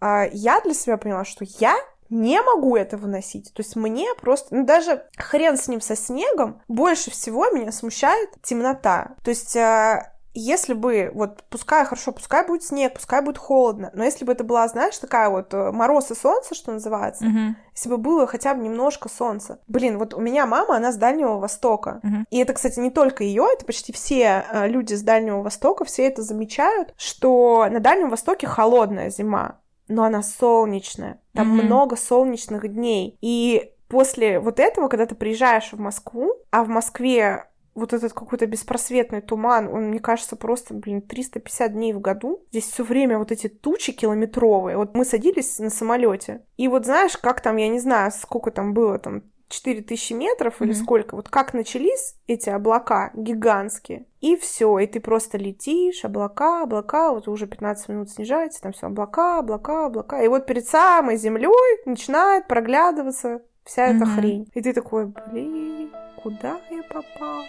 э, 0.00 0.28
я 0.32 0.60
для 0.60 0.72
себя 0.72 0.96
поняла, 0.96 1.24
что 1.24 1.44
я 1.58 1.74
не 2.08 2.40
могу 2.40 2.76
это 2.76 2.96
выносить. 2.96 3.52
То 3.52 3.62
есть 3.62 3.74
мне 3.74 4.06
просто, 4.20 4.54
ну 4.54 4.64
даже 4.64 5.06
хрен 5.16 5.56
с 5.56 5.66
ним 5.66 5.80
со 5.80 5.96
снегом, 5.96 6.62
больше 6.68 7.10
всего 7.10 7.50
меня 7.50 7.72
смущает 7.72 8.30
темнота. 8.42 9.16
То 9.24 9.30
есть 9.30 9.56
э, 9.56 10.12
если 10.34 10.72
бы, 10.72 11.10
вот, 11.14 11.44
пускай, 11.50 11.84
хорошо, 11.84 12.12
пускай 12.12 12.46
будет 12.46 12.62
снег, 12.62 12.94
пускай 12.94 13.22
будет 13.22 13.38
холодно, 13.38 13.90
но 13.92 14.04
если 14.04 14.24
бы 14.24 14.32
это 14.32 14.44
была, 14.44 14.66
знаешь, 14.68 14.96
такая 14.96 15.28
вот 15.28 15.52
э, 15.52 15.72
мороз 15.72 16.10
и 16.10 16.14
солнце, 16.14 16.54
что 16.54 16.72
называется, 16.72 17.26
uh-huh. 17.26 17.54
если 17.74 17.88
бы 17.90 17.98
было 17.98 18.26
хотя 18.26 18.54
бы 18.54 18.62
немножко 18.62 19.08
солнца. 19.08 19.60
Блин, 19.66 19.98
вот 19.98 20.14
у 20.14 20.20
меня 20.20 20.46
мама, 20.46 20.76
она 20.76 20.92
с 20.92 20.96
Дальнего 20.96 21.38
Востока. 21.38 22.00
Uh-huh. 22.02 22.24
И 22.30 22.38
это, 22.38 22.54
кстати, 22.54 22.80
не 22.80 22.90
только 22.90 23.24
ее, 23.24 23.46
это 23.52 23.66
почти 23.66 23.92
все 23.92 24.44
э, 24.50 24.68
люди 24.68 24.94
с 24.94 25.02
Дальнего 25.02 25.42
Востока, 25.42 25.84
все 25.84 26.06
это 26.06 26.22
замечают, 26.22 26.94
что 26.96 27.66
на 27.70 27.80
Дальнем 27.80 28.08
Востоке 28.08 28.46
холодная 28.46 29.10
зима, 29.10 29.60
но 29.88 30.04
она 30.04 30.22
солнечная. 30.22 31.20
Там 31.34 31.48
uh-huh. 31.48 31.62
много 31.62 31.96
солнечных 31.96 32.72
дней. 32.72 33.18
И 33.20 33.72
после 33.88 34.40
вот 34.40 34.58
этого, 34.58 34.88
когда 34.88 35.04
ты 35.04 35.14
приезжаешь 35.14 35.72
в 35.72 35.78
Москву, 35.78 36.32
а 36.50 36.64
в 36.64 36.68
Москве 36.68 37.44
вот 37.74 37.92
этот 37.92 38.12
какой-то 38.12 38.46
беспросветный 38.46 39.20
туман, 39.20 39.68
он, 39.68 39.88
мне 39.88 39.98
кажется, 39.98 40.36
просто, 40.36 40.74
блин, 40.74 41.02
350 41.02 41.72
дней 41.72 41.92
в 41.92 42.00
году. 42.00 42.44
Здесь 42.50 42.70
все 42.70 42.84
время 42.84 43.18
вот 43.18 43.32
эти 43.32 43.48
тучи 43.48 43.92
километровые. 43.92 44.76
Вот 44.76 44.94
мы 44.94 45.04
садились 45.04 45.58
на 45.58 45.70
самолете, 45.70 46.44
и 46.56 46.68
вот 46.68 46.84
знаешь, 46.84 47.16
как 47.16 47.40
там, 47.40 47.56
я 47.56 47.68
не 47.68 47.78
знаю, 47.78 48.12
сколько 48.12 48.50
там 48.50 48.74
было, 48.74 48.98
там 48.98 49.22
4000 49.52 50.12
метров 50.14 50.60
mm-hmm. 50.60 50.64
или 50.64 50.72
сколько, 50.72 51.14
вот 51.14 51.28
как 51.28 51.54
начались 51.54 52.16
эти 52.26 52.48
облака 52.48 53.10
гигантские, 53.14 54.06
и 54.20 54.36
все, 54.36 54.78
и 54.78 54.86
ты 54.86 55.00
просто 55.00 55.36
летишь, 55.38 56.04
облака, 56.04 56.62
облака, 56.62 57.12
вот 57.12 57.28
уже 57.28 57.46
15 57.46 57.88
минут 57.88 58.10
снижается, 58.10 58.62
там 58.62 58.72
все 58.72 58.86
облака, 58.86 59.38
облака, 59.38 59.86
облака, 59.86 60.22
и 60.22 60.28
вот 60.28 60.46
перед 60.46 60.66
самой 60.66 61.16
землей 61.16 61.50
начинает 61.84 62.48
проглядываться 62.48 63.42
вся 63.64 63.88
mm-hmm. 63.88 63.96
эта 63.96 64.06
хрень. 64.06 64.50
И 64.54 64.62
ты 64.62 64.72
такой, 64.72 65.06
блин, 65.06 65.90
Куда 66.22 66.60
я 66.70 66.84
попал? 66.84 67.42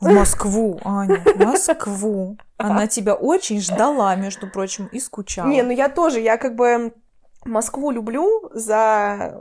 В 0.00 0.10
Москву, 0.10 0.80
Аня, 0.82 1.22
в 1.26 1.44
Москву. 1.44 2.38
Она 2.56 2.86
тебя 2.86 3.14
очень 3.14 3.60
ждала, 3.60 4.14
между 4.14 4.48
прочим, 4.48 4.86
и 4.86 4.98
скучала. 4.98 5.48
Не, 5.48 5.62
ну 5.62 5.72
я 5.72 5.90
тоже, 5.90 6.20
я 6.20 6.38
как 6.38 6.54
бы 6.54 6.94
Москву 7.44 7.90
люблю 7.90 8.48
за 8.54 9.38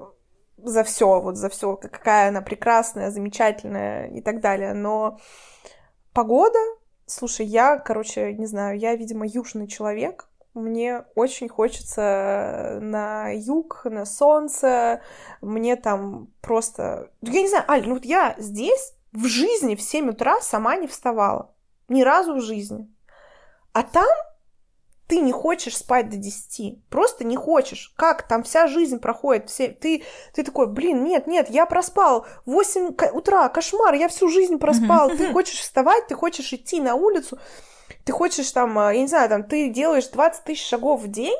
за 0.57 0.83
все, 0.83 1.21
вот 1.21 1.37
за 1.37 1.49
все, 1.49 1.77
какая 1.77 2.29
она 2.29 2.41
прекрасная, 2.41 3.11
замечательная 3.11 4.07
и 4.07 4.21
так 4.21 4.41
далее. 4.41 4.73
Но 4.73 5.17
погода, 6.13 6.59
слушай, 7.05 7.45
я, 7.45 7.77
короче, 7.77 8.33
не 8.33 8.47
знаю, 8.47 8.77
я, 8.77 8.95
видимо, 8.95 9.25
южный 9.25 9.67
человек, 9.67 10.27
мне 10.53 11.03
очень 11.15 11.49
хочется 11.49 12.79
на 12.81 13.29
юг, 13.31 13.81
на 13.85 14.05
солнце. 14.05 15.01
Мне 15.41 15.75
там 15.75 16.29
просто... 16.41 17.11
Я 17.21 17.41
не 17.41 17.47
знаю, 17.47 17.65
Аль, 17.69 17.87
ну 17.87 17.95
вот 17.95 18.05
я 18.05 18.35
здесь 18.37 18.93
в 19.11 19.25
жизни 19.25 19.75
в 19.75 19.81
7 19.81 20.09
утра 20.09 20.41
сама 20.41 20.75
не 20.75 20.87
вставала. 20.87 21.53
Ни 21.89 22.01
разу 22.01 22.35
в 22.35 22.41
жизни. 22.41 22.91
А 23.73 23.83
там 23.83 24.07
ты 25.07 25.19
не 25.19 25.31
хочешь 25.31 25.77
спать 25.77 26.09
до 26.09 26.17
10. 26.17 26.83
Просто 26.89 27.23
не 27.23 27.37
хочешь. 27.37 27.93
Как 27.95 28.27
там 28.27 28.43
вся 28.43 28.67
жизнь 28.67 28.99
проходит? 28.99 29.49
Все, 29.49 29.69
ты, 29.69 30.03
ты 30.33 30.43
такой, 30.43 30.67
блин, 30.67 31.03
нет, 31.03 31.27
нет, 31.27 31.49
я 31.49 31.65
проспал. 31.65 32.25
8 32.45 32.95
утра, 33.13 33.47
кошмар, 33.49 33.93
я 33.95 34.09
всю 34.09 34.27
жизнь 34.27 34.57
проспал. 34.57 35.09
Ты 35.09 35.31
хочешь 35.31 35.59
вставать, 35.59 36.07
ты 36.07 36.15
хочешь 36.15 36.51
идти 36.51 36.81
на 36.81 36.95
улицу 36.95 37.39
ты 38.05 38.11
хочешь 38.11 38.51
там, 38.51 38.77
э, 38.79 38.95
я 38.95 39.01
не 39.01 39.07
знаю, 39.07 39.29
там, 39.29 39.43
ты 39.43 39.69
делаешь 39.69 40.07
20 40.07 40.43
тысяч 40.43 40.67
шагов 40.67 41.01
в 41.01 41.07
день, 41.07 41.37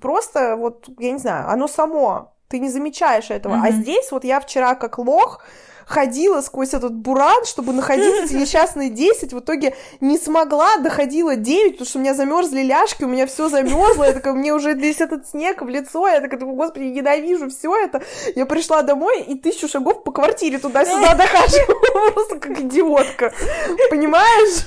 просто 0.00 0.56
вот, 0.56 0.86
я 0.98 1.12
не 1.12 1.18
знаю, 1.18 1.48
оно 1.50 1.68
само, 1.68 2.32
ты 2.48 2.58
не 2.58 2.68
замечаешь 2.68 3.30
этого. 3.30 3.54
Mm-hmm. 3.54 3.68
А 3.68 3.70
здесь 3.72 4.12
вот 4.12 4.24
я 4.24 4.40
вчера 4.40 4.74
как 4.74 4.98
лох 4.98 5.40
ходила 5.86 6.40
сквозь 6.40 6.74
этот 6.74 6.94
буран, 6.94 7.44
чтобы 7.44 7.72
находить 7.72 8.24
эти 8.24 8.34
несчастные 8.40 8.90
10, 8.90 9.32
в 9.32 9.40
итоге 9.40 9.74
не 10.00 10.18
смогла, 10.18 10.76
доходила 10.78 11.36
9, 11.36 11.72
потому 11.72 11.86
что 11.86 11.98
у 11.98 12.00
меня 12.00 12.14
замерзли 12.14 12.62
ляжки, 12.62 13.04
у 13.04 13.08
меня 13.08 13.26
все 13.26 13.48
замерзло, 13.48 14.04
я 14.04 14.12
такая, 14.12 14.34
мне 14.34 14.54
уже 14.54 14.72
весь 14.74 15.00
этот 15.00 15.28
снег 15.28 15.62
в 15.62 15.68
лицо, 15.68 16.06
я 16.08 16.20
такая, 16.20 16.40
господи, 16.40 16.84
ненавижу 16.84 17.50
все 17.50 17.74
это. 17.76 18.02
Я 18.34 18.46
пришла 18.46 18.82
домой 18.82 19.22
и 19.22 19.34
тысячу 19.34 19.68
шагов 19.68 20.04
по 20.04 20.12
квартире 20.12 20.58
туда-сюда 20.58 21.14
дохожу, 21.16 21.58
просто 22.14 22.38
как 22.38 22.58
идиотка, 22.60 23.32
понимаешь? 23.90 24.66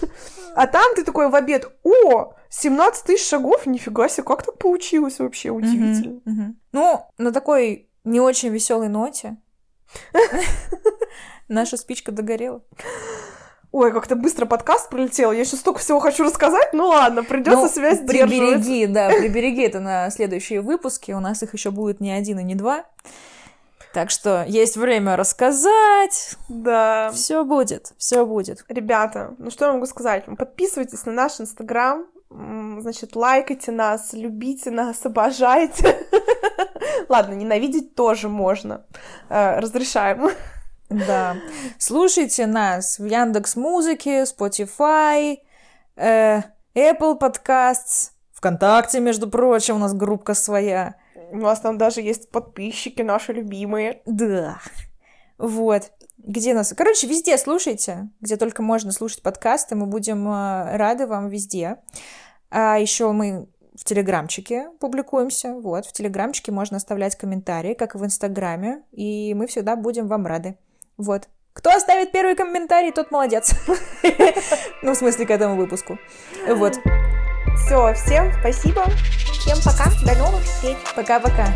А 0.57 0.67
там 0.67 0.95
ты 0.95 1.03
такой 1.03 1.29
в 1.29 1.35
обед, 1.35 1.71
о, 1.83 2.33
17 2.49 3.05
тысяч 3.05 3.27
шагов, 3.27 3.65
нифига 3.67 4.09
себе, 4.09 4.23
как 4.23 4.43
так 4.43 4.57
получилось 4.57 5.19
вообще, 5.19 5.51
удивительно. 5.51 6.55
Ну, 6.71 7.05
на 7.17 7.31
такой 7.31 7.89
не 8.03 8.19
очень 8.19 8.49
веселой 8.49 8.87
ноте 8.87 9.37
наша 11.47 11.77
спичка 11.77 12.11
догорела. 12.11 12.61
Ой, 13.71 13.91
как-то 13.91 14.15
быстро 14.15 14.45
подкаст 14.45 14.89
пролетел. 14.89 15.31
Я 15.31 15.41
еще 15.41 15.57
столько 15.57 15.79
всего 15.79 15.99
хочу 15.99 16.23
рассказать. 16.23 16.73
Ну 16.73 16.87
ладно, 16.87 17.23
придется 17.23 17.63
Ну, 17.63 17.69
себя 17.69 17.93
сдерживать. 17.93 18.31
Прибереги, 18.31 18.85
да, 18.87 19.09
прибереги 19.09 19.61
это 19.65 19.79
на 19.79 20.09
следующие 20.09 20.61
выпуски. 20.61 21.11
У 21.11 21.19
нас 21.19 21.43
их 21.43 21.53
еще 21.53 21.69
будет 21.71 21.99
не 21.99 22.11
один 22.11 22.39
и 22.39 22.43
не 22.43 22.55
два. 22.55 22.85
Так 23.93 24.09
что 24.09 24.43
есть 24.47 24.77
время 24.77 25.15
рассказать. 25.15 26.35
Да. 26.49 27.11
Все 27.13 27.43
будет, 27.43 27.93
все 27.97 28.25
будет. 28.25 28.63
Ребята, 28.67 29.35
ну 29.37 29.49
что 29.49 29.65
я 29.65 29.73
могу 29.73 29.85
сказать? 29.85 30.25
Подписывайтесь 30.37 31.05
на 31.05 31.13
наш 31.13 31.39
инстаграм, 31.39 32.05
значит, 32.29 33.15
лайкайте 33.15 33.71
нас, 33.71 34.13
любите 34.13 34.71
нас, 34.71 35.05
обожайте. 35.05 36.07
Ладно, 37.09 37.33
ненавидеть 37.33 37.95
тоже 37.95 38.29
можно. 38.29 38.85
Э, 39.29 39.59
Разрешаем. 39.59 40.29
Да. 40.89 41.37
Слушайте 41.77 42.45
нас 42.45 42.99
в 42.99 43.05
Яндекс 43.05 43.55
Музыке, 43.55 44.23
Spotify, 44.23 45.39
э, 45.95 46.41
Apple 46.75 47.19
Podcasts, 47.19 48.11
ВКонтакте, 48.33 48.99
между 48.99 49.27
прочим, 49.29 49.77
у 49.77 49.79
нас 49.79 49.93
группка 49.93 50.33
своя. 50.33 50.95
У 51.31 51.37
нас 51.37 51.59
там 51.59 51.77
даже 51.77 52.01
есть 52.01 52.29
подписчики 52.31 53.01
наши 53.01 53.33
любимые. 53.33 54.01
Да. 54.05 54.59
Вот. 55.37 55.91
Где 56.17 56.53
нас? 56.53 56.73
Короче, 56.75 57.07
везде 57.07 57.37
слушайте, 57.37 58.09
где 58.21 58.37
только 58.37 58.61
можно 58.61 58.91
слушать 58.91 59.21
подкасты. 59.21 59.75
Мы 59.75 59.85
будем 59.85 60.27
э, 60.27 60.77
рады 60.77 61.07
вам 61.07 61.29
везде. 61.29 61.77
А 62.49 62.77
еще 62.79 63.11
мы 63.11 63.47
в 63.77 63.83
Телеграмчике 63.83 64.69
публикуемся. 64.79 65.53
Вот, 65.53 65.85
в 65.85 65.93
Телеграмчике 65.93 66.51
можно 66.51 66.77
оставлять 66.77 67.15
комментарии, 67.15 67.73
как 67.73 67.95
и 67.95 67.97
в 67.97 68.05
Инстаграме. 68.05 68.83
И 68.91 69.33
мы 69.35 69.47
всегда 69.47 69.75
будем 69.75 70.07
вам 70.07 70.25
рады. 70.25 70.57
Вот. 70.97 71.29
Кто 71.53 71.71
оставит 71.71 72.11
первый 72.11 72.35
комментарий, 72.35 72.91
тот 72.91 73.11
молодец. 73.11 73.53
Ну, 74.83 74.93
в 74.93 74.95
смысле, 74.97 75.25
к 75.25 75.31
этому 75.31 75.55
выпуску. 75.55 75.97
Вот. 76.47 76.79
Все, 77.65 77.93
всем 77.95 78.31
спасибо. 78.39 78.85
Всем 79.47 79.63
пока. 79.63 79.89
До 80.03 80.13
новых 80.19 80.43
встреч. 80.43 80.75
Пока-пока. 80.93 81.47